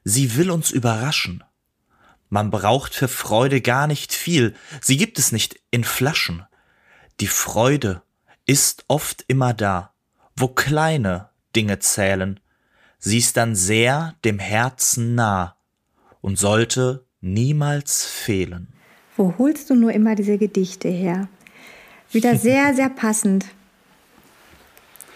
Sie 0.04 0.36
will 0.36 0.50
uns 0.50 0.70
überraschen. 0.70 1.44
Man 2.30 2.50
braucht 2.50 2.94
für 2.94 3.08
Freude 3.08 3.60
gar 3.60 3.88
nicht 3.88 4.14
viel, 4.14 4.54
sie 4.80 4.96
gibt 4.96 5.18
es 5.18 5.32
nicht 5.32 5.60
in 5.72 5.82
Flaschen. 5.84 6.44
Die 7.18 7.26
Freude 7.26 8.02
ist 8.46 8.84
oft 8.86 9.24
immer 9.26 9.52
da, 9.52 9.92
wo 10.36 10.46
kleine 10.48 11.28
Dinge 11.54 11.80
zählen, 11.80 12.38
sie 12.98 13.18
ist 13.18 13.36
dann 13.36 13.56
sehr 13.56 14.14
dem 14.24 14.38
Herzen 14.38 15.16
nah 15.16 15.56
und 16.20 16.38
sollte 16.38 17.04
niemals 17.20 18.06
fehlen. 18.06 18.68
Wo 19.16 19.34
holst 19.36 19.68
du 19.68 19.74
nur 19.74 19.92
immer 19.92 20.14
diese 20.14 20.38
Gedichte 20.38 20.88
her? 20.88 21.28
Wieder 22.12 22.36
sehr, 22.38 22.74
sehr 22.74 22.90
passend 22.90 23.46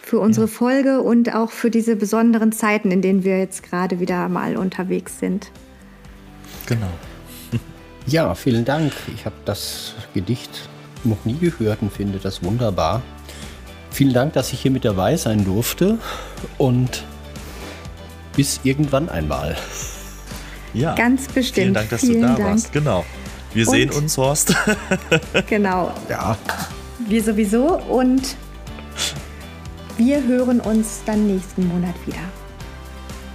für 0.03 0.19
unsere 0.19 0.47
ja. 0.47 0.53
Folge 0.53 1.01
und 1.01 1.33
auch 1.33 1.51
für 1.51 1.71
diese 1.71 1.97
besonderen 1.97 2.53
Zeiten, 2.53 2.91
in 2.91 3.03
denen 3.03 3.25
wir 3.25 3.39
jetzt 3.39 3.63
gerade 3.63 4.01
wieder 4.01 4.29
mal 4.29 4.57
unterwegs 4.57 5.19
sind. 5.19 5.51
Genau. 6.67 6.91
Ja, 8.07 8.35
vielen 8.35 8.65
Dank. 8.65 8.93
Ich 9.15 9.25
habe 9.25 9.37
das 9.45 9.95
Gedicht 10.13 10.69
noch 11.05 11.25
nie 11.25 11.39
gehört 11.39 11.81
und 11.81 11.91
finde 11.93 12.19
das 12.19 12.43
wunderbar. 12.43 13.03
Vielen 13.91 14.13
Dank, 14.13 14.33
dass 14.35 14.53
ich 14.53 14.61
hier 14.61 14.71
mit 14.71 14.85
dabei 14.85 15.17
sein 15.17 15.45
durfte 15.45 15.99
und 16.59 17.05
bis 18.37 18.61
irgendwann 18.65 19.09
einmal. 19.09 19.57
Ja, 20.75 20.95
ganz 20.95 21.29
bestimmt. 21.29 21.55
Vielen 21.55 21.75
Dank, 21.75 21.91
dass 21.91 22.01
vielen 22.01 22.21
du 22.21 22.27
da 22.27 22.35
Dank. 22.35 22.49
warst. 22.49 22.73
Genau. 22.73 23.05
Wir 23.55 23.69
und, 23.69 23.73
sehen 23.73 23.91
uns, 23.93 24.19
Horst. 24.19 24.55
genau. 25.47 25.93
Ja. 26.11 26.37
Wir 27.09 27.23
sowieso 27.23 27.79
und 27.79 28.37
wir 29.97 30.23
hören 30.25 30.61
uns 30.61 31.03
dann 31.07 31.29
nächsten 31.29 31.69
Monat 31.69 31.95
wieder. 32.05 32.19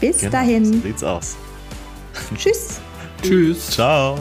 Bis 0.02 0.20
genau, 0.20 0.32
dahin. 0.34 0.66
So 0.66 0.80
sieht's 0.82 1.04
aus. 1.04 1.38
Tschüss. 2.36 2.82
Tschüss. 3.22 3.72
Ciao. 3.72 4.18